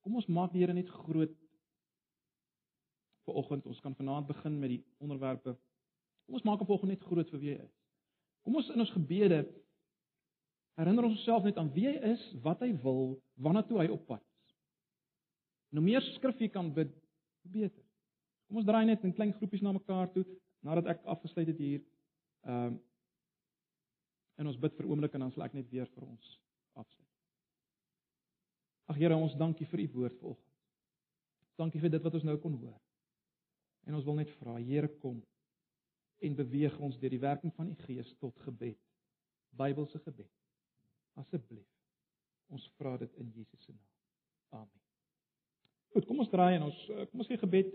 kom 0.00 0.16
ons 0.16 0.28
maak 0.32 0.52
die 0.52 0.62
Here 0.62 0.72
net 0.72 0.88
groot. 0.88 1.32
Vanoggend 3.28 3.66
ons 3.68 3.80
kan 3.84 3.96
vanaand 3.96 4.26
begin 4.28 4.56
met 4.60 4.72
die 4.72 4.80
onderwerpe. 5.04 5.52
Kom 6.24 6.38
ons 6.38 6.46
maak 6.48 6.62
hom 6.62 6.68
vanoggend 6.70 6.94
net 6.94 7.04
groot 7.04 7.28
vir 7.32 7.42
wie 7.42 7.52
hy 7.52 7.58
is. 7.60 7.74
Kom 8.44 8.56
ons 8.56 8.70
in 8.72 8.80
ons 8.80 8.94
gebede 8.96 9.42
herinner 10.80 11.06
ons 11.06 11.18
onsself 11.18 11.44
net 11.44 11.60
aan 11.60 11.68
wie 11.76 11.86
hy 11.90 11.94
is, 12.12 12.24
wat 12.44 12.64
hy 12.64 12.72
wil, 12.84 13.18
waarna 13.36 13.62
toe 13.68 13.82
hy 13.82 13.86
op 13.92 14.08
pad 14.08 14.24
is. 14.24 14.56
Nou 15.76 15.84
meer 15.84 16.04
skrif 16.14 16.40
jy 16.40 16.48
kan 16.52 16.72
bid, 16.74 16.92
beter. 17.44 17.84
Kom 18.48 18.60
ons 18.60 18.68
draai 18.68 18.84
net 18.88 19.04
in 19.04 19.14
klein 19.16 19.36
groepies 19.36 19.62
na 19.64 19.76
mekaar 19.76 20.08
toe 20.16 20.24
nadat 20.64 20.94
ek 20.94 21.04
afgesluit 21.14 21.52
het 21.52 21.60
hier. 21.60 21.84
Ehm 22.48 22.74
um, 22.74 22.82
en 24.34 24.48
ons 24.50 24.56
bid 24.58 24.72
vir 24.74 24.88
oomblik 24.90 25.12
en 25.14 25.22
dan 25.22 25.30
sal 25.30 25.44
ek 25.46 25.52
net 25.54 25.68
weer 25.70 25.86
vir 25.94 26.06
ons 26.08 26.30
afsluit. 26.74 27.10
Ag 28.90 28.96
Here, 28.98 29.14
ons 29.14 29.36
dankie 29.38 29.66
vir 29.70 29.84
u 29.84 29.86
woord 29.92 30.16
vanoggend. 30.18 30.56
Dankie 31.54 31.82
vir 31.84 31.92
dit 31.94 32.02
wat 32.02 32.16
ons 32.18 32.26
nou 32.26 32.34
kon 32.42 32.56
hoor. 32.58 32.80
En 33.86 33.94
ons 33.94 34.08
wil 34.08 34.18
net 34.18 34.32
vra, 34.40 34.56
Here, 34.58 34.90
kom 34.98 35.20
en 36.24 36.34
beweeg 36.34 36.74
ons 36.80 36.98
deur 36.98 37.14
die 37.14 37.22
werking 37.22 37.54
van 37.54 37.70
u 37.70 37.74
Gees 37.84 38.10
tot 38.18 38.38
gebed. 38.42 38.80
Bybelse 39.54 40.00
gebed. 40.02 40.30
Asseblief. 41.20 41.68
Ons 42.50 42.66
vra 42.78 42.96
dit 42.98 43.20
in 43.22 43.30
Jesus 43.34 43.64
se 43.64 43.72
naam. 43.72 43.90
Amen. 44.64 44.80
Goed, 45.94 46.06
kom 46.08 46.18
ons 46.24 46.30
draai 46.30 46.56
en 46.56 46.68
ons 46.70 46.78
eh, 46.90 47.06
kom 47.10 47.22
ons 47.22 47.30
gee 47.30 47.38
gebed. 47.38 47.70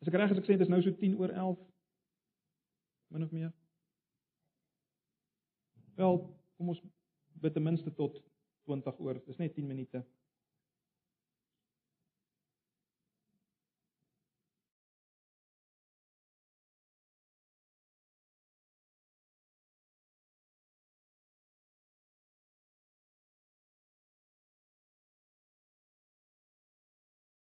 As 0.00 0.08
ek 0.08 0.14
reg 0.14 0.30
as 0.30 0.38
ek 0.38 0.46
sê 0.46 0.56
dit 0.56 0.66
is 0.66 0.70
nou 0.72 0.80
so 0.82 0.94
10 0.94 1.16
oor 1.18 1.32
11 1.34 1.64
min 3.14 3.24
of 3.24 3.32
meer. 3.32 3.52
Wel, 5.98 6.20
kom 6.56 6.74
ons 6.74 6.82
bid 7.42 7.54
ten 7.56 7.64
minste 7.64 7.90
tot 7.94 8.20
20 8.68 9.00
oor. 9.02 9.18
Dis 9.26 9.40
net 9.40 9.56
10 9.56 9.66
minute. 9.66 10.04